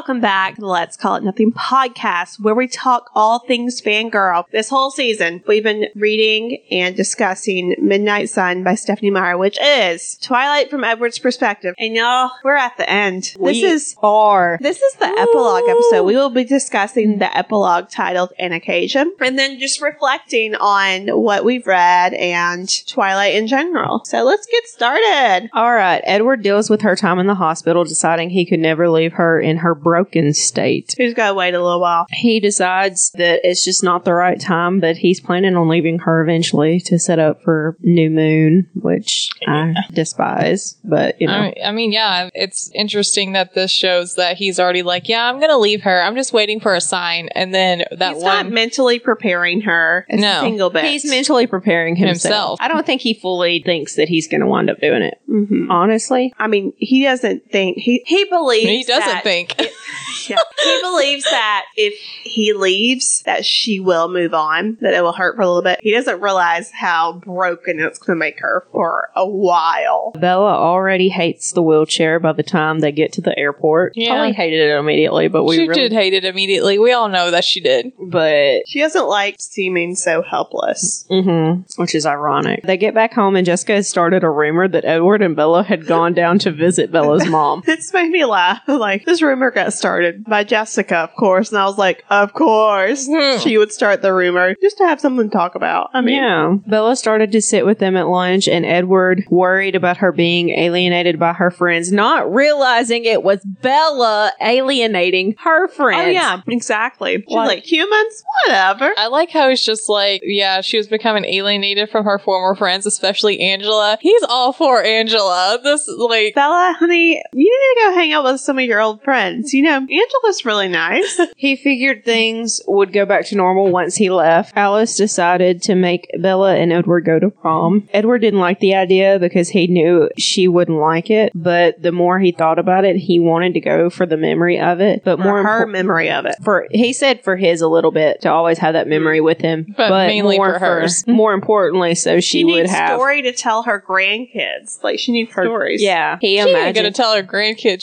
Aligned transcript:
Welcome 0.00 0.22
back 0.22 0.54
to 0.54 0.62
the 0.62 0.66
Let's 0.66 0.96
Call 0.96 1.16
It 1.16 1.24
Nothing 1.24 1.52
podcast, 1.52 2.40
where 2.40 2.54
we 2.54 2.68
talk 2.68 3.10
all 3.14 3.40
things 3.40 3.82
fangirl. 3.82 4.44
This 4.50 4.70
whole 4.70 4.90
season, 4.90 5.42
we've 5.46 5.62
been 5.62 5.88
reading 5.94 6.56
and 6.70 6.96
discussing 6.96 7.74
Midnight 7.78 8.30
Sun 8.30 8.64
by 8.64 8.76
Stephenie 8.76 9.10
Meyer, 9.10 9.36
which 9.36 9.60
is 9.60 10.16
Twilight 10.22 10.70
from 10.70 10.84
Edward's 10.84 11.18
perspective. 11.18 11.74
And 11.78 11.94
y'all, 11.94 12.30
we're 12.42 12.56
at 12.56 12.78
the 12.78 12.88
end. 12.88 13.36
This 13.38 13.62
is 13.62 13.94
are. 14.02 14.58
this 14.62 14.80
is 14.80 14.94
the 14.94 15.04
epilogue 15.04 15.68
episode. 15.68 16.04
We 16.04 16.16
will 16.16 16.30
be 16.30 16.44
discussing 16.44 17.18
the 17.18 17.36
epilogue 17.36 17.90
titled 17.90 18.32
An 18.38 18.52
Occasion 18.52 19.14
and 19.20 19.38
then 19.38 19.58
just 19.58 19.82
reflecting 19.82 20.54
on 20.54 21.08
what 21.08 21.44
we've 21.44 21.66
read 21.66 22.14
and 22.14 22.70
Twilight 22.86 23.34
in 23.34 23.46
general. 23.46 24.00
So 24.06 24.24
let's 24.24 24.46
get 24.46 24.66
started. 24.66 25.50
All 25.52 25.74
right. 25.74 26.00
Edward 26.06 26.42
deals 26.42 26.70
with 26.70 26.80
her 26.80 26.96
time 26.96 27.18
in 27.18 27.26
the 27.26 27.34
hospital, 27.34 27.84
deciding 27.84 28.30
he 28.30 28.46
could 28.46 28.60
never 28.60 28.88
leave 28.88 29.12
her 29.12 29.38
in 29.38 29.58
her 29.58 29.74
broken 29.90 30.32
state. 30.32 30.94
Who's 30.96 31.14
got 31.14 31.28
to 31.28 31.34
wait 31.34 31.54
a 31.54 31.62
little 31.62 31.80
while? 31.80 32.06
He 32.10 32.38
decides 32.38 33.10
that 33.16 33.40
it's 33.42 33.64
just 33.64 33.82
not 33.82 34.04
the 34.04 34.14
right 34.14 34.40
time, 34.40 34.78
but 34.78 34.96
he's 34.98 35.20
planning 35.20 35.56
on 35.56 35.68
leaving 35.68 35.98
her 36.00 36.22
eventually 36.22 36.78
to 36.86 36.98
set 36.98 37.18
up 37.18 37.42
for 37.42 37.76
New 37.80 38.08
Moon, 38.08 38.68
which 38.74 39.28
I 39.48 39.74
despise. 39.92 40.76
But, 40.84 41.20
you 41.20 41.26
know. 41.26 41.32
I, 41.34 41.54
I 41.66 41.72
mean, 41.72 41.90
yeah, 41.92 42.30
it's 42.34 42.70
interesting 42.74 43.32
that 43.32 43.54
this 43.54 43.70
shows 43.72 44.14
that 44.14 44.36
he's 44.36 44.60
already 44.60 44.82
like, 44.82 45.08
yeah, 45.08 45.28
I'm 45.28 45.40
gonna 45.40 45.58
leave 45.58 45.82
her. 45.82 46.00
I'm 46.02 46.14
just 46.14 46.32
waiting 46.32 46.60
for 46.60 46.74
a 46.74 46.80
sign, 46.80 47.28
and 47.34 47.52
then 47.52 47.84
that 47.98 48.14
He's 48.14 48.22
not 48.22 48.44
one. 48.44 48.54
mentally 48.54 48.98
preparing 49.00 49.62
her 49.62 50.06
a 50.08 50.16
No. 50.16 50.40
single 50.40 50.70
bit. 50.70 50.84
He's 50.84 51.04
mentally 51.04 51.46
preparing 51.48 51.96
himself. 51.96 52.20
Himself. 52.22 52.58
I 52.60 52.68
don't 52.68 52.86
think 52.86 53.00
he 53.00 53.14
fully 53.14 53.62
thinks 53.64 53.96
that 53.96 54.08
he's 54.08 54.28
going 54.28 54.40
to 54.42 54.46
wind 54.46 54.70
up 54.70 54.80
doing 54.80 55.02
it. 55.02 55.18
Mhm. 55.28 55.68
Honestly, 55.70 56.32
I 56.38 56.46
mean, 56.46 56.72
he 56.76 57.02
doesn't 57.04 57.50
think 57.50 57.78
he 57.78 58.02
he 58.06 58.24
believes 58.26 58.68
he 58.68 58.84
doesn't 58.84 59.08
that- 59.08 59.22
think. 59.24 59.54
Yeah. 60.28 60.36
He 60.62 60.80
believes 60.82 61.24
that 61.24 61.64
if 61.76 61.94
he 62.22 62.52
leaves, 62.52 63.22
that 63.24 63.44
she 63.44 63.80
will 63.80 64.08
move 64.08 64.34
on, 64.34 64.76
that 64.80 64.92
it 64.92 65.02
will 65.02 65.14
hurt 65.14 65.34
for 65.34 65.42
a 65.42 65.46
little 65.46 65.62
bit. 65.62 65.80
He 65.82 65.92
doesn't 65.92 66.20
realize 66.20 66.70
how 66.70 67.14
broken 67.14 67.80
it's 67.80 67.98
going 67.98 68.16
to 68.16 68.20
make 68.20 68.38
her 68.40 68.64
for 68.70 69.08
a 69.16 69.26
while. 69.26 70.12
Bella 70.20 70.52
already 70.54 71.08
hates 71.08 71.52
the 71.52 71.62
wheelchair 71.62 72.20
by 72.20 72.32
the 72.32 72.42
time 72.42 72.80
they 72.80 72.92
get 72.92 73.12
to 73.14 73.20
the 73.22 73.36
airport. 73.36 73.94
Yeah. 73.96 74.10
Probably 74.10 74.32
hated 74.32 74.60
it 74.70 74.78
immediately, 74.78 75.28
but 75.28 75.44
we 75.44 75.56
she 75.56 75.68
really 75.68 75.80
did 75.88 75.92
hate 75.92 76.12
it 76.12 76.24
immediately. 76.24 76.78
We 76.78 76.92
all 76.92 77.08
know 77.08 77.30
that 77.30 77.44
she 77.44 77.60
did. 77.60 77.92
but 77.98 78.62
She 78.68 78.80
doesn't 78.80 79.08
like 79.08 79.36
seeming 79.40 79.94
so 79.96 80.22
helpless. 80.22 81.06
hmm 81.08 81.62
which 81.76 81.94
is 81.94 82.04
ironic. 82.06 82.62
They 82.62 82.76
get 82.76 82.94
back 82.94 83.14
home 83.14 83.36
and 83.36 83.46
Jessica 83.46 83.72
has 83.74 83.88
started 83.88 84.22
a 84.22 84.30
rumor 84.30 84.68
that 84.68 84.84
Edward 84.84 85.22
and 85.22 85.34
Bella 85.34 85.62
had 85.62 85.86
gone 85.86 86.12
down 86.14 86.38
to 86.40 86.52
visit 86.52 86.92
Bella's 86.92 87.26
mom. 87.28 87.62
This 87.64 87.92
made 87.92 88.10
me 88.10 88.24
laugh. 88.24 88.60
Like, 88.68 89.04
this 89.04 89.20
rumor 89.22 89.50
got 89.64 89.72
started 89.72 90.24
by 90.24 90.44
Jessica, 90.44 90.96
of 90.98 91.14
course. 91.14 91.50
And 91.50 91.58
I 91.58 91.64
was 91.64 91.78
like, 91.78 92.04
of 92.10 92.32
course. 92.32 93.06
Hmm. 93.10 93.38
She 93.38 93.58
would 93.58 93.72
start 93.72 94.02
the 94.02 94.12
rumor 94.12 94.54
just 94.60 94.78
to 94.78 94.84
have 94.84 95.00
something 95.00 95.28
to 95.30 95.36
talk 95.36 95.54
about. 95.54 95.90
I 95.92 96.00
mean, 96.00 96.16
yeah. 96.16 96.54
Bella 96.66 96.96
started 96.96 97.32
to 97.32 97.40
sit 97.42 97.66
with 97.66 97.78
them 97.78 97.96
at 97.96 98.08
lunch, 98.08 98.48
and 98.48 98.64
Edward 98.64 99.24
worried 99.30 99.74
about 99.74 99.98
her 99.98 100.12
being 100.12 100.50
alienated 100.50 101.18
by 101.18 101.32
her 101.32 101.50
friends, 101.50 101.92
not 101.92 102.32
realizing 102.32 103.04
it 103.04 103.22
was 103.22 103.40
Bella 103.44 104.32
alienating 104.40 105.34
her 105.38 105.68
friends. 105.68 106.06
Oh, 106.08 106.10
yeah, 106.10 106.40
exactly. 106.48 107.16
She's 107.26 107.36
Like- 107.36 107.48
like, 107.50 107.64
humans? 107.64 108.22
Whatever. 108.46 108.92
I 108.96 109.08
like 109.08 109.30
how 109.30 109.48
it's 109.48 109.64
just 109.64 109.88
like, 109.88 110.20
yeah, 110.24 110.60
she 110.60 110.76
was 110.76 110.86
becoming 110.86 111.24
alienated 111.24 111.90
from 111.90 112.04
her 112.04 112.18
former 112.18 112.54
friends, 112.54 112.86
especially 112.86 113.40
Angela. 113.40 113.98
He's 114.00 114.22
all 114.28 114.52
for 114.52 114.82
Angela. 114.82 115.58
This, 115.62 115.88
like, 115.88 116.34
Bella, 116.34 116.76
honey, 116.78 117.22
you 117.32 117.74
need 117.74 117.80
to 117.82 117.88
go 117.88 117.94
hang 117.94 118.12
out 118.12 118.24
with 118.24 118.40
some 118.40 118.58
of 118.58 118.64
your 118.64 118.80
old 118.80 119.02
friends. 119.02 119.49
You 119.52 119.62
know, 119.62 119.76
Angela's 119.76 120.44
really 120.44 120.68
nice. 120.68 121.20
He 121.36 121.56
figured 121.56 122.04
things 122.04 122.60
would 122.66 122.92
go 122.92 123.06
back 123.06 123.24
to 123.26 123.36
normal 123.36 123.70
once 123.70 123.96
he 123.96 124.10
left. 124.10 124.52
Alice 124.56 124.94
decided 124.96 125.62
to 125.62 125.74
make 125.74 126.10
Bella 126.18 126.54
and 126.56 126.70
Edward 126.72 127.02
go 127.06 127.18
to 127.18 127.30
prom. 127.30 127.88
Edward 127.94 128.18
didn't 128.18 128.40
like 128.40 128.60
the 128.60 128.74
idea 128.74 129.18
because 129.18 129.48
he 129.48 129.66
knew 129.66 130.10
she 130.18 130.48
wouldn't 130.48 130.78
like 130.78 131.08
it, 131.10 131.32
but 131.34 131.80
the 131.80 131.92
more 131.92 132.18
he 132.18 132.32
thought 132.32 132.58
about 132.58 132.84
it, 132.84 132.96
he 132.96 133.18
wanted 133.20 133.54
to 133.54 133.60
go 133.60 133.88
for 133.88 134.04
the 134.04 134.16
memory 134.18 134.60
of 134.60 134.80
it. 134.80 135.02
But 135.04 135.16
For 135.18 135.24
more 135.24 135.42
her 135.42 135.66
impor- 135.66 135.70
memory 135.70 136.10
of 136.10 136.26
it. 136.26 136.36
for 136.44 136.66
he 136.70 136.92
said 136.92 137.22
for 137.24 137.36
his 137.36 137.62
a 137.62 137.68
little 137.68 137.90
bit 137.92 138.20
to 138.22 138.30
always 138.30 138.58
have 138.58 138.74
that 138.74 138.86
memory 138.88 139.20
with 139.20 139.40
him, 139.40 139.74
But 139.76 140.06
mainly 140.08 140.36
more 140.36 140.54
for 140.54 140.58
hers. 140.58 141.04
more 141.06 141.32
importantly, 141.32 141.94
so 141.94 142.20
she, 142.20 142.40
She, 142.40 142.44
would 142.44 142.52
needs 142.54 142.70
have 142.70 142.96
story 142.98 143.22
to 143.22 143.32
tell 143.32 143.62
her 143.62 143.82
grandkids. 143.86 144.82
Like 144.82 144.98
she 144.98 145.12
needs 145.12 145.32
her 145.34 145.44
stories. 145.44 145.82
Yeah, 145.82 146.18
he 146.20 146.36
she 146.40 146.50
imagined 146.50 146.74
gonna 146.76 146.92
tell 146.92 147.14
her 147.14 147.22
grandkids 147.22 147.80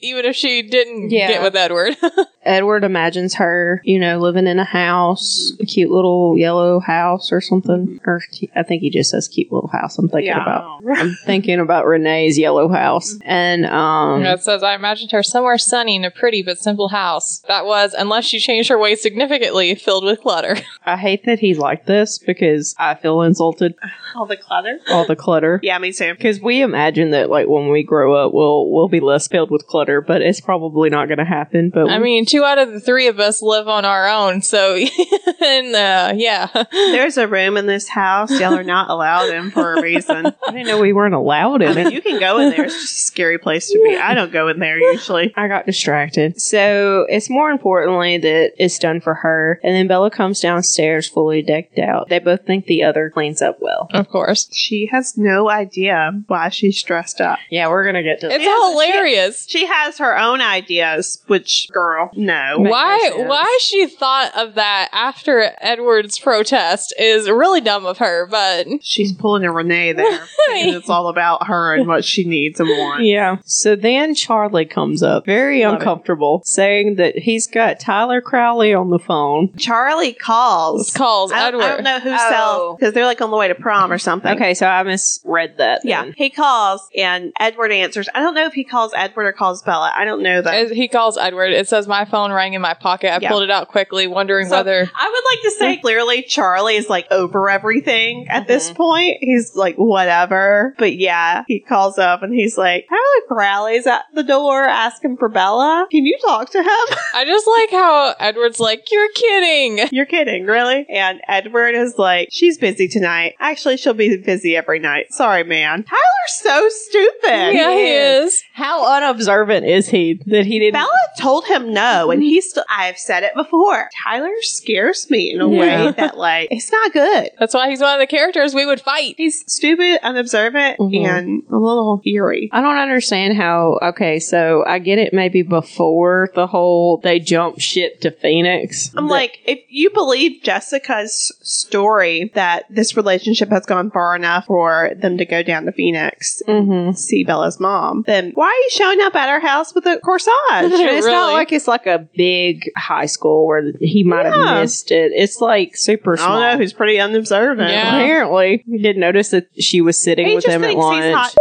even 0.00 0.24
if 0.24 0.36
she 0.36 0.62
didn't 0.62 1.10
Yeah. 1.10 1.28
get 1.28 1.42
with 1.42 1.56
Edward. 1.56 1.96
Edward 2.44 2.82
imagines 2.84 3.34
her, 3.34 3.82
you 3.84 3.98
know, 3.98 4.18
living 4.18 4.46
in 4.46 4.58
a 4.58 4.64
house, 4.64 5.52
a 5.60 5.66
cute 5.66 5.90
little 5.90 6.38
yellow 6.38 6.80
house 6.80 7.30
or 7.30 7.40
something. 7.42 8.00
Or 8.06 8.22
I 8.56 8.62
think 8.62 8.80
he 8.80 8.88
just 8.90 9.10
says 9.10 9.28
cute 9.28 9.52
little 9.52 9.68
house. 9.68 9.98
I'm 9.98 10.08
thinking 10.08 10.28
Yeah. 10.28 10.42
about. 10.42 10.80
I'm 10.96 11.14
thinking 11.26 11.60
about 11.60 11.84
Renee's 11.86 12.38
yellow 12.38 12.68
house, 12.68 13.18
and 13.22 13.66
um, 13.66 14.24
it 14.24 14.40
says, 14.42 14.62
I 14.62 14.74
imagined 14.74 15.10
her 15.12 15.22
somewhere 15.22 15.58
sunny 15.58 15.96
in 15.96 16.04
a 16.04 16.10
pretty 16.10 16.42
but 16.42 16.58
simple 16.58 16.88
house. 16.88 17.40
That 17.48 17.66
was, 17.66 17.92
unless 17.98 18.24
she 18.24 18.38
changed 18.38 18.70
her 18.70 18.78
ways 18.78 19.02
significantly, 19.02 19.74
filled 19.74 20.04
with 20.04 20.20
clutter. 20.22 20.56
I 20.86 20.96
hate 20.96 21.24
that 21.26 21.40
he's 21.40 21.58
like 21.58 21.84
this 21.84 22.18
because 22.18 22.74
I 22.78 22.94
feel 22.94 23.20
insulted. 23.22 23.74
All 24.14 24.24
the 24.26 24.36
clutter. 24.36 24.78
All 24.90 25.04
the 25.06 25.16
clutter. 25.16 25.60
Yeah, 25.62 25.78
me 25.78 25.92
too. 25.92 26.14
Because 26.14 26.40
we 26.40 26.62
imagine 26.62 27.10
that, 27.10 27.28
like, 27.28 27.48
when 27.48 27.68
we 27.68 27.82
grow 27.82 28.14
up, 28.14 28.32
we'll 28.32 28.70
we'll 28.70 28.88
be 28.88 29.00
less 29.00 29.28
filled 29.28 29.50
with 29.50 29.66
clutter, 29.66 29.87
but 30.06 30.22
it's 30.22 30.40
probably 30.40 30.90
not 30.90 31.06
going 31.08 31.18
to 31.18 31.24
happen. 31.24 31.70
But 31.70 31.90
I 31.90 31.98
mean, 31.98 32.26
two 32.26 32.44
out 32.44 32.58
of 32.58 32.72
the 32.72 32.80
three 32.80 33.08
of 33.08 33.18
us 33.20 33.42
live 33.42 33.68
on 33.68 33.84
our 33.84 34.08
own, 34.08 34.42
so, 34.42 34.76
and, 35.40 35.74
uh, 35.74 36.12
yeah. 36.16 36.48
There's 36.72 37.16
a 37.16 37.26
room 37.26 37.56
in 37.56 37.66
this 37.66 37.88
house 37.88 38.30
y'all 38.40 38.54
are 38.54 38.62
not 38.64 38.90
allowed 38.90 39.30
in 39.30 39.50
for 39.50 39.74
a 39.74 39.82
reason. 39.82 40.26
I 40.46 40.50
didn't 40.50 40.66
know 40.66 40.78
we 40.80 40.92
weren't 40.92 41.14
allowed 41.14 41.62
I 41.62 41.70
in 41.70 41.76
mean, 41.76 41.86
it. 41.88 41.92
you 41.94 42.02
can 42.02 42.20
go 42.20 42.38
in 42.38 42.50
there. 42.50 42.64
It's 42.64 42.74
just 42.74 42.96
a 42.96 43.00
scary 43.06 43.38
place 43.38 43.70
to 43.70 43.80
be. 43.84 43.96
I 43.96 44.14
don't 44.14 44.32
go 44.32 44.48
in 44.48 44.58
there 44.58 44.78
usually. 44.78 45.32
I 45.36 45.48
got 45.48 45.66
distracted. 45.66 46.40
So 46.40 47.06
it's 47.08 47.30
more 47.30 47.50
importantly 47.50 48.18
that 48.18 48.52
it's 48.58 48.78
done 48.78 49.00
for 49.00 49.14
her. 49.14 49.60
And 49.62 49.74
then 49.74 49.88
Bella 49.88 50.10
comes 50.10 50.40
downstairs 50.40 51.08
fully 51.08 51.42
decked 51.42 51.78
out. 51.78 52.08
They 52.08 52.18
both 52.18 52.44
think 52.46 52.66
the 52.66 52.82
other 52.84 53.10
cleans 53.10 53.42
up 53.42 53.58
well. 53.60 53.88
Of 53.92 54.08
course. 54.08 54.48
She 54.52 54.86
has 54.92 55.16
no 55.16 55.48
idea 55.48 56.22
why 56.26 56.48
she's 56.50 56.82
dressed 56.82 57.20
up. 57.20 57.38
Yeah, 57.50 57.68
we're 57.68 57.84
gonna 57.84 58.02
get 58.02 58.20
to 58.20 58.30
It's 58.32 58.44
Yeah, 58.44 58.70
hilarious. 58.70 59.46
She 59.48 59.66
has 59.66 59.77
her 59.98 60.18
own 60.18 60.40
ideas, 60.40 61.22
which, 61.26 61.68
girl, 61.72 62.10
no. 62.14 62.54
Why 62.58 62.98
makes 63.14 63.28
why 63.28 63.58
she 63.62 63.86
thought 63.86 64.36
of 64.36 64.54
that 64.54 64.88
after 64.92 65.52
Edward's 65.60 66.18
protest 66.18 66.94
is 66.98 67.28
really 67.30 67.60
dumb 67.60 67.86
of 67.86 67.98
her, 67.98 68.26
but 68.26 68.66
She's 68.82 69.12
pulling 69.12 69.44
a 69.44 69.52
Renee 69.52 69.92
there. 69.92 70.06
and 70.50 70.70
it's 70.76 70.88
all 70.90 71.08
about 71.08 71.46
her 71.46 71.74
and 71.74 71.86
what 71.86 72.04
she 72.04 72.24
needs 72.24 72.60
and 72.60 72.68
wants. 72.68 73.04
Yeah. 73.04 73.36
So 73.44 73.76
then 73.76 74.14
Charlie 74.14 74.64
comes 74.66 75.02
up, 75.02 75.24
very 75.26 75.62
Love 75.64 75.74
it. 75.74 75.76
uncomfortable, 75.78 76.42
saying 76.44 76.96
that 76.96 77.16
he's 77.18 77.46
got 77.46 77.80
Tyler 77.80 78.20
Crowley 78.20 78.74
on 78.74 78.90
the 78.90 78.98
phone. 78.98 79.52
Charlie 79.56 80.12
calls. 80.12 80.92
calls 80.92 81.32
I 81.32 81.50
don't, 81.50 81.60
Edward. 81.60 81.64
I 81.64 81.74
don't 81.74 81.84
know 81.84 82.00
who 82.00 82.10
Oh. 82.18 82.30
sells 82.30 82.76
because 82.78 82.94
they're 82.94 83.06
like 83.06 83.20
on 83.20 83.30
the 83.30 83.36
way 83.36 83.48
to 83.48 83.54
prom 83.54 83.92
or 83.92 83.98
something. 83.98 84.32
Okay, 84.36 84.54
so 84.54 84.66
I 84.66 84.82
misread 84.82 85.56
that. 85.58 85.82
Yeah, 85.84 86.10
he 86.16 86.30
calls 86.30 86.82
and 86.96 87.32
Edward 87.38 87.70
answers. 87.72 88.08
I 88.14 88.20
don't 88.20 88.34
know 88.34 88.46
if 88.46 88.52
he 88.54 88.64
calls 88.64 88.92
Edward 88.96 89.26
or 89.26 89.32
calls 89.32 89.62
Bella. 89.68 89.92
I 89.94 90.04
don't 90.04 90.22
know 90.22 90.40
that. 90.42 90.54
As 90.54 90.70
He 90.70 90.88
calls 90.88 91.18
Edward. 91.18 91.52
It 91.52 91.68
says 91.68 91.86
my 91.86 92.04
phone 92.04 92.32
rang 92.32 92.54
in 92.54 92.60
my 92.62 92.74
pocket. 92.74 93.12
I 93.12 93.18
Yeah. 93.20 93.28
pulled 93.28 93.42
it 93.42 93.50
out 93.50 93.68
quickly, 93.68 94.06
wondering 94.06 94.48
So, 94.48 94.56
whether 94.56 94.90
I 94.94 95.08
would 95.10 95.24
like 95.30 95.42
to 95.44 95.50
say 95.58 95.76
clearly 95.76 96.22
Charlie 96.22 96.76
is 96.76 96.88
like 96.88 97.06
over 97.10 97.50
everything 97.50 98.26
at 98.28 98.46
this 98.48 98.68
Mm-hmm. 98.68 98.76
point. 98.76 99.16
He's 99.20 99.54
like 99.54 99.76
whatever. 99.76 100.74
But 100.78 100.96
yeah, 100.96 101.44
he 101.46 101.60
calls 101.60 101.98
up 101.98 102.22
and 102.22 102.32
he's 102.34 102.56
like, 102.56 102.86
Tyler 102.88 103.26
Crowley's 103.28 103.86
at 103.86 104.04
the 104.14 104.22
door 104.22 104.64
asking 104.64 105.16
for 105.18 105.28
Bella. 105.28 105.86
Can 105.90 106.06
you 106.06 106.18
talk 106.24 106.50
to 106.50 106.58
him? 106.58 106.66
I 107.14 107.24
just 107.26 107.46
like 107.46 107.70
how 107.70 108.14
Edward's 108.18 108.60
like, 108.60 108.90
"You're 108.90 109.12
kidding." 109.12 109.88
You're 109.92 110.06
kidding, 110.06 110.46
really? 110.46 110.86
And 110.88 111.20
Edward 111.28 111.74
is 111.74 111.94
like, 111.98 112.28
she's 112.30 112.56
busy 112.58 112.88
tonight. 112.88 113.34
Actually, 113.40 113.76
she'll 113.76 113.94
be 113.94 114.16
busy 114.16 114.56
every 114.56 114.78
night. 114.78 115.06
Sorry, 115.12 115.44
man. 115.44 115.84
Tyler's 115.84 116.00
so 116.28 116.68
stupid. 116.68 117.54
yeah, 117.54 117.72
he 117.74 117.90
is. 117.94 118.42
How 118.54 118.96
unobservant 118.96 119.57
is 119.64 119.88
he 119.88 120.20
that 120.26 120.46
he 120.46 120.58
didn't? 120.58 120.74
Bella 120.74 120.88
told 121.20 121.46
him 121.46 121.72
no, 121.72 122.10
and 122.10 122.22
he's 122.22 122.50
still, 122.50 122.64
I've 122.68 122.98
said 122.98 123.22
it 123.22 123.34
before. 123.34 123.88
Tyler 124.04 124.30
scares 124.40 125.08
me 125.10 125.32
in 125.32 125.40
a 125.40 125.48
Yeah. 125.50 125.58
way 125.86 125.92
that, 125.96 126.16
like, 126.16 126.48
it's 126.50 126.70
not 126.72 126.92
good. 126.92 127.30
That's 127.38 127.54
why 127.54 127.68
he's 127.70 127.80
one 127.80 127.94
of 127.94 128.00
the 128.00 128.06
characters 128.06 128.54
we 128.54 128.66
would 128.66 128.80
fight. 128.80 129.14
He's 129.16 129.44
stupid, 129.52 130.00
unobservant, 130.02 130.78
Mhm. 130.78 131.06
and 131.06 131.42
a 131.50 131.56
little 131.56 132.00
eerie. 132.06 132.50
I 132.52 132.60
don't 132.60 132.78
understand 132.78 133.36
how. 133.36 133.78
Okay, 133.82 134.18
so 134.18 134.64
I 134.66 134.78
get 134.78 134.98
it. 134.98 135.12
Maybe 135.12 135.42
before 135.42 136.30
the 136.34 136.46
whole 136.46 136.98
they 137.02 137.18
jump 137.18 137.60
ship 137.60 138.00
to 138.00 138.10
Phoenix. 138.10 138.90
I'm 138.96 139.06
That- 139.06 139.12
like, 139.12 139.38
if 139.46 139.60
you 139.68 139.90
believe 139.90 140.42
Jessica's 140.42 141.32
story 141.42 142.30
that 142.34 142.64
this 142.70 142.96
relationship 142.96 143.50
has 143.50 143.66
gone 143.66 143.90
far 143.90 144.14
enough 144.16 144.46
for 144.46 144.90
them 144.96 145.18
to 145.18 145.24
go 145.24 145.42
down 145.42 145.64
to 145.66 145.72
Phoenix 145.72 146.42
Mhm. 146.46 146.96
see 146.96 147.24
Bella's 147.24 147.60
mom, 147.60 148.04
then 148.06 148.32
why 148.34 148.46
are 148.46 148.48
you 148.48 148.68
showing 148.70 149.00
up 149.00 149.14
at 149.14 149.28
our 149.28 149.40
house 149.48 149.74
with 149.74 149.86
a 149.86 149.98
corsage? 150.04 150.28
It's 150.62 151.04
really. 151.04 151.10
not 151.12 151.32
like 151.32 151.52
it's 151.52 151.66
like 151.68 151.86
a 151.86 152.06
big 152.16 152.70
high 152.76 153.06
school 153.06 153.46
where 153.46 153.72
he 153.80 154.04
might 154.04 154.24
Yeah. 154.26 154.46
have 154.46 154.62
missed 154.62 154.90
it. 154.90 155.12
It's 155.14 155.40
like 155.40 155.76
super 155.76 156.12
I 156.14 156.16
small. 156.16 156.40
don't 156.40 156.52
know. 156.54 156.60
He's 156.60 156.72
pretty 156.72 156.98
unobservant. 157.00 157.70
Yeah. 157.70 157.96
Apparently, 157.96 158.64
he 158.66 158.78
didn't 158.78 159.00
notice 159.00 159.30
that 159.30 159.48
she 159.60 159.80
was 159.80 160.00
sitting 160.02 160.26
He 160.28 160.34
with 160.36 160.44
him 160.46 160.64
at 160.64 160.74
lunch. 160.74 161.04
he's 161.04 161.14
hot. 161.14 161.34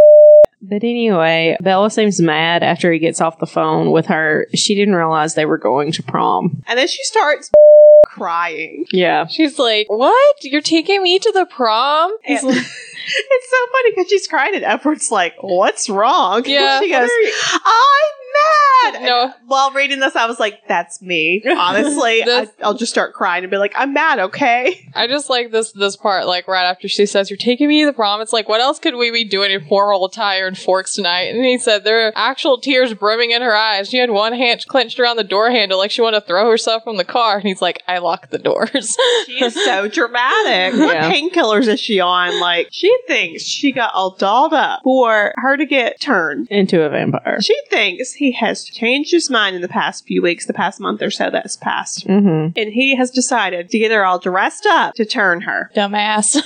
But 0.62 0.83
anyway, 0.83 1.56
Bella 1.62 1.89
seems 1.92 2.19
mad 2.19 2.63
after 2.63 2.92
he 2.92 2.98
gets 3.00 3.21
off 3.21 3.38
the 3.39 3.45
phone 3.45 3.92
with 3.92 4.07
her. 4.07 4.48
She 4.56 4.74
didn't 4.75 4.95
realize 4.95 5.36
they 5.36 5.45
were 5.45 5.59
going 5.59 5.92
to 5.94 6.04
prom. 6.04 6.63
And 6.68 6.77
then 6.80 6.88
she 6.88 7.04
starts 7.04 7.51
crying. 8.06 8.86
Yeah. 8.92 9.27
She's 9.27 9.59
like, 9.59 9.86
"What? 9.88 10.36
You're 10.44 10.62
taking 10.62 11.04
me 11.04 11.19
to 11.19 11.31
the 11.31 11.45
prom?" 11.45 12.12
It's 13.07 13.50
so 13.50 13.57
funny 13.71 13.92
because 13.92 14.09
she's 14.09 14.27
crying 14.27 14.56
and 14.56 14.63
Edward's 14.63 15.12
like, 15.12 15.36
"What's 15.42 15.89
wrong?" 15.89 16.44
Yeah. 16.45 16.80
she 16.80 16.89
goes, 16.89 17.09
"I'm 17.54 18.13
mad." 18.83 19.01
No. 19.03 19.23
And 19.23 19.33
while 19.47 19.71
reading 19.71 19.99
this, 19.99 20.15
I 20.15 20.25
was 20.27 20.39
like, 20.39 20.61
"That's 20.67 21.01
me." 21.01 21.43
Honestly, 21.57 22.21
This- 22.23 22.49
I, 22.61 22.63
I'll 22.65 22.73
just 22.73 22.91
start 22.91 23.13
crying 23.13 23.43
and 23.43 23.51
be 23.51 23.57
like, 23.57 23.73
"I'm 23.75 23.93
mad." 23.93 24.19
Okay. 24.19 24.89
I 24.95 25.07
just 25.07 25.29
like 25.29 25.51
this 25.51 25.71
this 25.73 25.95
part, 25.95 26.25
like 26.27 26.47
right 26.47 26.65
after 26.65 26.87
she 26.87 27.05
says, 27.05 27.29
"You're 27.29 27.37
taking 27.37 27.67
me 27.67 27.81
to 27.81 27.85
the 27.87 27.93
prom." 27.93 28.21
It's 28.21 28.33
like, 28.33 28.47
what 28.49 28.61
else 28.61 28.79
could 28.79 28.95
we 28.95 29.11
be 29.11 29.23
doing 29.25 29.51
in 29.51 29.65
formal 29.67 30.05
attire 30.05 30.47
and 30.47 30.57
Forks 30.57 30.93
tonight? 30.95 31.33
And 31.35 31.43
he 31.45 31.57
said 31.57 31.83
there 31.83 32.07
are 32.07 32.13
actual 32.15 32.59
tears 32.59 32.93
brimming 32.93 33.31
in 33.31 33.41
her 33.41 33.55
eyes. 33.55 33.89
She 33.89 33.97
had 33.97 34.09
one 34.11 34.33
hand 34.33 34.65
clenched 34.67 34.99
around 34.99 35.17
the 35.17 35.23
door 35.23 35.49
handle, 35.51 35.77
like 35.77 35.91
she 35.91 36.01
wanted 36.01 36.21
to 36.21 36.25
throw 36.27 36.49
herself 36.49 36.83
from 36.83 36.97
the 36.97 37.05
car. 37.05 37.37
And 37.37 37.47
he's 37.47 37.61
like, 37.61 37.81
"I 37.87 37.97
locked 37.99 38.31
the 38.31 38.39
doors." 38.39 38.97
She's 39.25 39.53
so 39.63 39.87
dramatic. 40.21 40.79
What 40.79 40.95
Yeah. 40.95 41.11
painkillers 41.11 41.67
is 41.67 41.79
she 41.79 41.99
on? 41.99 42.39
Like, 42.39 42.69
she 42.71 42.95
thinks 43.07 43.43
she 43.43 43.71
got 43.71 43.93
all 43.93 44.11
dolled 44.15 44.53
up 44.53 44.81
for 44.83 45.33
her 45.37 45.57
to 45.57 45.65
get 45.65 45.99
turned. 45.99 46.47
Into 46.49 46.81
a 46.83 46.89
vampire. 46.89 47.41
She 47.41 47.55
thinks 47.69 48.13
he 48.13 48.26
has 48.33 48.65
changed 48.65 49.12
his 49.12 49.29
mind 49.29 49.56
in 49.56 49.62
the 49.62 49.68
past 49.68 50.06
few 50.06 50.21
weeks, 50.21 50.45
the 50.45 50.53
past 50.53 50.79
month 50.79 51.01
or 51.01 51.09
so 51.12 51.29
that's 51.29 51.57
passed. 51.57 52.07
Mm-hmm. 52.07 52.57
And 52.57 52.74
he 52.74 52.95
has 52.95 53.12
decided 53.12 53.69
to 53.69 53.79
get 53.79 53.91
her 53.91 54.06
all 54.06 54.19
dressed 54.19 54.65
up 54.65 54.95
to 54.95 55.06
turn 55.06 55.41
her. 55.41 55.71
Dumbass. 55.75 56.41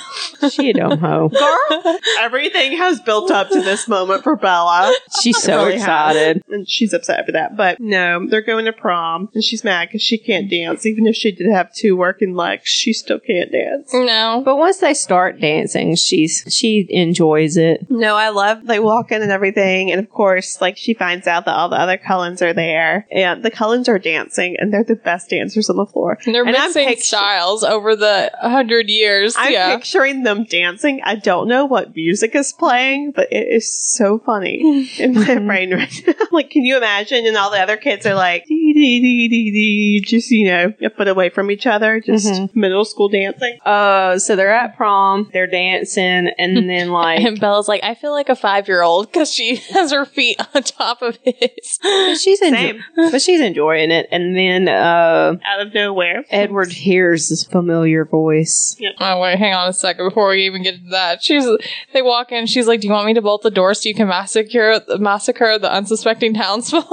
She 0.52 0.72
a 0.72 0.74
dumb 0.74 0.98
hoe. 1.00 1.30
Girl, 1.82 1.98
everything 2.20 2.78
has 2.78 3.00
built 3.02 3.32
up 3.32 3.50
to 3.50 3.62
this 3.62 3.88
moment 3.88 4.24
for 4.24 4.36
Bella. 4.36 4.94
She's 5.22 5.42
so 5.42 5.58
really 5.58 5.74
has. 5.74 5.82
excited. 5.82 6.44
And 6.50 6.68
she's 6.70 6.94
upset 6.94 7.26
for 7.26 7.32
that. 7.34 7.56
But 7.56 7.80
no, 7.80 8.26
they're 8.28 8.42
going 8.42 8.66
to 8.66 8.74
prom. 8.74 9.30
And 9.34 9.44
she's 9.44 9.64
mad 9.64 9.88
because 9.90 10.02
she 10.02 10.18
can't 10.18 10.50
dance. 10.50 10.86
Even 10.86 11.06
if 11.08 11.16
she 11.16 11.32
did 11.32 11.52
have 11.52 11.74
two 11.74 11.96
working 11.96 12.36
legs, 12.36 12.68
she 12.70 12.94
still 12.94 13.20
can't 13.20 13.52
dance. 13.52 13.94
no. 13.94 14.42
But 14.44 14.58
once 14.58 14.78
they 14.78 14.94
start 14.94 15.40
dancing, 15.40 15.96
she's 15.96 16.44
she 16.50 16.88
enjoys 16.90 17.58
it. 17.58 17.86
No, 17.90 18.16
I 18.16 18.30
love 18.30 18.66
they 18.66 18.80
walk 18.80 19.12
in 19.12 19.22
and 19.22 19.32
everything, 19.32 19.92
and 19.92 20.00
of 20.00 20.10
course, 20.10 20.60
like 20.62 20.78
she 20.78 20.94
finds 20.94 21.28
out 21.28 21.46
that 21.46 21.56
all 21.62 21.70
the 21.70 21.80
other 21.80 21.98
Cullens 21.98 22.42
are 22.42 22.54
there, 22.54 23.08
and 23.12 23.44
the 23.44 23.52
Cullens 23.52 23.88
are 23.88 24.00
dancing, 24.00 24.56
and 24.58 24.74
they're 24.74 24.84
the 24.84 24.96
best 24.96 25.30
dancers 25.30 25.70
on 25.70 25.78
the 25.78 25.86
floor. 25.86 26.18
And 26.26 26.34
they're 26.34 26.44
And 26.44 26.56
I'm 26.56 26.74
mixing 26.74 26.98
styles 26.98 27.64
over 27.64 27.96
the 27.96 28.32
hundred 28.42 28.90
years. 28.90 29.36
I'm 29.38 29.54
yeah. 29.54 29.76
picturing 29.76 30.24
them 30.24 30.46
dancing. 30.46 31.02
I 31.04 31.16
don't 31.16 31.48
know 31.48 31.66
what 31.66 31.96
music 31.96 32.34
is 32.34 32.52
playing, 32.52 33.12
but 33.12 33.32
it 33.32 33.48
is 33.48 33.72
so 33.72 34.18
funny 34.18 34.90
in 34.98 35.14
my 35.14 35.36
brain 35.46 35.74
right 35.74 36.04
now. 36.08 36.14
like, 36.32 36.50
can 36.50 36.64
you 36.64 36.78
imagine? 36.78 37.28
And 37.28 37.38
all 37.38 37.52
the 37.52 37.60
other 37.60 37.78
kids 37.78 38.06
are 38.08 38.16
like, 38.16 38.46
dee, 38.82 39.00
dee, 39.00 39.28
dee, 39.28 39.52
dee, 39.52 40.00
dee, 40.00 40.06
just, 40.06 40.32
you 40.32 40.46
know, 40.46 40.74
a 40.84 40.90
foot 40.90 41.08
away 41.08 41.30
from 41.30 41.52
each 41.52 41.66
other, 41.68 42.00
just 42.00 42.28
Mhm. 42.28 42.56
middle 42.56 42.86
school 42.86 43.10
dancing. 43.10 43.58
Uh, 43.66 44.18
so 44.20 44.36
they're 44.36 44.52
at 44.54 44.76
prom, 44.78 45.30
they're 45.34 45.48
dancing, 45.48 46.30
and 46.38 46.58
then 46.70 46.90
like 46.92 47.22
and 47.22 47.40
Bella's 47.40 47.68
like, 47.68 47.84
I 47.84 47.96
feel 47.96 48.12
like 48.12 48.30
a 48.30 48.36
five 48.36 48.68
year 48.68 48.82
old 48.82 49.12
because 49.12 49.32
she 49.32 49.56
has 49.74 49.92
her 49.92 50.06
feet 50.06 50.40
on 50.56 50.64
top 50.64 51.02
of 51.02 51.18
his. 51.24 51.80
she's 52.22 52.42
enjo- 52.42 52.52
Same. 52.52 52.84
but 52.96 53.22
she's 53.22 53.42
enjoying 53.42 53.92
it. 53.92 54.08
And 54.12 54.36
then 54.36 54.68
uh, 54.68 55.36
Out 55.46 55.62
of 55.68 55.74
nowhere. 55.74 56.24
Edward 56.30 56.72
hears 56.72 57.30
this 57.30 57.44
familiar 57.44 58.06
voice. 58.06 58.76
Oh 59.00 59.22
wait, 59.22 59.38
hang 59.38 59.54
on 59.54 59.68
a 59.70 59.74
second 59.74 60.08
before 60.08 60.30
we 60.30 60.46
even 60.46 60.64
get 60.64 60.76
to 60.84 60.90
that. 60.92 61.24
She's 61.24 61.46
they 61.94 62.02
walk 62.02 62.32
in. 62.32 62.46
She's 62.48 62.68
like, 62.68 62.82
"Do 62.82 62.88
you 62.88 62.94
want 62.94 63.06
me 63.06 63.14
to 63.16 63.22
bolt 63.22 63.42
the 63.44 63.52
doors 63.52 63.82
so 63.84 63.90
you 63.90 63.96
can 63.96 64.08
massacre 64.08 64.82
massacre 65.00 65.60
the 65.60 65.72
unsuspecting 65.72 66.34
townsfolk?" 66.34 66.86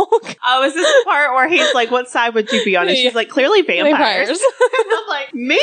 Oh, 0.47 0.63
is 0.65 0.75
this 0.75 0.87
the 0.87 1.05
part 1.05 1.35
where 1.35 1.49
he's 1.49 1.73
like, 1.75 1.78
what 1.87 2.09
side 2.09 2.35
would 2.35 2.51
you 2.53 2.65
be 2.65 2.77
on? 2.77 2.89
And 2.89 2.97
she's 2.97 3.15
like, 3.15 3.29
clearly 3.29 3.63
vampires. 3.63 4.29
Vampires. 4.29 4.41
I'm 4.91 5.09
like, 5.09 5.35
me! 5.35 5.59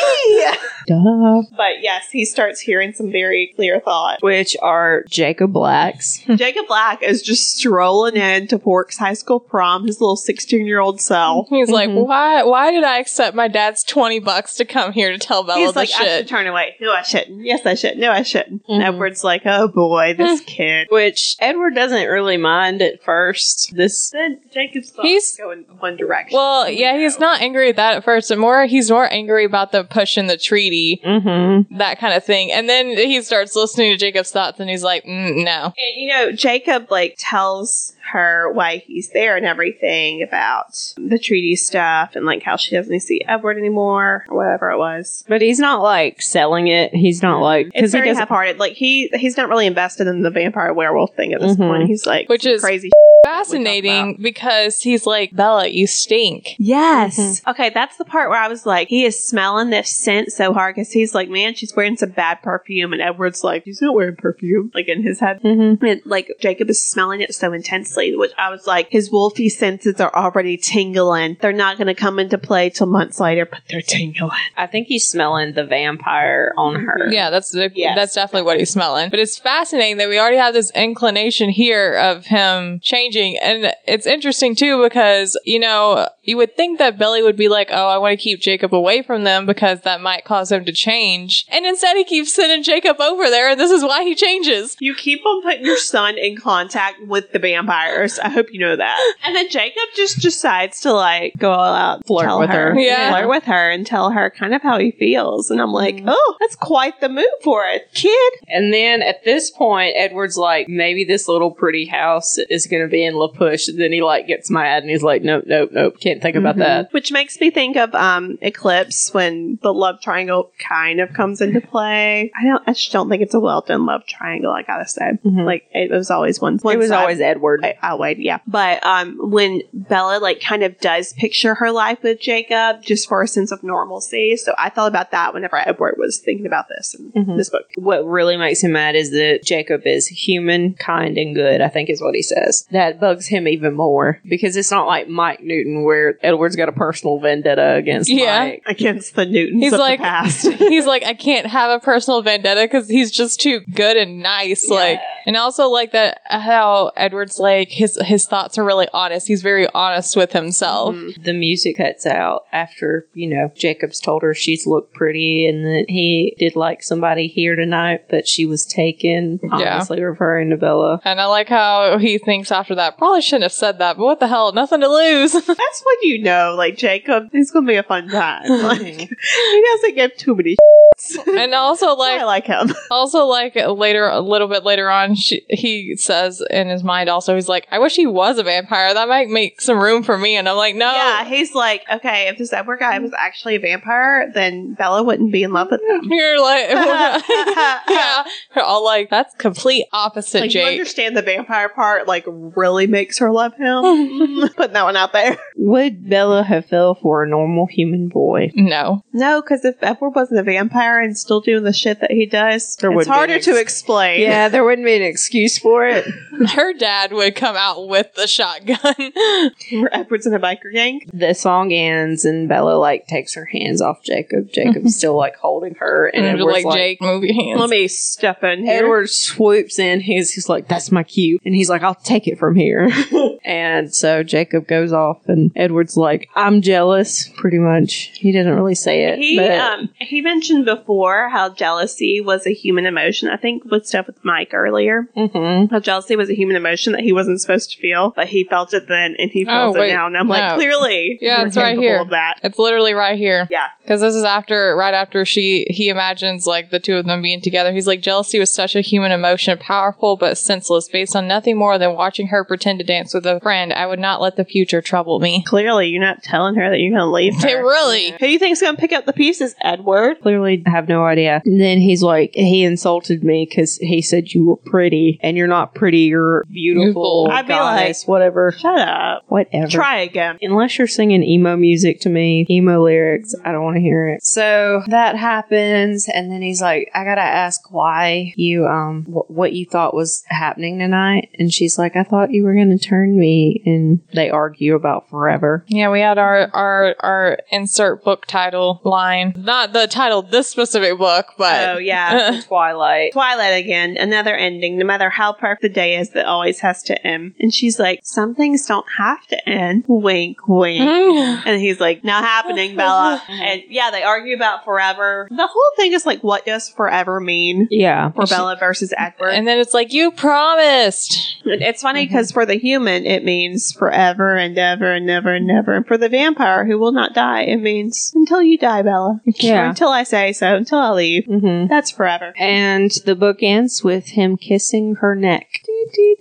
Duh. 0.87 1.41
But 1.57 1.81
yes, 1.81 2.09
he 2.11 2.25
starts 2.25 2.59
hearing 2.59 2.93
some 2.93 3.11
very 3.11 3.51
clear 3.55 3.79
thought. 3.79 4.19
Which 4.21 4.55
are 4.61 5.03
Jacob 5.09 5.51
Blacks. 5.53 6.19
Jacob 6.35 6.67
Black 6.67 7.01
is 7.03 7.21
just 7.21 7.57
strolling 7.57 8.15
into 8.15 8.59
Forks 8.59 8.97
High 8.97 9.13
School 9.13 9.39
prom, 9.39 9.85
his 9.87 9.99
little 9.99 10.15
16 10.15 10.65
year 10.65 10.79
old 10.79 11.01
self. 11.01 11.47
He's 11.49 11.69
like, 11.69 11.89
Mhm. 11.89 12.05
"Why? 12.07 12.43
Why 12.43 12.71
did 12.71 12.83
I 12.83 12.99
accept 12.99 13.35
my 13.35 13.47
dad's 13.47 13.83
twenty 13.83 14.19
bucks 14.19 14.55
to 14.55 14.65
come 14.65 14.91
here 14.91 15.11
to 15.11 15.17
tell 15.17 15.43
Bella 15.43 15.59
He's 15.59 15.73
the 15.73 15.79
like, 15.79 15.89
I 15.89 15.91
should 15.97 16.05
shit?" 16.05 16.27
turn 16.27 16.47
away. 16.47 16.75
No, 16.79 16.91
I 16.91 17.01
shouldn't. 17.01 17.45
Yes, 17.45 17.65
I 17.65 17.73
should. 17.75 17.97
No, 17.97 18.11
I 18.11 18.21
shouldn't. 18.23 18.65
Mhm. 18.67 18.83
Edward's 18.83 19.23
like, 19.23 19.41
oh 19.45 19.67
boy, 19.67 20.13
this 20.17 20.41
kid. 20.41 20.87
Which 20.91 21.35
Edward 21.39 21.75
doesn't 21.75 22.07
really 22.07 22.37
mind 22.37 22.81
at 22.81 23.03
first. 23.03 23.73
This 23.75 24.11
Then 24.11 24.41
Jacob's 24.53 24.91
thoughts 24.91 25.07
He's- 25.07 25.35
go 25.37 25.51
in 25.51 25.61
one 25.79 25.97
direction. 26.05 26.37
Well, 26.37 26.69
yeah, 26.69 26.97
he's 26.97 27.19
not 27.19 27.41
angry 27.41 27.69
at 27.69 27.75
that 27.75 27.97
at 27.97 28.03
first, 28.03 28.31
and 28.31 28.39
more 28.39 28.65
he's 28.65 28.89
more 28.89 29.11
angry 29.11 29.45
about 29.45 29.71
the 29.71 29.83
pushing 29.83 30.27
the 30.27 30.37
treaty, 30.37 31.01
mm-hmm. 31.03 31.77
that 31.77 31.99
kind 31.99 32.13
of 32.13 32.23
thing. 32.23 32.51
And 32.51 32.69
then 32.69 32.87
he 32.89 33.21
starts 33.21 33.55
listening 33.55 33.91
to 33.91 33.97
Jacob's 33.97 34.31
thoughts, 34.31 34.59
and 34.59 34.69
he's 34.69 34.83
like, 34.83 35.03
mm, 35.05 35.43
"No." 35.43 35.65
And 35.65 35.95
you 36.01 36.07
know, 36.09 36.31
Jacob 36.31 36.91
like 36.91 37.15
tells 37.17 37.93
her 38.11 38.51
why 38.51 38.77
he's 38.85 39.09
there 39.09 39.35
and 39.37 39.45
everything 39.45 40.21
about 40.21 40.93
the 40.97 41.17
treaty 41.19 41.55
stuff 41.55 42.15
and 42.15 42.25
like 42.25 42.43
how 42.43 42.55
she 42.55 42.75
doesn't 42.75 42.99
see 43.01 43.21
Edward 43.27 43.57
anymore 43.57 44.25
or 44.29 44.37
whatever 44.37 44.71
it 44.71 44.77
was. 44.77 45.23
But 45.27 45.41
he's 45.41 45.59
not 45.59 45.81
like 45.81 46.21
selling 46.21 46.67
it. 46.67 46.93
He's 46.93 47.21
not 47.23 47.39
like 47.41 47.67
It's 47.67 47.73
because 47.75 47.91
he 47.93 47.97
very 47.97 48.07
doesn't. 48.09 48.19
half-hearted. 48.21 48.59
Like 48.59 48.73
he 48.73 49.07
he's 49.13 49.37
not 49.37 49.49
really 49.49 49.65
invested 49.67 50.07
in 50.07 50.21
the 50.21 50.29
vampire 50.31 50.73
werewolf 50.73 51.15
thing 51.15 51.33
at 51.33 51.41
this 51.41 51.55
Mhm. 51.55 51.67
point. 51.67 51.87
He's 51.87 52.05
like 52.05 52.29
Which 52.29 52.45
is- 52.45 52.61
crazy. 52.61 52.91
Fascinating 53.25 54.17
because 54.21 54.81
he's 54.81 55.05
like, 55.05 55.35
"Bella, 55.35 55.67
you 55.67 55.87
stink." 55.87 56.55
Yes. 56.57 57.17
Mm-hmm. 57.19 57.49
Okay, 57.51 57.69
that's 57.69 57.97
the 57.97 58.05
part 58.05 58.29
where 58.29 58.39
I 58.39 58.47
was 58.47 58.65
like, 58.65 58.87
he 58.87 59.03
is 59.05 59.21
smelling 59.21 59.69
this 59.69 59.89
scent 59.95 60.31
so 60.31 60.53
hard 60.53 60.75
because 60.75 60.91
he's 60.91 61.13
like, 61.15 61.29
man, 61.29 61.55
she's 61.55 61.75
wearing 61.75 61.97
some 61.97 62.09
bad 62.11 62.41
perfume, 62.41 62.93
and 62.93 63.01
Edward's 63.01 63.43
like, 63.43 63.63
he's 63.65 63.81
not 63.81 63.93
wearing 63.95 64.15
perfume, 64.15 64.71
like 64.73 64.87
in 64.87 65.03
his 65.03 65.19
head. 65.19 65.41
Mm-hmm. 65.43 65.83
And 65.85 66.01
like 66.05 66.31
Jacob 66.39 66.69
is 66.69 66.83
smelling 66.83 67.21
it 67.21 67.33
so 67.33 67.51
intensely, 67.53 67.94
which 67.95 68.31
I 68.37 68.49
was 68.49 68.67
like, 68.67 68.89
his 68.89 69.09
wolfy 69.09 69.49
senses 69.49 69.99
are 69.99 70.13
already 70.15 70.57
tingling. 70.57 71.37
They're 71.41 71.53
not 71.53 71.77
going 71.77 71.87
to 71.87 71.93
come 71.95 72.19
into 72.19 72.37
play 72.37 72.69
till 72.69 72.87
months 72.87 73.19
later, 73.19 73.45
but 73.45 73.61
they're 73.69 73.81
tingling. 73.81 74.31
I 74.57 74.67
think 74.67 74.87
he's 74.87 75.07
smelling 75.09 75.53
the 75.53 75.65
vampire 75.65 76.53
on 76.57 76.75
her. 76.75 77.07
Yeah, 77.09 77.29
that's 77.29 77.55
Yes. 77.55 77.95
that's 77.95 78.13
definitely 78.15 78.43
what 78.45 78.59
he's 78.59 78.69
smelling. 78.69 79.09
But 79.09 79.19
it's 79.19 79.37
fascinating 79.37 79.97
that 79.97 80.09
we 80.09 80.19
already 80.19 80.37
have 80.37 80.53
this 80.53 80.71
inclination 80.71 81.49
here 81.49 81.93
of 81.93 82.25
him 82.25 82.79
changing, 82.81 83.37
and 83.39 83.73
it's 83.87 84.05
interesting 84.05 84.55
too 84.55 84.81
because 84.83 85.37
you 85.45 85.59
know 85.59 86.07
you 86.23 86.37
would 86.37 86.55
think 86.55 86.79
that 86.79 86.97
Billy 86.97 87.23
would 87.23 87.35
be 87.37 87.47
like, 87.47 87.69
"Oh, 87.71 87.87
I 87.87 87.97
want 87.97 88.11
to 88.17 88.21
keep 88.23 88.41
Jacob 88.41 88.73
away 88.73 89.01
from 89.01 89.23
them 89.23 89.45
because 89.45 89.81
that 89.81 90.01
might 90.01 90.25
cause 90.25 90.51
him 90.51 90.65
to 90.65 90.71
change," 90.71 91.45
and 91.49 91.65
instead 91.65 91.95
he 91.95 92.03
keeps 92.03 92.33
sending 92.33 92.63
Jacob 92.63 92.99
over 92.99 93.29
there, 93.29 93.49
and 93.49 93.59
this 93.59 93.71
is 93.71 93.83
why 93.83 94.03
he 94.03 94.15
changes. 94.15 94.75
You 94.79 94.95
keep 94.95 95.25
on 95.25 95.41
putting 95.41 95.65
your 95.65 95.77
son 95.77 96.17
in 96.17 96.37
contact 96.37 97.01
with 97.07 97.31
the 97.31 97.39
vampires. 97.85 98.19
I 98.19 98.29
hope 98.29 98.47
you 98.51 98.59
know 98.59 98.75
that. 98.75 98.99
And 99.25 99.35
then 99.35 99.49
Jacob 99.49 99.81
just 99.95 100.19
decides 100.19 100.81
to 100.81 100.93
like 100.93 101.33
go 101.37 101.51
all 101.51 101.73
out, 101.73 102.05
Flirt 102.05 102.39
with 102.39 102.49
her. 102.51 102.75
Yeah. 102.79 103.09
flirt 103.11 103.27
with 103.29 103.43
her, 103.45 103.71
and 103.71 103.85
tell 103.87 104.11
her 104.11 104.29
kind 104.29 104.53
of 104.53 104.61
how 104.61 104.77
he 104.77 104.91
feels. 104.91 105.49
And 105.49 105.59
I'm 105.61 105.71
like, 105.71 105.95
Mm-hmm. 105.95 106.09
oh, 106.09 106.35
that's 106.39 106.55
quite 106.55 106.99
the 107.01 107.09
move 107.09 107.25
for 107.43 107.63
a 107.65 107.79
kid. 107.93 108.33
And 108.47 108.71
then 108.73 109.01
at 109.01 109.23
this 109.23 109.49
point, 109.49 109.93
Edward's 109.97 110.37
like, 110.37 110.67
maybe 110.67 111.03
this 111.05 111.27
little 111.27 111.49
pretty 111.51 111.85
house 111.85 112.37
is 112.37 112.67
going 112.67 112.83
to 112.83 112.87
be 112.89 113.03
in 113.05 113.15
La 113.15 113.27
Push. 113.29 113.67
And 113.67 113.79
then 113.79 113.91
he 113.91 114.01
like 114.03 114.27
gets 114.27 114.51
mad 114.51 114.83
and 114.83 114.89
he's 114.91 115.01
like, 115.03 115.23
nope, 115.23 115.45
nope, 115.47 115.69
nope, 115.71 115.99
can't 115.99 116.21
think 116.21 116.35
about 116.35 116.57
that. 116.57 116.91
Which 116.93 117.11
makes 117.11 117.39
me 117.39 117.49
think 117.49 117.77
of 117.77 117.93
um 117.95 118.37
Eclipse 118.41 119.13
when 119.13 119.57
the 119.63 119.73
love 119.73 120.01
triangle 120.01 120.51
kind 120.59 120.99
of 120.99 121.13
comes 121.13 121.41
into 121.41 121.61
play. 121.61 122.31
I 122.39 122.43
don't 122.45 122.63
I 122.67 122.73
just 122.73 122.91
don't 122.91 123.09
think 123.09 123.21
it's 123.23 123.33
a 123.33 123.39
well 123.39 123.61
done 123.61 123.85
love 123.85 124.05
triangle, 124.05 124.51
I 124.51 124.61
gotta 124.63 124.87
say. 124.87 125.17
Mhm. 125.25 125.45
Like 125.45 125.65
it 125.73 125.89
was 125.91 126.11
always 126.11 126.39
one, 126.39 126.57
one 126.59 126.75
It 126.75 126.77
was 126.77 126.89
side. 126.89 127.01
always 127.01 127.21
Edward. 127.21 127.65
I, 127.81 127.87
I'll 127.89 128.11
yeah. 128.11 128.39
But 128.47 128.85
um, 128.85 129.17
when 129.31 129.61
Bella 129.73 130.19
like 130.19 130.41
kind 130.41 130.63
of 130.63 130.79
does 130.79 131.13
picture 131.13 131.55
her 131.55 131.71
life 131.71 131.99
with 132.03 132.19
Jacob, 132.19 132.81
just 132.83 133.07
for 133.07 133.21
a 133.21 133.27
sense 133.27 133.51
of 133.51 133.63
normalcy, 133.63 134.37
so 134.37 134.53
I 134.57 134.69
thought 134.69 134.87
about 134.87 135.11
that 135.11 135.33
whenever 135.33 135.57
Edward 135.57 135.95
was 135.97 136.19
thinking 136.19 136.45
about 136.45 136.67
this 136.69 136.95
in 136.95 137.11
Mhm. 137.11 137.37
this 137.37 137.49
book. 137.49 137.65
what 137.77 138.05
really 138.05 138.37
makes 138.37 138.63
him 138.63 138.71
mad 138.73 138.95
is 138.95 139.11
that 139.11 139.41
Jacob 139.43 139.81
is 139.85 140.07
human, 140.07 140.73
kind, 140.75 141.17
and 141.17 141.35
good, 141.35 141.61
I 141.61 141.67
think 141.69 141.89
is 141.89 142.01
what 142.01 142.15
he 142.15 142.21
says. 142.21 142.67
That 142.71 142.85
that 142.85 142.99
bugs 142.99 143.25
him 143.27 143.47
even 143.47 143.73
more 143.73 144.21
because 144.29 144.55
it's 144.55 144.69
not 144.69 144.85
like 144.85 145.07
Mike 145.07 145.41
Newton 145.41 145.83
where 145.83 146.19
Edward's 146.23 146.55
got 146.55 146.69
a 146.69 146.71
personal 146.71 147.19
vendetta 147.19 147.73
against 147.73 148.09
Yeah. 148.11 148.39
Mike. 148.39 148.63
Against 148.67 149.15
the 149.15 149.25
Newtons 149.25 149.63
He's 149.63 149.73
of 149.73 149.79
like, 149.79 149.99
the 149.99 150.03
past. 150.03 150.47
he's 150.59 150.85
like, 150.85 151.03
I 151.03 151.13
can't 151.15 151.47
have 151.47 151.71
a 151.71 151.79
personal 151.83 152.21
vendetta 152.21 152.61
because 152.61 152.87
he's 152.87 153.09
just 153.11 153.39
too 153.41 153.61
good 153.73 153.97
and 153.97 154.19
nice. 154.21 154.69
Like, 154.69 154.99
and 155.25 155.35
also 155.35 155.67
like 155.69 155.93
that 155.93 156.21
how 156.25 156.91
Edward's 156.95 157.39
like 157.39 157.64
his 157.69 157.99
his 158.03 158.25
thoughts 158.25 158.57
are 158.57 158.63
really 158.63 158.87
honest. 158.93 159.27
He's 159.27 159.41
very 159.41 159.67
honest 159.73 160.15
with 160.15 160.31
himself. 160.33 160.95
Mm-hmm. 160.95 161.23
The 161.23 161.33
music 161.33 161.77
cuts 161.77 162.05
out 162.05 162.45
after, 162.51 163.07
you 163.13 163.27
know, 163.27 163.51
Jacob's 163.55 163.99
told 163.99 164.23
her 164.23 164.33
she's 164.33 164.65
looked 164.65 164.93
pretty 164.93 165.47
and 165.47 165.65
that 165.65 165.85
he 165.89 166.35
did 166.37 166.55
like 166.55 166.83
somebody 166.83 167.27
here 167.27 167.55
tonight, 167.55 168.05
but 168.09 168.27
she 168.27 168.45
was 168.45 168.65
taken. 168.65 169.39
Obviously 169.51 170.01
referring 170.01 170.49
to 170.49 170.57
Bella. 170.57 171.01
And 171.03 171.19
I 171.19 171.25
like 171.25 171.49
how 171.49 171.97
he 171.97 172.17
thinks 172.17 172.51
after 172.51 172.75
that. 172.75 172.97
Probably 172.97 173.21
shouldn't 173.21 173.43
have 173.43 173.53
said 173.53 173.79
that, 173.79 173.97
but 173.97 174.03
what 174.03 174.19
the 174.19 174.27
hell? 174.27 174.51
Nothing 174.51 174.81
to 174.81 174.89
lose. 174.89 175.31
That's 175.33 175.47
when 175.47 175.97
you 176.01 176.21
know, 176.21 176.55
like 176.57 176.77
Jacob, 176.77 177.29
it's 177.33 177.51
gonna 177.51 177.67
be 177.67 177.75
a 177.75 177.83
fun 177.83 178.09
time. 178.09 178.45
Like 178.65 178.81
he 178.81 179.65
doesn't 179.73 179.95
give 179.95 180.17
too 180.17 180.35
many. 180.35 180.55
and 181.27 181.53
also 181.53 181.93
like 181.95 182.21
I 182.21 182.23
like 182.23 182.45
him. 182.45 182.73
Also, 182.89 183.25
like 183.25 183.55
later, 183.55 184.07
a 184.07 184.21
little 184.21 184.47
bit 184.47 184.63
later 184.63 184.89
on, 184.89 185.15
she, 185.15 185.45
he 185.49 185.95
says 185.97 186.41
in 186.49 186.69
his 186.69 186.83
mind, 186.83 187.09
also, 187.09 187.35
he's 187.35 187.49
like, 187.49 187.54
I 187.71 187.79
wish 187.79 187.95
he 187.95 188.05
was 188.05 188.37
a 188.37 188.43
vampire. 188.43 188.93
That 188.93 189.07
might 189.07 189.29
make 189.29 189.61
some 189.61 189.79
room 189.79 190.03
for 190.03 190.17
me. 190.17 190.35
And 190.35 190.47
I'm 190.49 190.57
like, 190.57 190.75
no. 190.75 190.91
Yeah, 190.91 191.25
he's 191.25 191.53
like, 191.53 191.83
okay, 191.91 192.27
if 192.27 192.37
this 192.37 192.51
Edward 192.53 192.79
guy 192.79 192.97
was 192.99 193.13
actually 193.17 193.55
a 193.55 193.59
vampire, 193.59 194.31
then 194.33 194.73
Bella 194.73 195.03
wouldn't 195.03 195.31
be 195.31 195.43
in 195.43 195.53
love 195.53 195.69
with 195.71 195.81
him. 195.81 196.01
You're 196.11 196.41
like, 196.41 196.69
yeah. 197.89 198.23
We're 198.55 198.61
all 198.63 198.83
like, 198.83 199.09
that's 199.09 199.33
complete 199.35 199.85
opposite, 199.93 200.41
Like, 200.41 200.53
you 200.53 200.61
understand 200.61 201.15
the 201.15 201.21
vampire 201.21 201.69
part, 201.69 202.07
like, 202.07 202.25
really 202.27 202.87
makes 202.87 203.19
her 203.19 203.31
love 203.31 203.53
him. 203.55 204.49
Putting 204.55 204.73
that 204.73 204.83
one 204.83 204.97
out 204.97 205.13
there. 205.13 205.37
Would 205.57 206.09
Bella 206.09 206.43
have 206.43 206.65
fell 206.65 206.95
for 206.95 207.23
a 207.23 207.27
normal 207.27 207.65
human 207.67 208.09
boy? 208.09 208.51
no. 208.55 209.03
No, 209.13 209.41
because 209.41 209.63
if 209.63 209.75
Edward 209.81 210.09
wasn't 210.09 210.39
a 210.39 210.43
vampire 210.43 210.99
and 210.99 211.17
still 211.17 211.39
doing 211.39 211.63
the 211.63 211.71
shit 211.73 212.01
that 212.01 212.11
he 212.11 212.25
does, 212.25 212.75
There 212.77 212.91
it's 212.99 213.07
harder 213.07 213.35
an 213.35 213.41
to 213.41 213.59
explain. 213.59 214.21
Yeah, 214.21 214.49
there 214.49 214.63
wouldn't 214.63 214.85
be 214.85 214.95
an 214.95 215.03
excuse 215.03 215.57
for 215.57 215.85
it. 215.85 216.05
Her 216.49 216.73
dad 216.73 217.13
would 217.13 217.35
come 217.35 217.44
out 217.55 217.87
with 217.87 218.13
the 218.15 218.27
shotgun. 218.27 218.77
Where 219.71 219.93
Edward's 219.95 220.25
in 220.25 220.33
a 220.33 220.39
biker 220.39 220.71
gang. 220.73 221.01
the 221.13 221.33
song 221.33 221.71
ends 221.71 222.25
and 222.25 222.47
Bella 222.49 222.75
like 222.77 223.07
takes 223.07 223.33
her 223.35 223.45
hands 223.45 223.81
off 223.81 224.01
Jacob. 224.03 224.51
Jacob's 224.51 224.95
still 224.97 225.15
like 225.15 225.35
holding 225.35 225.75
her 225.75 226.07
and 226.07 226.25
and 226.25 226.39
Edward's 226.39 226.65
like, 226.65 226.75
Jake, 226.77 227.01
move 227.01 227.23
your 227.23 227.35
hands. 227.35 227.59
Let 227.59 227.69
me 227.69 227.87
step 227.87 228.43
in 228.43 228.63
here. 228.63 228.83
Edward 228.83 229.09
swoops 229.09 229.77
in. 229.79 229.99
He's, 229.99 230.31
he's 230.31 230.49
like, 230.49 230.67
"That's 230.67 230.91
my 230.91 231.03
cue," 231.03 231.39
and 231.45 231.53
he's 231.53 231.69
like, 231.69 231.83
"I'll 231.83 231.93
take 231.95 232.27
it 232.27 232.39
from 232.39 232.55
here." 232.55 232.89
and 233.45 233.93
so 233.93 234.23
Jacob 234.23 234.67
goes 234.67 234.91
off, 234.93 235.27
and 235.27 235.51
Edward's 235.55 235.97
like, 235.97 236.29
"I'm 236.35 236.61
jealous." 236.61 237.29
Pretty 237.35 237.59
much, 237.59 238.11
he 238.15 238.31
doesn't 238.31 238.53
really 238.55 238.75
say 238.75 239.05
it. 239.05 239.19
He 239.19 239.37
but 239.37 239.51
um 239.51 239.89
he 239.99 240.21
mentioned 240.21 240.65
before 240.65 241.29
how 241.29 241.49
jealousy 241.49 242.21
was 242.21 242.45
a 242.47 242.53
human 242.53 242.85
emotion. 242.85 243.29
I 243.29 243.37
think 243.37 243.65
with 243.65 243.85
stuff 243.85 244.07
with 244.07 244.23
Mike 244.23 244.53
earlier, 244.53 245.07
Mhm. 245.15 245.69
how 245.71 245.79
jealousy 245.79 246.15
was 246.15 246.29
a 246.29 246.35
human 246.35 246.55
emotion 246.55 246.93
that 246.93 247.01
he 247.01 247.11
wasn't 247.25 247.41
supposed 247.41 247.71
to 247.71 247.77
feel, 247.79 248.13
but 248.15 248.27
he 248.27 248.43
felt 248.43 248.73
it 248.73 248.87
then 248.87 249.15
and 249.17 249.31
he 249.31 249.45
feels 249.45 249.75
Oh, 249.75 249.81
it 249.81 249.87
now. 249.89 250.07
And 250.07 250.17
I'm 250.17 250.27
like, 250.27 250.51
no. 250.51 250.55
clearly, 250.55 251.17
Yeah, 251.21 251.39
you're 251.39 251.47
it's 251.47 251.57
right 251.57 251.77
here. 251.77 251.99
Of 252.01 252.09
that. 252.09 252.35
It's 252.43 252.59
literally 252.59 252.93
right 252.93 253.17
here. 253.17 253.47
Yeah. 253.49 253.67
Because 253.81 254.01
this 254.01 254.15
is 254.15 254.23
after, 254.23 254.75
right 254.75 254.93
after 254.93 255.25
she, 255.25 255.65
he 255.69 255.89
imagines 255.89 256.45
like 256.45 256.69
the 256.71 256.79
two 256.79 256.97
of 256.97 257.05
them 257.05 257.21
being 257.21 257.41
together. 257.41 257.71
He's 257.71 257.87
like, 257.87 258.01
jealousy 258.01 258.39
was 258.39 258.51
such 258.51 258.75
a 258.75 258.81
human 258.81 259.11
emotion, 259.11 259.57
powerful 259.57 260.17
but 260.17 260.37
senseless, 260.37 260.87
based 260.89 261.15
on 261.15 261.27
nothing 261.27 261.57
more 261.57 261.77
than 261.77 261.93
watching 261.95 262.27
her 262.27 262.43
pretend 262.43 262.79
to 262.79 262.85
dance 262.85 263.13
with 263.13 263.25
a 263.25 263.39
friend. 263.39 263.71
I 263.73 263.85
would 263.87 263.99
not 263.99 264.21
let 264.21 264.35
the 264.35 264.45
future 264.45 264.81
trouble 264.81 265.19
me. 265.19 265.43
Clearly, 265.43 265.87
you're 265.87 266.01
not 266.01 266.23
telling 266.23 266.55
her 266.55 266.69
that 266.69 266.79
you're 266.79 266.91
going 266.91 266.99
to 267.07 267.11
leave 267.11 267.35
her. 267.41 267.61
really. 267.63 268.11
Who 268.11 268.17
do 268.17 268.29
you 268.29 268.39
think's 268.39 268.61
going 268.61 268.75
to 268.75 268.79
pick 268.81 268.91
up 268.93 269.05
the 269.05 269.13
pieces, 269.13 269.55
Edward? 269.61 270.21
Clearly, 270.21 270.63
have 270.65 270.87
no 270.87 271.05
idea. 271.05 271.41
And 271.45 271.59
then 271.61 271.77
he's 271.79 272.01
like, 272.03 272.31
he 272.33 272.63
insulted 272.63 273.23
me 273.23 273.47
because 273.49 273.77
he 273.77 274.01
said 274.01 274.33
you 274.33 274.45
were 274.45 274.55
pretty, 274.57 275.19
and 275.21 275.37
you're 275.37 275.47
not 275.47 275.75
pretty. 275.75 275.99
You're 275.99 276.43
beautiful. 276.45 276.83
Beautiful. 276.85 277.14
I'd 277.31 277.47
be 277.47 277.53
like, 277.53 277.95
whatever, 278.05 278.51
Shut 278.51 278.79
up. 278.79 279.23
whatever. 279.27 279.67
Try 279.67 279.99
again. 279.99 280.37
Unless 280.41 280.77
you're 280.77 280.87
singing 280.87 281.23
emo 281.23 281.55
music 281.55 282.01
to 282.01 282.09
me, 282.09 282.45
emo 282.49 282.83
lyrics, 282.83 283.33
I 283.43 283.51
don't 283.51 283.63
want 283.63 283.75
to 283.75 283.81
hear 283.81 284.07
it. 284.09 284.23
So 284.23 284.83
that 284.87 285.15
happens, 285.17 286.07
and 286.07 286.31
then 286.31 286.41
he's 286.41 286.61
like, 286.61 286.89
"I 286.93 287.03
gotta 287.03 287.21
ask 287.21 287.71
why 287.71 288.33
you 288.35 288.65
um 288.67 289.03
wh- 289.05 289.29
what 289.29 289.53
you 289.53 289.65
thought 289.65 289.93
was 289.93 290.23
happening 290.27 290.79
tonight." 290.79 291.29
And 291.39 291.53
she's 291.53 291.77
like, 291.77 291.95
"I 291.95 292.03
thought 292.03 292.31
you 292.31 292.43
were 292.43 292.53
gonna 292.55 292.77
turn 292.77 293.17
me." 293.17 293.61
And 293.65 294.01
they 294.13 294.29
argue 294.29 294.75
about 294.75 295.09
forever. 295.09 295.63
Yeah, 295.67 295.89
we 295.89 295.99
had 296.01 296.17
our, 296.17 296.49
our, 296.53 296.95
our 296.99 297.37
insert 297.51 298.03
book 298.03 298.25
title 298.25 298.81
line. 298.83 299.33
Not 299.37 299.73
the 299.73 299.87
title 299.87 300.19
of 300.19 300.31
this 300.31 300.47
specific 300.47 300.97
book, 300.97 301.27
but. 301.37 301.69
Oh, 301.69 301.77
yeah. 301.77 302.41
Twilight. 302.47 303.13
Twilight 303.13 303.63
again, 303.63 303.97
another 303.97 304.35
ending. 304.35 304.77
No 304.77 304.85
matter 304.85 305.09
how 305.09 305.33
perfect 305.33 305.61
the 305.61 305.69
day 305.69 305.97
is, 305.97 306.11
that 306.11 306.25
always 306.25 306.59
has 306.59 306.83
to 306.83 307.04
end. 307.05 307.35
And 307.39 307.53
she's 307.53 307.79
like, 307.79 307.99
"Some 308.03 308.35
things 308.35 308.65
don't 308.65 308.85
have 308.97 309.25
to 309.27 309.49
end." 309.49 309.85
Wink, 309.87 310.47
wink. 310.47 310.81
And 310.81 311.59
he's 311.61 311.79
like, 311.79 312.03
"Not 312.03 312.23
happening, 312.23 312.75
Bella." 312.77 313.21
and 313.29 313.61
yeah, 313.69 313.91
they 313.91 314.03
argue 314.03 314.35
about 314.35 314.65
forever. 314.65 315.27
The 315.29 315.47
whole 315.47 315.71
thing 315.77 315.93
is 315.93 316.05
like, 316.05 316.23
what 316.23 316.45
does 316.45 316.69
forever 316.69 317.19
mean 317.19 317.67
Yeah. 317.71 318.11
for 318.11 318.25
Bella 318.25 318.55
versus 318.59 318.93
Edward? 318.97 319.29
and 319.29 319.47
then 319.47 319.59
it's 319.59 319.73
like, 319.73 319.93
you 319.93 320.11
promised. 320.11 321.37
And 321.45 321.61
it's 321.61 321.81
funny 321.81 322.05
because 322.05 322.31
for 322.31 322.45
the 322.45 322.55
human, 322.57 323.05
it 323.05 323.23
means 323.23 323.71
forever 323.71 324.35
and 324.35 324.57
ever 324.57 324.91
and 324.93 325.05
never 325.05 325.33
and 325.33 325.45
never. 325.47 325.73
And 325.73 325.85
for 325.87 325.97
the 325.97 326.09
vampire 326.09 326.65
who 326.65 326.77
will 326.79 326.91
not 326.91 327.13
die, 327.13 327.41
it 327.43 327.57
means 327.57 328.11
until 328.15 328.41
you 328.41 328.57
die, 328.57 328.81
Bella. 328.81 329.21
Yeah. 329.25 329.61
Or 329.61 329.65
until 329.69 329.89
I 329.89 330.03
say 330.03 330.33
so. 330.33 330.55
Until 330.55 330.79
I 330.79 330.91
leave. 330.91 331.25
hmm 331.25 331.67
That's 331.67 331.91
forever. 331.91 332.33
And 332.37 332.91
the 333.05 333.15
book 333.15 333.37
ends 333.41 333.83
with 333.83 334.07
him 334.09 334.37
kissing 334.37 334.95
her 334.95 335.15
neck. 335.15 335.61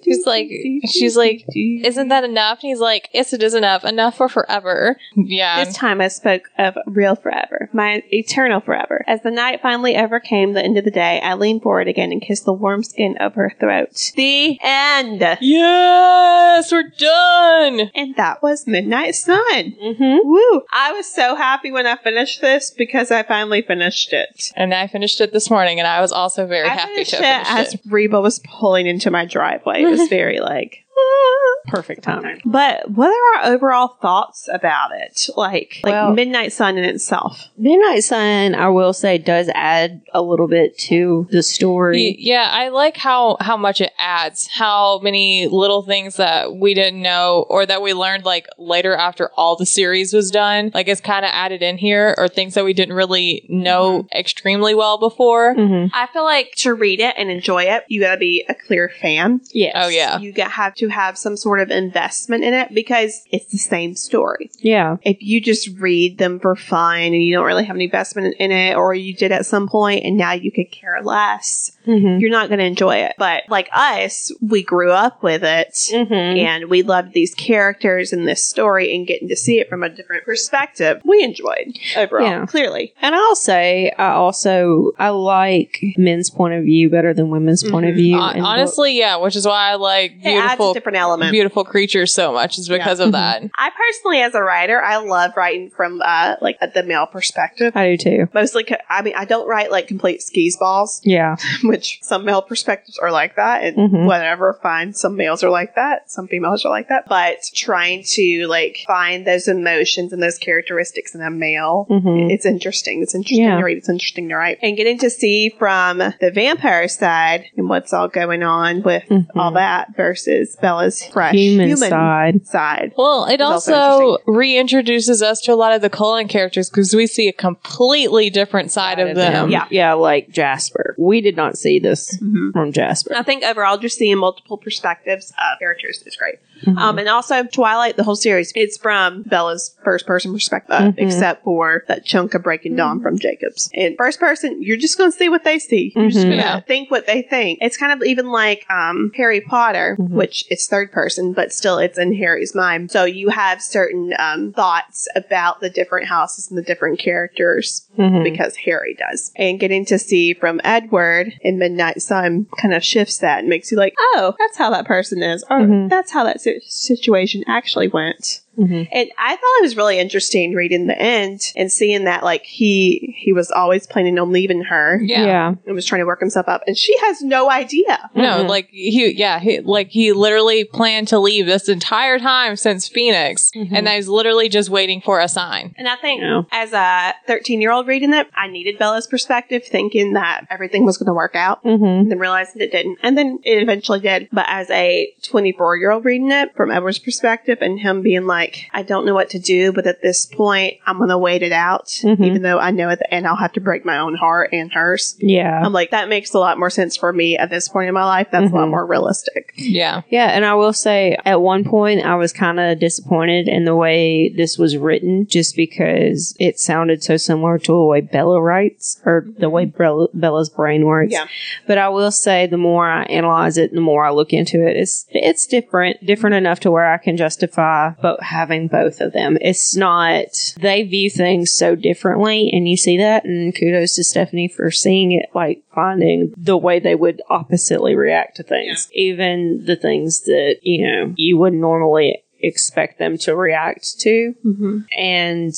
He's 0.03 0.27
like, 0.27 0.49
she's 0.87 1.17
like, 1.17 1.45
isn't 1.55 2.09
that 2.09 2.25
enough? 2.25 2.61
And 2.63 2.69
he's 2.69 2.81
like, 2.81 3.09
yes, 3.13 3.33
it 3.33 3.43
is 3.43 3.55
enough. 3.55 3.85
Enough 3.85 4.17
for 4.17 4.29
forever. 4.29 4.97
Yeah. 5.17 5.65
This 5.65 5.75
time 5.75 6.01
I 6.01 6.09
spoke 6.09 6.51
of 6.59 6.77
real 6.87 7.17
forever, 7.17 7.69
my 7.73 8.03
eternal 8.11 8.61
forever. 8.61 9.05
As 9.07 9.23
the 9.23 9.31
night 9.31 9.61
finally 9.63 9.95
ever 9.95 10.21
came, 10.21 10.53
the 10.53 10.63
end 10.63 10.79
of 10.79 10.85
the 10.85 10.91
day, 10.91 11.21
I 11.21 11.35
leaned 11.35 11.63
forward 11.63 11.89
again 11.89 12.13
and 12.13 12.21
kissed 12.21 12.45
the 12.45 12.53
warm 12.53 12.83
skin 12.83 13.17
of 13.19 13.35
her 13.35 13.53
throat. 13.59 14.13
The 14.17 14.59
end. 14.63 15.21
yes, 15.41 16.73
we're 16.73 16.91
done. 16.99 17.91
And 17.95 18.17
that 18.17 18.43
was 18.43 18.67
Midnight 18.67 19.15
Sun. 19.15 19.37
Mm-hmm. 19.83 20.29
Woo! 20.29 20.63
I 20.73 20.93
was 20.93 21.07
so 21.07 21.37
happy 21.37 21.71
when 21.73 21.87
I 21.87 21.97
finished 21.97 22.41
this 22.41 22.71
because 22.71 23.11
I 23.11 23.23
finally 23.23 23.63
finished 23.63 24.13
it. 24.13 24.53
And 24.57 24.75
I 24.75 24.87
finished 24.87 25.21
it 25.21 25.33
this 25.33 25.51
morning, 25.51 25.79
and 25.79 25.87
I 25.87 26.01
was 26.01 26.13
also 26.13 26.47
very 26.47 26.69
I 26.69 26.75
happy 26.75 26.93
finished 26.95 27.11
to 27.13 27.17
it 27.19 27.25
have 27.25 27.67
as. 27.67 27.77
Reba 27.87 28.21
was 28.21 28.41
pulling 28.41 28.87
into 28.87 29.11
my 29.11 29.25
driveway. 29.63 29.83
It 29.83 29.91
was 29.91 30.09
very 30.09 30.41
like. 30.41 30.84
Perfect 31.67 32.03
timing. 32.05 32.41
But 32.45 32.91
what 32.91 33.09
are 33.09 33.39
our 33.49 33.53
overall 33.55 33.89
thoughts 34.01 34.49
about 34.53 34.91
it? 34.95 35.29
Like, 35.37 35.81
like 35.83 35.93
Well- 35.93 36.13
Midnight 36.13 36.53
Sun 36.53 36.77
in 36.79 36.85
itself. 36.85 37.49
Midnight 37.57 38.05
Sun, 38.05 38.55
I 38.55 38.69
will 38.69 38.93
say, 38.93 39.19
does 39.19 39.49
add 39.55 40.03
a 40.13 40.23
little 40.23 40.47
bit 40.49 40.77
to 40.79 41.27
the 41.31 41.43
story. 41.43 42.17
Yeah, 42.19 42.49
I 42.53 42.69
like 42.69 42.97
how 42.97 43.37
how 43.41 43.57
much 43.57 43.81
it 43.81 43.93
adds. 43.99 44.49
How 44.53 44.99
many 45.01 45.49
little 45.49 45.83
things 45.83 46.17
that 46.17 46.55
we 46.55 46.75
didn't 46.75 47.01
know 47.03 47.47
or 47.49 47.65
that 47.67 47.83
we 47.83 47.95
learned 47.95 48.25
like 48.25 48.47
later 48.59 48.95
after 48.95 49.31
all 49.37 49.57
the 49.57 49.67
series 49.67 50.13
was 50.13 50.31
done, 50.31 50.71
like 50.75 50.89
it's 50.89 51.01
kind 51.01 51.25
of 51.25 51.31
added 51.33 51.63
in 51.63 51.79
here, 51.79 52.15
or 52.19 52.29
things 52.29 52.55
that 52.55 52.65
we 52.65 52.73
didn't 52.75 52.95
really 52.95 53.47
know 53.49 54.07
extremely 54.15 54.75
well 54.75 54.99
before. 54.99 55.55
Mm-hmm. 55.55 55.95
I 55.95 56.07
feel 56.13 56.25
like 56.25 56.53
to 56.59 56.75
read 56.75 57.01
it 57.01 57.15
and 57.17 57.31
enjoy 57.31 57.65
it, 57.65 57.85
you 57.89 58.01
gotta 58.01 58.19
be 58.19 58.45
a 58.49 58.55
clear 58.55 58.91
fan. 59.01 59.41
Yes. 59.53 59.73
Oh 59.77 59.89
yeah, 59.89 60.19
You 60.19 60.33
got 60.33 60.51
have 60.53 60.75
to 60.77 60.84
have 60.89 61.19
some 61.19 61.37
sort 61.37 61.61
of 61.61 61.71
investment 61.71 62.45
in 62.45 62.55
it 62.55 62.75
because 62.75 63.25
it's 63.31 63.51
the 63.51 63.59
same 63.59 63.95
story. 63.95 64.51
Yeah. 64.59 64.97
If 65.03 65.19
you 65.21 65.41
just 65.41 65.69
read 65.79 66.19
them 66.19 66.41
for 66.41 66.57
fun 66.57 66.99
and 66.99 67.23
you 67.23 67.35
don't 67.35 67.47
really 67.47 67.65
have 67.65 67.77
any 67.77 67.85
investment 67.85 68.37
in 68.39 68.53
it, 68.53 68.77
or 68.77 68.95
you 68.95 69.15
did 69.15 69.33
at 69.33 69.47
some 69.47 69.69
point 69.69 70.05
and 70.05 70.17
now 70.17 70.33
you 70.33 70.53
could 70.53 70.71
care 70.71 71.01
less, 71.03 71.74
Mm-hmm. 71.87 72.19
you're 72.21 72.31
not 72.31 72.49
going 72.49 72.59
to 72.61 72.65
enjoy 72.65 72.97
it. 72.97 73.15
But 73.19 73.45
like 73.49 73.69
us, 73.73 74.33
we 74.41 74.63
grew 74.63 74.91
up 74.91 75.23
with 75.23 75.43
it. 75.45 75.73
Mm-hmm. 75.93 76.13
And 76.15 76.71
we 76.71 76.83
loved 76.83 77.13
these 77.13 77.35
characters 77.35 78.13
and 78.13 78.27
this 78.27 78.45
story 78.45 78.95
and 78.95 79.07
getting 79.07 79.29
to 79.29 79.37
see 79.37 79.61
it 79.61 79.69
from 79.69 79.83
a 79.83 79.89
different 79.89 80.25
perspective. 80.25 81.01
We 81.05 81.23
enjoyed 81.23 81.77
overall, 81.97 82.25
Yeah. 82.27 82.47
clearly. 82.47 82.95
And 83.03 83.15
I'll 83.15 83.37
say, 83.37 83.93
I 83.99 84.11
also 84.13 84.93
I 84.99 85.11
like 85.11 85.83
men's 85.97 86.31
point 86.31 86.55
of 86.55 86.65
view 86.65 86.89
better 86.91 87.13
than 87.15 87.31
women's 87.31 87.63
point 87.69 87.87
of 87.87 87.93
Mhm. 87.93 87.97
view. 87.97 88.19
Hon- 88.19 88.37
in 88.37 88.45
honestly, 88.45 88.99
yeah, 88.99 89.17
which 89.17 89.37
is 89.37 89.47
why 89.47 89.71
I 89.71 89.75
like 89.75 90.13
It 90.23 90.27
adds 90.27 90.27
a 90.27 90.31
beautiful, 90.57 90.75
different 90.75 90.99
element. 90.99 91.33
beautiful 91.33 91.65
creatures 91.65 92.13
so 92.15 92.33
much 92.33 92.59
is 92.59 92.69
because 92.69 93.01
Yeah. 93.01 93.07
of 93.07 93.13
that. 93.13 93.43
I 93.57 93.71
personally, 93.77 94.21
as 94.23 94.35
a 94.35 94.43
writer, 94.43 94.81
I 94.83 94.97
love 94.99 95.33
writing 95.37 95.71
from 95.71 96.01
uh, 96.05 96.37
like 96.41 96.59
the 96.75 96.83
male 96.83 97.07
perspective. 97.07 97.73
I 97.77 97.91
do 97.91 97.97
too. 97.97 98.29
Mostly, 98.35 98.65
I 98.89 99.03
mean, 99.03 99.15
I 99.17 99.25
don't 99.25 99.47
write 99.49 99.71
like 99.71 99.87
complete 99.87 100.23
skis 100.23 100.57
balls, 100.57 101.01
Yeah. 101.05 101.37
which 101.75 101.99
some 102.03 102.25
male 102.25 102.41
perspectives 102.43 102.99
are 102.99 103.11
like 103.11 103.35
that, 103.35 103.65
and 103.65 103.77
Mhm. 103.77 104.07
whatever, 104.07 104.59
fine. 104.63 104.93
Some 104.95 105.17
males 105.17 105.43
are 105.43 105.51
like 105.51 105.75
that, 105.75 106.09
some 106.11 106.29
females 106.29 106.65
are 106.65 106.69
like 106.71 106.89
that. 106.89 107.09
But 107.09 107.39
trying 107.55 108.05
to 108.15 108.47
like 108.47 108.79
find 108.87 109.27
those 109.27 109.49
emotions 109.49 110.13
and 110.13 110.23
those 110.23 110.39
characteristics 110.39 111.15
in 111.15 111.21
a 111.21 111.31
male, 111.31 111.87
Mhm. 111.91 112.31
it's 112.31 112.47
interesting. 112.47 113.03
It's 113.03 113.15
interesting 113.15 113.45
Yeah. 113.45 113.57
to 113.59 113.65
read. 113.65 113.77
It's 113.79 113.89
interesting 113.89 114.29
to 114.29 114.37
write, 114.37 114.59
and 114.63 114.77
getting 114.77 114.99
to 114.99 115.11
see 115.11 115.49
from 115.59 115.99
the 115.99 116.31
vampire 116.33 116.87
side 116.87 117.47
and 117.57 117.69
what's 117.69 117.93
all 117.93 118.07
going 118.09 118.43
on 118.45 118.83
with 118.83 119.03
Mhm. 119.11 119.27
all 119.35 119.53
that 119.53 119.89
versus 119.97 120.57
Bella's 120.63 121.05
fresh 121.05 121.35
Human 121.35 121.77
side. 121.77 122.47
side. 122.47 122.93
Well, 122.97 123.25
it 123.27 123.41
also 123.41 123.75
also 123.75 124.19
reintroduces 124.29 125.23
us 125.23 125.41
to 125.41 125.53
a 125.53 125.57
lot 125.57 125.73
of 125.75 125.83
the 125.83 125.91
Cullen 125.91 126.29
characters 126.29 126.71
because 126.71 126.95
we 126.95 127.07
see 127.07 127.29
a 127.29 127.33
completely 127.33 128.31
different 128.31 128.71
side 128.71 128.99
of 128.99 129.15
them. 129.17 129.51
Yeah. 129.51 129.67
Yeah, 129.71 129.93
like 129.95 130.29
Jasper. 130.31 130.95
We 130.99 131.21
did 131.21 131.37
not 131.37 131.57
see 131.65 131.79
this 131.79 132.19
Mhm. 132.23 132.53
from 132.53 132.73
Jasper. 132.73 133.15
I 133.17 133.23
think 133.23 133.43
overall, 133.43 133.79
just 133.79 133.99
seeing 133.99 134.19
multiple 134.19 134.57
perspectives 134.59 135.31
of 135.31 135.59
characters 135.59 136.03
is 136.07 136.17
great. 136.17 136.37
Mhm. 136.65 136.79
Um, 136.79 136.99
and 136.99 137.09
also 137.09 137.43
Twilight, 137.45 137.97
the 137.97 138.05
whole 138.05 138.17
series, 138.17 138.53
it's 138.55 138.77
from 138.79 139.23
Bella's 139.23 139.75
first 139.85 140.07
person 140.07 140.33
perspective, 140.33 140.77
Mhm. 140.77 140.95
except 140.99 141.43
for 141.45 141.85
that 141.89 142.05
chunk 142.05 142.35
of 142.35 142.43
breaking 142.43 142.77
dawn 142.77 143.01
from 143.01 143.19
Jacobs. 143.19 143.71
In 143.73 143.97
first 143.97 144.21
person, 144.21 144.63
you're 144.63 144.77
just 144.77 144.97
going 144.99 145.11
to 145.11 145.17
see 145.17 145.29
what 145.29 145.45
they 145.45 145.59
see. 145.59 145.93
You're 145.97 146.11
just 146.11 146.19
Mhm. 146.27 146.31
going 146.31 146.39
to 146.39 146.45
Yeah. 146.45 146.61
think 146.61 146.91
what 146.91 147.07
they 147.07 147.23
think. 147.23 147.59
It's 147.63 147.77
kind 147.77 147.93
of 147.93 148.07
even 148.07 148.31
like 148.31 148.65
um, 148.71 149.11
Harry 149.17 149.41
Potter, 149.41 149.97
Mhm. 149.99 150.11
which 150.11 150.45
it's 150.51 150.67
third 150.67 150.93
person, 150.93 151.33
but 151.33 151.53
still 151.53 151.79
it's 151.79 151.99
in 151.99 152.15
Harry's 152.15 152.55
mind. 152.55 152.91
So 152.91 153.05
you 153.05 153.29
have 153.31 153.61
certain 153.63 154.13
um, 154.19 154.53
thoughts 154.53 155.09
about 155.17 155.61
the 155.61 155.71
different 155.71 156.07
houses 156.09 156.49
and 156.51 156.59
the 156.59 156.63
different 156.63 156.99
characters 156.99 157.84
Mhm. 157.99 158.25
because 158.25 158.57
Harry 158.57 158.95
does. 158.99 159.31
And 159.37 159.59
getting 159.61 159.85
to 159.87 159.99
see 159.99 160.35
from 160.35 160.61
Edward 160.65 161.35
in 161.41 161.59
Midnight 161.59 162.03
Sun 162.03 162.47
kind 162.61 162.75
of 162.75 162.85
shifts 162.85 163.19
that 163.19 163.41
and 163.41 163.49
makes 163.49 163.71
you 163.71 163.77
like, 163.79 163.95
oh, 163.99 164.35
that's 164.39 164.57
how 164.59 164.71
that 164.71 164.87
person 164.87 165.23
is, 165.23 165.45
or 165.51 165.61
Mhm. 165.61 165.89
that's 165.91 166.13
how 166.13 166.25
that 166.25 166.41
si- 166.41 166.61
situation 166.67 167.45
actually 167.47 167.89
went. 167.89 168.41
Mhm. 168.59 168.89
And 168.93 169.11
I 169.19 169.31
thought 169.37 169.59
it 169.59 169.63
was 169.63 169.77
really 169.77 169.99
interesting 169.99 170.55
reading 170.55 170.87
the 170.87 170.99
end 170.99 171.53
and 171.57 171.71
seeing 171.73 172.05
that 172.05 172.23
like 172.23 172.45
he 172.45 173.15
he 173.19 173.33
was 173.33 173.51
always 173.51 173.87
planning 173.87 174.19
on 174.19 174.33
leaving 174.33 174.63
her 174.63 175.01
Yeah. 175.03 175.25
yeah. 175.27 175.55
and 175.67 175.75
was 175.75 175.87
trying 175.87 176.01
to 176.01 176.07
work 176.07 176.21
himself 176.21 176.49
up, 176.49 176.63
and 176.67 176.77
she 176.77 176.97
has 176.99 177.23
no 177.23 177.51
idea. 177.51 178.11
No, 178.15 178.45
Mhm. 178.45 178.49
like 178.49 178.69
he, 178.71 179.13
yeah, 179.13 179.39
he, 179.41 179.61
like 179.61 179.89
he 179.91 180.13
literally 180.13 180.65
planned 180.65 181.09
to 181.09 181.19
leave 181.19 181.47
this 181.47 181.69
entire 181.69 182.19
time 182.19 182.57
since 182.57 182.87
Phoenix, 182.89 183.51
Mhm. 183.57 183.69
and 183.73 183.89
I 183.89 183.97
was 183.97 184.09
literally 184.09 184.49
just 184.49 184.71
waiting 184.71 185.01
for 185.01 185.19
a 185.21 185.29
sign. 185.29 185.75
And 185.79 185.89
I 185.89 185.97
think 185.97 186.21
Yeah. 186.23 186.43
as 186.53 186.73
a 186.73 187.15
13 187.27 187.61
year 187.61 187.73
old 187.73 187.87
reading 187.87 188.13
it, 188.13 188.27
I 188.37 188.49
needed 188.49 188.79
Bella's 188.79 189.07
perspective, 189.07 189.65
thinking 189.65 190.13
that 190.15 190.47
everything 190.51 190.85
was 190.85 190.99
going 190.99 191.07
to 191.09 191.15
work 191.15 191.35
out. 191.35 191.63
Mhm. 191.65 191.85
and 192.01 192.11
then 192.11 192.19
realized 192.19 192.57
it 192.61 192.71
didn't. 192.73 192.99
And 193.03 193.17
then 193.17 193.39
it 193.45 193.63
eventually 193.63 194.01
did. 194.01 194.29
But 194.33 194.47
as 194.49 194.71
a 194.71 195.09
24 195.23 195.77
year 195.77 195.91
old 195.91 196.05
reading 196.05 196.31
it 196.31 196.51
from 196.57 196.71
Edward's 196.71 196.99
perspective 196.99 197.59
and 197.61 197.79
him 197.81 198.03
being 198.03 198.27
like, 198.27 198.44
I 198.73 198.83
don't 198.83 199.07
know 199.07 199.15
what 199.15 199.31
to 199.31 199.39
do, 199.39 199.73
but 199.73 199.87
at 199.87 200.03
this 200.03 200.27
point, 200.27 200.75
I'm 200.87 200.97
going 200.99 201.09
to 201.11 201.19
wait 201.19 201.43
it 201.43 201.53
out, 201.53 201.87
Mhm. 201.87 202.25
even 202.25 202.43
though 202.43 202.59
I 202.59 202.71
know 202.71 202.89
at 202.91 202.99
the 202.99 203.13
end 203.15 203.27
I'll 203.27 203.37
have 203.37 203.53
to 203.55 203.61
break 203.61 203.85
my 203.85 203.99
own 203.99 204.15
heart 204.15 204.51
and 204.53 204.73
hers. 204.73 205.17
Yeah. 205.21 205.61
I'm 205.65 205.73
like, 205.73 205.91
that 205.91 206.09
makes 206.09 206.35
a 206.35 206.39
lot 206.39 206.59
more 206.59 206.71
sense 206.71 206.97
for 206.97 207.13
me 207.13 207.37
at 207.37 207.51
this 207.51 207.69
point 207.69 207.89
in 207.89 207.95
my 207.95 208.05
life. 208.05 208.29
That's 208.31 208.51
a 208.51 208.55
lot 208.55 208.67
Mhm. 208.69 208.71
more 208.71 208.87
realistic. 208.87 209.53
Yeah, 209.57 210.03
Yeah, 210.11 210.27
and 210.29 210.45
I 210.45 210.55
will 210.55 210.73
say 210.73 211.17
at 211.25 211.41
one 211.41 211.65
point 211.65 212.05
I 212.05 212.15
was 212.17 212.33
kind 212.33 212.59
of 212.61 212.79
disappointed 212.79 213.49
in 213.49 213.65
the 213.65 213.75
way 213.77 214.29
this 214.37 214.59
was 214.59 214.77
written 214.77 215.27
just 215.27 215.57
because 215.57 216.35
it 216.39 216.59
sounded 216.59 217.03
so 217.03 217.17
similar 217.17 217.59
to 217.59 217.73
the 217.73 217.85
way 217.85 218.01
Bella 218.01 218.41
writes 218.41 219.01
or 219.05 219.27
the 219.39 219.49
way 219.51 219.65
Bella, 219.65 220.09
Bella's 220.15 220.51
brain 220.51 220.85
works. 220.85 221.13
Yeah. 221.13 221.27
But 221.67 221.79
I 221.79 221.89
will 221.89 222.11
say 222.11 222.47
the 222.47 222.57
more 222.59 222.87
I 222.89 223.05
analyze 223.05 223.57
it, 223.59 223.73
the 223.73 223.81
more 223.81 224.05
I 224.05 224.11
look 224.11 224.33
into 224.33 224.67
it, 224.67 224.77
it's 224.77 225.07
it's 225.11 225.47
different, 225.47 226.05
different 226.05 226.35
enough 226.37 226.61
to 226.61 226.71
where 226.71 226.93
I 226.93 226.99
can 226.99 227.17
justify 227.17 227.91
both 228.03 228.21
having 228.35 228.69
both 228.69 229.01
of 229.01 229.13
them. 229.13 229.39
It's 229.41 229.75
not 229.77 230.27
they 230.59 230.83
view 230.83 231.09
things 231.09 231.51
so 231.53 231.75
differently, 231.75 232.51
and 232.53 232.69
you 232.69 232.77
see 232.77 232.99
that. 232.99 233.25
And 233.25 233.55
kudos 233.55 233.95
to 233.97 234.05
Stephenie 234.05 234.49
for 234.49 234.71
seeing 234.71 235.13
it, 235.13 235.31
like 235.35 235.63
finding 235.75 236.35
the 236.37 236.57
way 236.57 236.81
they 236.81 236.95
would 236.95 237.23
oppositely 237.31 237.95
react 237.95 238.37
to 238.37 238.43
things, 238.43 238.89
even 238.93 239.65
the 239.65 239.77
things 239.77 240.25
that 240.25 240.57
you 240.63 240.87
know 240.87 241.15
you 241.17 241.39
would 241.39 241.55
normally 241.55 242.23
expect 242.41 242.99
them 242.99 243.17
to 243.17 243.35
react 243.35 243.99
to, 244.01 244.35
Mm-hmm. 244.45 244.79
and 244.99 245.55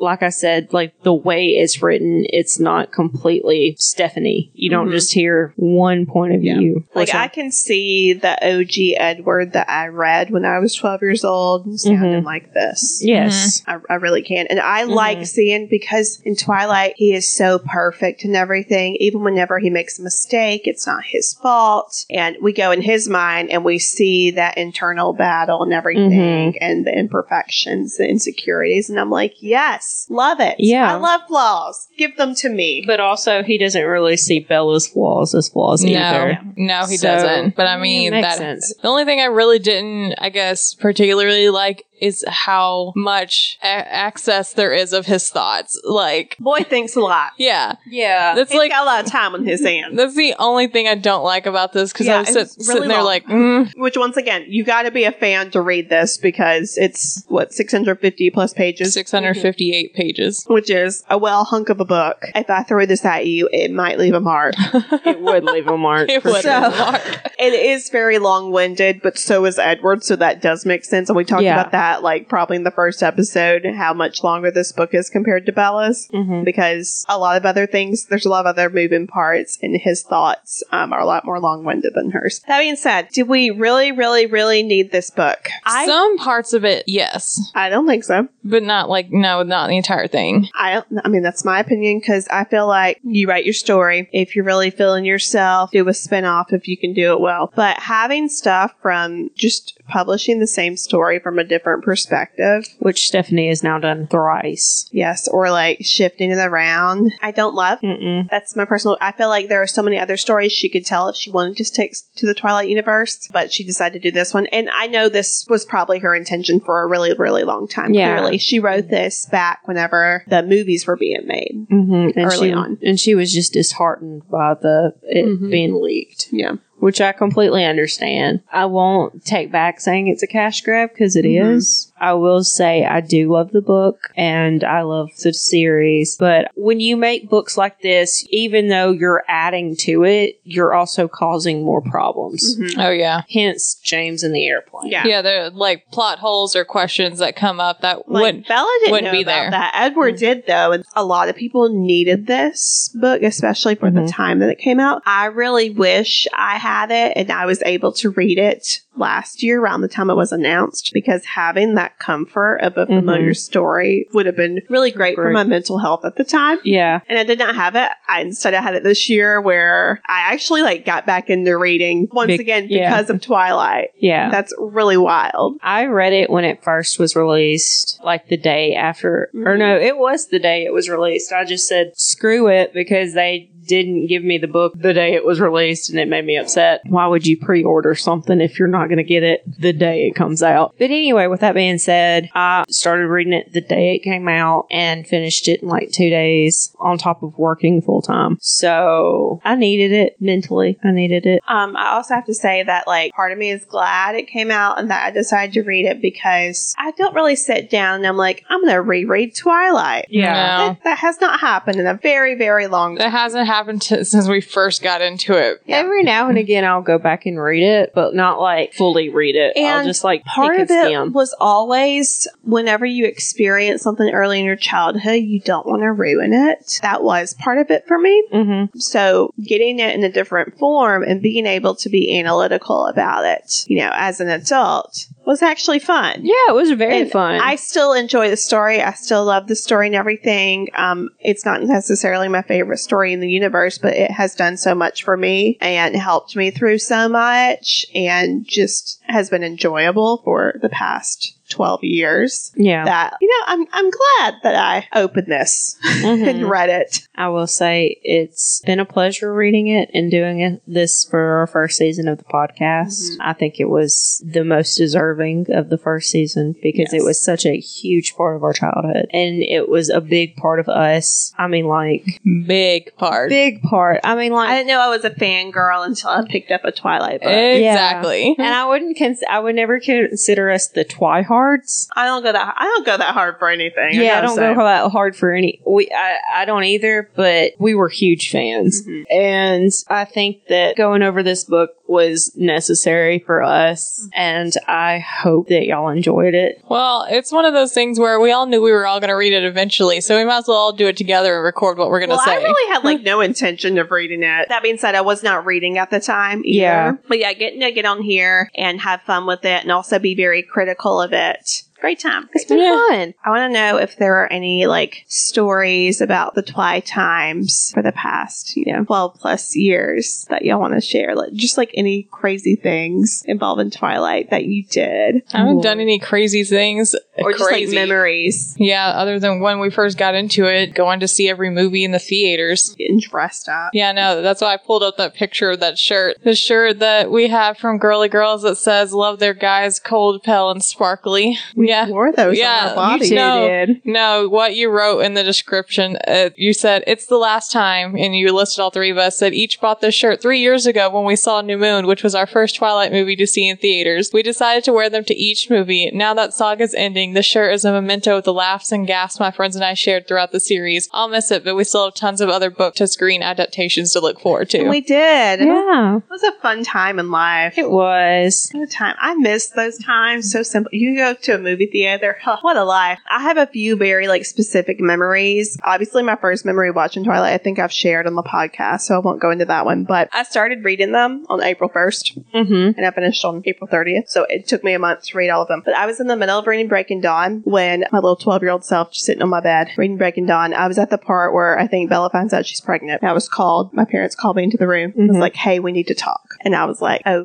like 0.00 0.22
I 0.22 0.28
said, 0.30 0.72
like 0.72 0.92
the 1.02 1.14
way 1.14 1.46
it's 1.50 1.80
written, 1.82 2.24
it's 2.28 2.58
not 2.58 2.90
completely 2.92 3.76
Stephenie. 3.78 4.50
You 4.54 4.68
don't 4.68 4.88
Mhm. 4.88 4.92
just 4.92 5.12
hear 5.12 5.52
one 5.56 6.04
point 6.04 6.34
of 6.34 6.42
Yeah. 6.42 6.58
view. 6.58 6.84
Like 6.94 7.14
I 7.14 7.28
can 7.28 7.50
see 7.52 8.12
the 8.12 8.36
OG 8.44 8.94
Edward 8.96 9.52
that 9.52 9.70
I 9.70 9.86
read 9.86 10.30
when 10.30 10.44
I 10.44 10.58
was 10.58 10.74
12 10.74 11.00
years 11.00 11.24
old 11.24 11.78
sounding 11.80 12.22
Mhm. 12.22 12.24
like 12.24 12.52
this. 12.52 13.00
yes, 13.04 13.62
I, 13.66 13.76
I 13.88 13.94
really 13.94 14.22
can. 14.22 14.46
And 14.48 14.58
I 14.60 14.82
Mhm. 14.82 14.88
like 14.90 15.26
seeing 15.26 15.68
because 15.68 16.20
in 16.24 16.34
Twilight, 16.36 16.94
he 16.96 17.12
is 17.14 17.26
so 17.26 17.58
perfect 17.64 18.24
and 18.24 18.34
everything. 18.36 18.96
Even 18.96 19.22
whenever 19.22 19.58
he 19.58 19.70
makes 19.70 19.98
a 19.98 20.02
mistake, 20.02 20.62
it's 20.66 20.86
not 20.86 21.04
his 21.04 21.34
fault. 21.34 22.04
And 22.10 22.36
we 22.42 22.52
go 22.52 22.72
in 22.72 22.82
his 22.82 23.08
mind 23.08 23.50
and 23.50 23.64
we 23.64 23.78
see 23.78 24.32
that 24.32 24.58
internal 24.58 25.12
battle 25.12 25.62
and 25.62 25.72
everything 25.72 26.58
and 26.60 26.84
the 26.84 26.92
imperfections, 26.96 27.96
the 27.96 28.08
insecurities. 28.08 28.90
And 28.90 28.98
I'm 28.98 29.10
like, 29.10 29.34
yes, 29.40 29.83
love 30.08 30.40
it. 30.40 30.56
Yeah. 30.58 30.92
I 30.92 30.96
love 30.96 31.22
flaws. 31.28 31.88
Give 31.96 32.16
them 32.16 32.34
to 32.36 32.48
me. 32.48 32.84
but 32.86 33.00
also 33.00 33.42
he 33.42 33.58
doesn't 33.58 33.84
really 33.84 34.16
see 34.16 34.40
Bella's 34.40 34.86
flaws 34.88 35.34
as 35.34 35.48
flaws 35.48 35.82
no, 35.84 35.90
either. 35.98 36.40
no, 36.56 36.86
he 36.86 36.96
So, 36.96 37.08
doesn't. 37.08 37.56
But 37.56 37.66
I 37.66 37.78
mean, 37.78 38.10
makes 38.10 38.26
that 38.28 38.38
sense. 38.38 38.74
the 38.80 38.88
only 38.88 39.04
thing 39.04 39.20
I 39.20 39.24
really 39.26 39.58
didn't, 39.58 40.14
I 40.18 40.28
guess, 40.30 40.74
particularly 40.74 41.48
like 41.50 41.84
is 42.04 42.24
how 42.28 42.92
much 42.96 43.58
a- 43.62 43.66
access 43.66 44.52
there 44.52 44.72
is 44.72 44.92
of 44.92 45.06
his 45.06 45.28
thoughts. 45.30 45.80
Like, 45.84 46.36
Boy 46.38 46.60
thinks 46.60 46.96
a 46.96 47.00
lot. 47.00 47.32
yeah, 47.38 47.76
Yeah, 47.86 48.34
that's 48.34 48.50
He's 48.52 48.58
like 48.58 48.70
got 48.70 48.82
a 48.82 48.86
lot 48.86 49.04
of 49.04 49.10
time 49.10 49.34
on 49.34 49.44
his 49.44 49.62
hands. 49.62 49.96
that's 49.96 50.14
the 50.16 50.34
only 50.38 50.66
thing 50.68 50.88
I 50.88 50.94
don't 50.94 51.24
like 51.24 51.46
about 51.46 51.72
this 51.72 51.92
because 51.92 52.06
Yeah, 52.06 52.16
I 52.16 52.20
was 52.20 52.28
sit, 52.28 52.36
really 52.36 52.48
sitting 52.64 52.88
there 52.88 52.98
long. 52.98 53.06
like, 53.06 53.26
mm, 53.26 53.72
Which, 53.76 53.96
once 53.96 54.16
again, 54.16 54.44
you 54.48 54.64
got 54.64 54.82
to 54.82 54.90
be 54.90 55.04
a 55.04 55.12
fan 55.12 55.50
to 55.52 55.60
read 55.60 55.88
this 55.88 56.18
because 56.18 56.76
it's 56.78 57.24
what 57.28 57.52
650 57.52 58.30
plus 58.30 58.52
pages. 58.52 58.92
658 58.94 59.94
pages. 59.94 60.44
which 60.48 60.70
is 60.70 61.04
a 61.08 61.18
well 61.18 61.44
hunk 61.44 61.68
of 61.68 61.80
a 61.80 61.84
book. 61.84 62.24
If 62.34 62.50
I 62.50 62.62
throw 62.62 62.86
this 62.86 63.04
at 63.04 63.26
you, 63.26 63.48
it 63.52 63.70
might 63.72 63.98
leave 63.98 64.14
a 64.14 64.20
mark. 64.20 64.54
it 64.58 65.20
would 65.20 65.44
leave 65.44 65.66
a 65.68 65.76
mark. 65.78 66.08
It 66.08 66.22
for 66.22 66.32
would. 66.32 66.42
sure. 66.42 66.52
it 67.38 67.52
is 67.54 67.88
very 67.90 68.18
long 68.18 68.50
winded, 68.50 69.00
but 69.02 69.18
so 69.18 69.44
is 69.44 69.58
Edward, 69.58 70.04
so 70.04 70.16
that 70.16 70.40
does 70.42 70.64
make 70.66 70.84
sense. 70.84 71.08
And 71.08 71.16
we 71.16 71.24
talked 71.24 71.42
Yeah. 71.42 71.60
about 71.60 71.72
that 71.72 71.93
like 72.02 72.28
probably 72.28 72.56
in 72.56 72.64
the 72.64 72.70
first 72.70 73.02
episode, 73.02 73.64
how 73.66 73.92
much 73.94 74.22
longer 74.24 74.50
this 74.50 74.72
book 74.72 74.94
is 74.94 75.10
compared 75.10 75.46
to 75.46 75.52
Bella's. 75.52 76.08
Mhm. 76.12 76.44
Because 76.44 77.04
a 77.08 77.18
lot 77.18 77.36
of 77.36 77.46
other 77.46 77.66
things, 77.66 78.06
there's 78.06 78.26
a 78.26 78.30
lot 78.30 78.46
of 78.46 78.50
other 78.56 78.70
moving 78.70 79.06
parts, 79.06 79.58
and 79.62 79.76
his 79.80 80.02
thoughts 80.02 80.62
um, 80.72 80.92
are 80.92 81.00
a 81.00 81.06
lot 81.06 81.24
more 81.24 81.40
long 81.40 81.64
winded 81.64 81.92
than 81.94 82.10
hers. 82.10 82.40
That 82.48 82.58
being 82.58 82.76
said, 82.76 83.08
do 83.12 83.24
we 83.24 83.50
really, 83.50 83.92
really, 83.92 84.26
really 84.26 84.62
need 84.62 84.90
this 84.92 85.10
book? 85.10 85.48
I, 85.64 85.86
Some 85.86 86.18
parts 86.18 86.52
of 86.52 86.64
it, 86.64 86.84
yes, 86.86 87.40
I 87.54 87.68
don't 87.68 87.86
think 87.86 88.04
so. 88.04 88.28
but 88.44 88.62
not 88.62 88.88
like 88.88 89.10
no, 89.10 89.42
not 89.42 89.68
the 89.68 89.76
entire 89.76 90.06
thing. 90.08 90.48
I 90.54 90.74
don't, 90.74 90.86
I 91.04 91.08
mean, 91.08 91.22
that's 91.22 91.44
my 91.44 91.60
opinion 91.60 91.98
because 92.00 92.26
I 92.28 92.44
feel 92.44 92.66
like 92.66 93.00
you 93.02 93.28
write 93.28 93.44
your 93.44 93.54
story. 93.54 94.08
If 94.12 94.34
you're 94.36 94.44
really 94.44 94.70
feeling 94.70 95.04
yourself, 95.04 95.70
do 95.70 95.86
a 95.88 95.92
spinoff 95.92 96.52
if 96.52 96.68
you 96.68 96.76
can 96.76 96.92
do 96.94 97.12
it 97.12 97.20
well. 97.20 97.52
But 97.54 97.78
having 97.78 98.28
stuff 98.28 98.74
from 98.82 99.30
just 99.34 99.78
publishing 99.88 100.38
the 100.40 100.46
same 100.46 100.76
story 100.76 101.18
from 101.18 101.38
a 101.38 101.44
different 101.44 101.84
perspective, 101.84 102.66
Which 102.78 103.06
Stephenie 103.08 103.48
has 103.48 103.62
now 103.62 103.78
done 103.78 104.06
thrice. 104.06 104.88
yes, 104.92 105.28
or 105.28 105.50
like 105.50 105.78
shifting 105.82 106.30
it 106.30 106.38
around, 106.38 107.12
I 107.22 107.30
don't 107.30 107.54
love. 107.54 107.80
Mm-mm. 107.80 108.28
That's 108.30 108.56
my 108.56 108.64
personal. 108.64 108.96
I 109.00 109.12
feel 109.12 109.28
like 109.28 109.48
there 109.48 109.62
are 109.62 109.66
so 109.66 109.82
many 109.82 109.98
other 109.98 110.16
stories 110.16 110.52
she 110.52 110.68
could 110.68 110.86
tell 110.86 111.08
if 111.08 111.16
she 111.16 111.30
wanted 111.30 111.56
to 111.58 111.72
take 111.72 111.94
to 112.16 112.26
the 112.26 112.34
Twilight 112.34 112.68
universe, 112.68 113.28
but 113.32 113.52
she 113.52 113.64
decided 113.64 114.02
to 114.02 114.10
do 114.10 114.12
this 114.14 114.32
one. 114.34 114.46
And 114.46 114.68
I 114.72 114.86
know 114.86 115.08
this 115.08 115.46
was 115.48 115.64
probably 115.64 115.98
her 116.00 116.14
intention 116.14 116.60
for 116.60 116.82
a 116.82 116.86
really, 116.86 117.12
really 117.14 117.44
long 117.44 117.68
time. 117.68 117.92
Yeah. 117.94 118.18
Clearly, 118.18 118.38
she 118.38 118.60
wrote 118.60 118.88
this 118.88 119.26
back 119.26 119.66
whenever 119.68 120.24
the 120.28 120.42
movies 120.42 120.86
were 120.86 120.96
being 120.96 121.26
made. 121.26 121.66
Mm-hmm. 121.70 122.18
And 122.18 122.26
Early 122.32 122.48
she, 122.48 122.52
on. 122.52 122.78
and 122.82 122.98
she 122.98 123.14
was 123.14 123.32
just 123.32 123.52
disheartened 123.52 124.22
by 124.30 124.54
the 124.54 124.94
it 125.02 125.24
Mhm. 125.26 125.50
being 125.50 125.82
leaked. 125.82 126.28
Yeah. 126.32 126.56
Which 126.84 127.00
I 127.00 127.12
completely 127.12 127.64
understand. 127.64 128.40
I 128.52 128.66
won't 128.66 129.24
take 129.24 129.50
back 129.50 129.80
saying 129.80 130.08
it's 130.08 130.22
a 130.22 130.26
cash 130.26 130.60
grab 130.60 130.90
because 130.92 131.16
it 131.16 131.24
Mhm. 131.24 131.56
is. 131.56 131.90
I 131.98 132.12
will 132.12 132.44
say 132.44 132.84
I 132.84 133.00
do 133.00 133.32
love 133.32 133.52
the 133.52 133.62
book 133.62 134.10
and 134.18 134.62
I 134.62 134.82
love 134.82 135.08
the 135.22 135.32
series, 135.32 136.14
but 136.20 136.50
when 136.56 136.80
you 136.80 136.98
make 136.98 137.30
books 137.30 137.56
like 137.56 137.80
this, 137.80 138.26
even 138.28 138.68
though 138.68 138.90
you're 138.90 139.24
adding 139.28 139.74
to 139.76 140.04
it, 140.04 140.38
you're 140.44 140.74
also 140.74 141.08
causing 141.08 141.62
more 141.64 141.80
problems. 141.80 142.58
Mhm. 142.60 142.74
Oh 142.78 142.90
yeah. 142.90 143.22
Hence, 143.32 143.76
James 143.82 144.22
and 144.22 144.34
the 144.34 144.46
airplane. 144.46 144.90
Yeah. 144.90 145.06
Yeah, 145.06 145.22
they're 145.22 145.48
like 145.48 145.90
plot 145.90 146.18
holes 146.18 146.54
or 146.54 146.66
questions 146.66 147.18
that 147.20 147.34
come 147.34 147.60
up 147.60 147.80
that 147.80 148.06
Like 148.10 148.22
would 148.34 148.46
Bella 148.46 148.68
didn't 148.80 148.90
wouldn't 148.92 149.06
know 149.06 149.18
be 149.18 149.22
about 149.22 149.40
there. 149.42 149.50
that. 149.52 149.72
Edward 149.74 150.16
did 150.16 150.46
though, 150.46 150.72
and 150.72 150.84
a 150.94 151.02
lot 151.04 151.30
of 151.30 151.36
people 151.36 151.70
needed 151.70 152.26
this 152.26 152.90
book, 152.94 153.22
especially 153.22 153.74
for 153.76 153.90
the 153.90 154.00
Mhm. 154.02 154.12
time 154.12 154.38
that 154.40 154.50
it 154.50 154.58
came 154.58 154.80
out. 154.80 155.00
I 155.06 155.26
really 155.26 155.70
wish 155.70 156.26
I 156.36 156.58
had 156.58 156.73
it 156.90 157.12
and 157.16 157.30
I 157.30 157.46
was 157.46 157.62
able 157.62 157.92
to 157.92 158.10
read 158.10 158.38
it 158.38 158.80
last 158.96 159.42
year 159.42 159.60
around 159.60 159.80
the 159.80 159.88
time 159.88 160.10
it 160.10 160.14
was 160.14 160.32
announced 160.32 160.90
because 160.92 161.24
having 161.24 161.74
that 161.74 161.98
comfort 161.98 162.58
of 162.58 162.76
a 162.76 162.84
mm-hmm. 162.84 163.00
familiar 163.00 163.34
story 163.34 164.06
would 164.12 164.26
have 164.26 164.36
been 164.36 164.60
really 164.68 164.90
great 164.90 165.16
for 165.16 165.30
my 165.30 165.44
mental 165.44 165.78
health 165.78 166.04
at 166.04 166.16
the 166.16 166.24
time. 166.24 166.58
Yeah. 166.64 167.00
And 167.08 167.18
I 167.18 167.24
did 167.24 167.38
not 167.38 167.54
have 167.54 167.74
it. 167.74 167.90
I 168.08 168.20
instead 168.20 168.54
I 168.54 168.60
had 168.60 168.74
it 168.74 168.84
this 168.84 169.08
year 169.08 169.40
where 169.40 170.00
I 170.06 170.32
actually 170.32 170.62
like 170.62 170.84
got 170.84 171.06
back 171.06 171.30
into 171.30 171.56
reading 171.56 172.08
once 172.12 172.28
Big- 172.28 172.40
again 172.40 172.66
yeah. 172.68 172.90
because 172.90 173.10
of 173.10 173.20
Twilight. 173.20 173.90
Yeah. 173.96 174.30
That's 174.30 174.54
really 174.58 174.96
wild. 174.96 175.58
I 175.62 175.86
read 175.86 176.12
it 176.12 176.30
when 176.30 176.44
it 176.44 176.62
first 176.62 176.98
was 176.98 177.16
released, 177.16 178.00
like 178.04 178.28
the 178.28 178.36
day 178.36 178.74
after, 178.74 179.30
or 179.34 179.40
mm-hmm. 179.40 179.58
no, 179.58 179.76
it 179.76 179.96
was 179.96 180.28
the 180.28 180.38
day 180.38 180.64
it 180.64 180.72
was 180.72 180.88
released. 180.88 181.32
I 181.32 181.44
just 181.44 181.68
said, 181.68 181.92
screw 181.96 182.48
it, 182.48 182.72
because 182.72 183.14
they 183.14 183.50
didn't 183.66 184.06
give 184.06 184.22
me 184.22 184.38
the 184.38 184.46
book 184.46 184.74
the 184.76 184.92
day 184.92 185.14
it 185.14 185.24
was 185.24 185.40
released 185.40 185.90
and 185.90 185.98
it 185.98 186.08
made 186.08 186.24
me 186.24 186.36
upset. 186.36 186.80
Why 186.84 187.06
would 187.06 187.26
you 187.26 187.36
pre 187.36 187.64
order 187.64 187.94
something 187.94 188.40
if 188.40 188.58
you're 188.58 188.68
not 188.68 188.86
going 188.86 188.98
to 188.98 189.04
get 189.04 189.22
it 189.22 189.42
the 189.58 189.72
day 189.72 190.06
it 190.08 190.14
comes 190.14 190.42
out? 190.42 190.74
But 190.78 190.86
anyway, 190.86 191.26
with 191.26 191.40
that 191.40 191.54
being 191.54 191.78
said, 191.78 192.30
I 192.34 192.64
started 192.68 193.08
reading 193.08 193.32
it 193.32 193.52
the 193.52 193.60
day 193.60 193.96
it 193.96 194.00
came 194.00 194.28
out 194.28 194.66
and 194.70 195.06
finished 195.06 195.48
it 195.48 195.62
in 195.62 195.68
like 195.68 195.90
two 195.90 196.10
days 196.10 196.74
on 196.78 196.98
top 196.98 197.22
of 197.22 197.38
working 197.38 197.80
full 197.82 198.02
time. 198.02 198.38
So 198.40 199.40
I 199.44 199.56
needed 199.56 199.92
it 199.92 200.20
mentally. 200.20 200.78
I 200.84 200.90
needed 200.90 201.26
it. 201.26 201.42
Um, 201.48 201.76
I 201.76 201.92
also 201.92 202.14
have 202.14 202.26
to 202.26 202.34
say 202.34 202.62
that 202.62 202.86
like 202.86 203.12
part 203.12 203.32
of 203.32 203.38
me 203.38 203.50
is 203.50 203.64
glad 203.64 204.14
it 204.14 204.28
came 204.28 204.50
out 204.50 204.78
and 204.78 204.90
that 204.90 205.06
I 205.06 205.10
decided 205.10 205.54
to 205.54 205.62
read 205.62 205.86
it 205.86 206.00
because 206.00 206.74
I 206.78 206.90
don't 206.92 207.14
really 207.14 207.36
sit 207.36 207.70
down 207.70 207.96
and 207.96 208.06
I'm 208.06 208.16
like, 208.16 208.44
I'm 208.48 208.64
gonna 208.64 208.82
reread 208.82 209.36
Twilight. 209.36 210.06
No. 210.10 210.22
That, 210.22 210.78
that 210.84 210.98
has 210.98 211.20
not 211.20 211.40
happened 211.40 211.78
in 211.78 211.86
a 211.86 211.94
very, 211.94 212.34
very 212.34 212.66
long 212.66 212.96
that 212.96 213.04
time. 213.04 213.12
hasn't 213.12 213.46
happened 213.46 213.53
to, 213.62 214.04
since 214.04 214.28
we 214.28 214.40
first 214.40 214.82
got 214.82 215.00
into 215.02 215.34
it. 215.34 215.62
Yeah. 215.66 215.76
Every 215.76 216.02
now 216.02 216.28
and 216.28 216.38
again, 216.38 216.64
I'll 216.64 216.82
go 216.82 216.98
back 216.98 217.26
and 217.26 217.40
read 217.40 217.62
it, 217.62 217.92
but 217.94 218.14
not 218.14 218.40
like 218.40 218.74
fully 218.74 219.08
read 219.08 219.36
it. 219.36 219.56
I'll 219.56 219.84
just 219.84 220.04
like 220.04 220.24
Part 220.24 220.60
of 220.60 220.70
it 220.70 220.84
skim. 220.86 221.12
was 221.12 221.34
always 221.40 222.26
whenever 222.42 222.86
you 222.86 223.06
experience 223.06 223.82
something 223.82 224.12
early 224.12 224.38
in 224.38 224.44
your 224.44 224.56
childhood, 224.56 225.22
you 225.22 225.40
don't 225.40 225.66
want 225.66 225.82
to 225.82 225.92
ruin 225.92 226.32
it. 226.32 226.78
That 226.82 227.02
was 227.02 227.34
part 227.34 227.58
of 227.58 227.70
it 227.70 227.86
for 227.86 227.98
me. 227.98 228.26
Mm-hmm. 228.32 228.78
So 228.78 229.32
getting 229.42 229.78
it 229.78 229.94
in 229.94 230.04
a 230.04 230.10
different 230.10 230.58
form 230.58 231.02
and 231.02 231.22
being 231.22 231.46
able 231.46 231.74
to 231.76 231.88
be 231.88 232.18
analytical 232.18 232.86
about 232.86 233.24
it, 233.24 233.64
you 233.68 233.78
know, 233.78 233.90
as 233.92 234.20
an 234.20 234.28
adult 234.28 235.06
was 235.26 235.42
actually 235.42 235.78
fun. 235.78 236.20
Yeah, 236.22 236.48
it 236.48 236.54
was 236.54 236.70
very 236.72 237.02
And 237.02 237.10
fun. 237.10 237.40
I 237.40 237.56
still 237.56 237.92
enjoy 237.92 238.30
the 238.30 238.36
story. 238.36 238.82
I 238.82 238.92
still 238.92 239.24
love 239.24 239.46
the 239.46 239.56
story 239.56 239.86
and 239.86 239.96
everything. 239.96 240.68
Um, 240.74 241.10
it's 241.20 241.44
not 241.44 241.62
necessarily 241.62 242.28
my 242.28 242.42
favorite 242.42 242.78
story 242.78 243.12
in 243.12 243.20
the 243.20 243.30
universe, 243.30 243.78
but 243.78 243.94
it 243.94 244.10
has 244.10 244.34
done 244.34 244.56
so 244.56 244.74
much 244.74 245.02
for 245.04 245.16
me 245.16 245.58
and 245.60 245.96
helped 245.96 246.36
me 246.36 246.50
through 246.50 246.78
so 246.78 247.08
much 247.08 247.86
and 247.94 248.46
just 248.46 249.00
has 249.14 249.30
been 249.30 249.42
enjoyable 249.44 250.20
for 250.24 250.54
the 250.60 250.68
past 250.68 251.38
12 251.50 251.84
years 251.84 252.52
yeah. 252.56 252.84
that, 252.84 253.16
you 253.20 253.28
know, 253.28 253.44
I'm, 253.46 253.66
I'm 253.72 253.90
glad 253.90 254.34
that 254.42 254.54
I 254.54 254.88
opened 254.98 255.26
this 255.28 255.76
Mhm. 255.84 256.26
and 256.28 256.50
read 256.50 256.70
it. 256.70 257.06
I 257.14 257.28
will 257.28 257.46
say 257.46 257.98
it's 258.02 258.62
been 258.64 258.80
a 258.80 258.84
pleasure 258.86 259.32
reading 259.32 259.68
it 259.68 259.90
and 259.94 260.10
doing 260.10 260.40
it 260.40 260.62
this 260.66 261.04
for 261.04 261.20
our 261.20 261.46
first 261.46 261.76
season 261.76 262.08
of 262.08 262.16
the 262.18 262.24
podcast. 262.24 263.10
Mhm. 263.12 263.16
I 263.20 263.34
think 263.34 263.60
it 263.60 263.68
was 263.68 264.22
the 264.26 264.42
most 264.42 264.76
deserving 264.76 265.46
of 265.50 265.68
the 265.68 265.78
first 265.78 266.10
season 266.10 266.54
because 266.62 266.92
Yes. 266.92 267.02
it 267.02 267.04
was 267.04 267.20
such 267.22 267.44
a 267.46 267.56
huge 267.60 268.16
part 268.16 268.36
of 268.36 268.42
our 268.42 268.52
childhood 268.54 269.06
and 269.12 269.42
it 269.42 269.68
was 269.68 269.90
a 269.90 270.00
big 270.00 270.36
part 270.36 270.60
of 270.60 270.68
us. 270.68 271.32
I 271.38 271.46
mean, 271.46 271.66
like 271.66 272.20
Big 272.46 272.96
part. 272.96 273.28
big 273.28 273.62
part. 273.62 274.00
I 274.02 274.14
mean, 274.16 274.32
like 274.32 274.48
I 274.48 274.56
didn't 274.56 274.68
know 274.68 274.80
I 274.80 274.88
was 274.88 275.04
a 275.04 275.10
fangirl 275.10 275.84
until 275.86 276.10
I 276.10 276.22
picked 276.26 276.50
up 276.50 276.64
a 276.64 276.72
Twilight 276.72 277.20
book. 277.20 277.30
Exactly. 277.30 278.34
And 278.38 278.48
I 278.54 278.66
wouldn't 278.66 278.96
cons- 279.04 279.22
I 279.28 279.38
would 279.38 279.54
never 279.54 279.78
consider 279.80 280.50
us 280.50 280.68
the 280.68 280.84
Twihards. 280.84 281.86
I 281.96 282.06
don't 282.06 282.22
go 282.22 282.32
that 282.32 282.54
I 282.58 282.64
don't 282.64 282.86
go 282.86 282.96
that 282.96 283.14
hard 283.14 283.38
for 283.38 283.48
anything. 283.48 283.90
Yeah, 283.92 284.02
I 284.02 284.06
gotta 284.16 284.26
don't 284.28 284.36
say. 284.36 284.54
go 284.54 284.64
that 284.64 284.90
hard 284.90 285.16
for 285.16 285.32
any. 285.32 285.60
We 285.66 285.88
I, 285.94 286.42
I 286.42 286.44
don't 286.44 286.64
either, 286.64 287.10
but 287.14 287.52
we 287.58 287.74
were 287.74 287.88
huge 287.88 288.30
fans, 288.30 288.82
Mhm. 288.86 289.04
and 289.10 289.70
I 289.88 290.04
think 290.04 290.46
that 290.48 290.76
going 290.76 291.02
over 291.02 291.22
this 291.22 291.44
book 291.44 291.70
was 291.86 292.32
necessary 292.34 293.18
for 293.18 293.42
us, 293.42 294.00
mm-hmm. 294.00 294.08
and 294.14 294.52
I 294.66 294.98
hope 294.98 295.48
that 295.48 295.66
y'all 295.66 295.88
enjoyed 295.88 296.34
it. 296.34 296.62
Well, 296.68 297.06
it's 297.08 297.30
one 297.30 297.44
of 297.44 297.52
those 297.52 297.72
things 297.72 297.98
where 297.98 298.18
we 298.20 298.32
all 298.32 298.46
knew 298.46 298.62
we 298.62 298.72
were 298.72 298.86
all 298.86 299.00
going 299.00 299.08
to 299.08 299.16
read 299.16 299.32
it 299.32 299.44
eventually, 299.44 300.00
so 300.00 300.16
we 300.16 300.24
might 300.24 300.38
as 300.38 300.48
well 300.48 300.56
all 300.56 300.72
do 300.72 300.86
it 300.86 300.96
together 300.96 301.34
and 301.36 301.44
record 301.44 301.78
what 301.78 301.90
we're 301.90 302.00
going 302.00 302.10
to 302.10 302.16
Well, 302.16 302.24
say. 302.24 302.32
I 302.32 302.42
really 302.42 302.72
had 302.72 302.84
like 302.84 303.02
no 303.02 303.20
intention 303.20 303.78
of 303.78 303.90
reading 303.90 304.22
it. 304.22 304.48
That 304.48 304.62
being 304.62 304.78
said, 304.78 304.94
I 304.94 305.02
was 305.02 305.22
not 305.22 305.44
reading 305.44 305.78
at 305.78 305.90
the 305.90 306.00
time 306.00 306.42
either. 306.44 306.60
Yeah. 306.60 306.92
But 307.08 307.18
yeah, 307.18 307.32
getting 307.32 307.60
to 307.60 307.72
get 307.72 307.84
on 307.84 308.02
here 308.02 308.50
and 308.54 308.80
have 308.80 309.02
fun 309.02 309.26
with 309.26 309.44
it 309.44 309.62
and 309.62 309.70
also 309.70 309.98
be 309.98 310.14
very 310.14 310.42
critical 310.42 311.00
of 311.00 311.12
it. 311.12 311.64
Great 311.80 311.98
time. 311.98 312.28
It's 312.32 312.44
been 312.46 312.58
Yeah. 312.58 312.70
fun. 312.88 313.14
I 313.24 313.30
want 313.30 313.52
to 313.52 313.58
know 313.58 313.76
if 313.76 313.96
there 313.96 314.14
are 314.22 314.32
any 314.32 314.66
like 314.66 315.04
stories 315.06 316.00
about 316.00 316.34
the 316.34 316.42
Twilight 316.42 316.86
times 316.86 317.72
for 317.74 317.82
the 317.82 317.92
past, 317.92 318.56
you 318.56 318.72
know, 318.72 318.84
12 318.84 319.16
plus 319.20 319.54
years 319.54 320.24
that 320.30 320.44
y'all 320.44 320.60
want 320.60 320.74
to 320.74 320.80
share. 320.80 321.14
Like 321.14 321.32
just 321.34 321.58
like 321.58 321.70
any 321.74 322.04
crazy 322.10 322.56
things 322.56 323.22
involving 323.26 323.70
Twilight 323.70 324.30
that 324.30 324.44
you 324.44 324.64
did 324.64 325.22
I 325.34 325.38
haven't 325.38 325.62
done 325.62 325.80
any 325.80 325.98
crazy 325.98 326.44
things. 326.44 326.94
or 327.18 327.32
just 327.32 327.50
like 327.50 327.68
memories 327.68 328.54
Yeah, 328.58 328.88
other 328.88 329.18
than 329.18 329.40
when 329.40 329.58
we 329.60 329.70
first 329.70 329.98
got 329.98 330.14
into 330.14 330.46
it, 330.46 330.74
going 330.74 331.00
to 331.00 331.08
see 331.08 331.28
every 331.28 331.50
movie 331.50 331.84
in 331.84 331.92
the 331.92 331.98
theaters. 331.98 332.74
getting 332.78 332.98
dressed 333.00 333.48
up. 333.48 333.70
Yeah, 333.72 333.92
no, 333.92 334.22
that's 334.22 334.40
why 334.40 334.54
I 334.54 334.56
pulled 334.56 334.82
up 334.82 334.96
that 334.96 335.14
picture 335.14 335.50
of 335.50 335.60
that 335.60 335.78
shirt. 335.78 336.16
The 336.24 336.34
shirt 336.34 336.78
that 336.78 337.10
we 337.10 337.28
have 337.28 337.58
from 337.58 337.78
Girly 337.78 338.08
Girls 338.08 338.42
that 338.42 338.56
says, 338.56 338.92
Love 338.92 339.18
their 339.18 339.34
guys, 339.34 339.78
cold, 339.78 340.22
pale, 340.22 340.50
and 340.50 340.62
sparkly. 340.62 341.36
Yeah. 341.66 341.88
Wore 341.88 342.12
those 342.12 342.38
Yeah, 342.38 342.48
on 342.48 342.64
our 342.64 342.70
you 342.70 342.74
bodies. 342.98 343.10
No. 343.12 343.66
No, 343.84 344.28
what 344.28 344.54
you 344.54 344.70
wrote 344.70 345.00
in 345.00 345.14
the 345.14 345.22
description, 345.22 345.96
uh, 346.06 346.30
you 346.36 346.52
said, 346.52 346.84
It's 346.86 347.06
the 347.06 347.16
last 347.16 347.52
time, 347.52 347.96
and 347.96 348.16
you 348.16 348.32
listed 348.32 348.60
all 348.60 348.70
three 348.70 348.90
of 348.90 348.98
us, 348.98 349.18
said 349.18 349.34
each 349.34 349.60
bought 349.60 349.80
this 349.80 349.94
shirt 349.94 350.20
three 350.22 350.40
years 350.40 350.66
ago 350.66 350.90
when 350.90 351.04
we 351.04 351.16
saw 351.16 351.40
New 351.40 351.58
Moon, 351.58 351.86
which 351.86 352.02
was 352.02 352.14
our 352.14 352.26
first 352.26 352.56
Twilight 352.56 352.92
movie 352.92 353.16
to 353.16 353.26
see 353.26 353.48
in 353.48 353.56
theaters. 353.56 354.10
We 354.12 354.22
decided 354.22 354.64
to 354.64 354.72
wear 354.72 354.90
them 354.90 355.04
to 355.04 355.14
each 355.14 355.50
movie. 355.50 355.90
Now 355.92 356.14
that 356.14 356.34
saga's 356.34 356.74
ending, 356.74 357.12
the 357.14 357.22
shirt 357.22 357.54
is 357.54 357.64
a 357.64 357.72
memento 357.72 358.16
of 358.18 358.24
the 358.24 358.32
laughs 358.32 358.72
and 358.72 358.86
gasps 358.86 359.20
my 359.20 359.30
friends 359.30 359.56
and 359.56 359.64
I 359.64 359.74
shared 359.74 360.06
throughout 360.08 360.32
the 360.32 360.40
series. 360.40 360.88
I'll 360.92 361.08
miss 361.08 361.30
it, 361.30 361.44
but 361.44 361.54
we 361.54 361.64
still 361.64 361.84
have 361.86 361.94
tons 361.94 362.20
of 362.20 362.28
other 362.28 362.50
book 362.50 362.74
to 362.76 362.86
screen 362.86 363.22
adaptations 363.22 363.92
to 363.92 364.00
look 364.00 364.20
forward 364.20 364.50
to. 364.50 364.58
And 364.58 364.70
we 364.70 364.80
did. 364.80 365.40
Yeah, 365.40 365.96
It 365.98 366.02
was 366.10 366.22
a 366.22 366.32
fun 366.40 366.64
time 366.64 366.98
in 366.98 367.10
life. 367.10 367.56
it 367.58 367.70
was. 367.70 368.50
What 368.52 368.64
a 368.68 368.70
time. 368.70 368.96
I 368.98 369.14
miss 369.14 369.46
those 369.50 369.78
times. 369.78 370.32
So 370.32 370.42
simple. 370.42 370.70
You 370.72 370.96
go 370.96 371.14
to 371.14 371.34
a 371.36 371.38
movie 371.38 371.53
theater. 371.56 372.16
Huh, 372.24 372.38
what 372.40 372.56
a 372.56 372.64
life. 372.64 372.98
I 373.08 373.20
have 373.22 373.36
a 373.36 373.46
few 373.46 373.76
very 373.76 374.08
like 374.08 374.24
specific 374.24 374.80
memories. 374.80 375.58
Obviously, 375.62 376.02
my 376.02 376.16
first 376.16 376.46
memory 376.46 376.70
watching 376.70 377.04
Twilight, 377.04 377.34
I 377.34 377.38
think 377.38 377.58
I've 377.58 377.72
shared 377.72 378.06
on 378.06 378.14
the 378.14 378.22
podcast, 378.22 378.80
so 378.82 378.94
I 378.94 378.98
won't 378.98 379.20
go 379.20 379.30
into 379.30 379.44
that 379.44 379.64
one. 379.66 379.84
But 379.84 380.08
I 380.12 380.22
started 380.22 380.64
reading 380.64 380.92
them 380.92 381.26
on 381.28 381.42
April 381.42 381.68
1st 381.68 382.22
Mm-hmm. 382.34 382.78
and 382.78 382.86
I 382.86 382.90
finished 382.92 383.24
on 383.24 383.42
April 383.44 383.68
30th. 383.68 384.08
So 384.08 384.24
it 384.24 384.46
took 384.48 384.64
me 384.64 384.72
a 384.72 384.78
month 384.78 385.02
to 385.04 385.18
read 385.18 385.28
all 385.30 385.42
of 385.42 385.48
them. 385.48 385.62
But 385.64 385.74
I 385.76 385.84
was 385.86 386.00
in 386.00 386.06
the 386.06 386.16
middle 386.16 386.38
of 386.38 386.46
reading 386.46 386.68
Breaking 386.68 387.00
Dawn 387.00 387.42
when 387.44 387.84
my 387.92 387.98
little 387.98 388.16
12 388.16 388.42
year 388.42 388.50
old 388.50 388.64
self 388.64 388.92
just 388.92 389.04
sitting 389.04 389.22
on 389.22 389.28
my 389.28 389.40
bed 389.40 389.68
reading 389.76 389.98
Breaking 389.98 390.24
Dawn. 390.26 390.54
I 390.54 390.66
was 390.66 390.78
at 390.78 390.88
the 390.90 390.98
part 390.98 391.34
where 391.34 391.58
I 391.58 391.66
think 391.66 391.90
Bella 391.90 392.08
finds 392.10 392.32
out 392.32 392.46
she's 392.46 392.60
pregnant. 392.60 393.04
I 393.04 393.12
was 393.12 393.28
called, 393.28 393.72
my 393.74 393.84
parents 393.84 394.14
called 394.16 394.36
me 394.36 394.44
into 394.44 394.56
the 394.56 394.66
room 394.68 394.92
and 394.96 395.08
was 395.08 395.16
Mhm. 395.18 395.20
like, 395.20 395.34
hey, 395.36 395.58
we 395.58 395.72
need 395.72 395.88
to 395.88 395.94
talk. 395.94 396.22
And 396.40 396.54
I 396.56 396.64
was 396.64 396.80
like, 396.80 397.02
oh, 397.06 397.24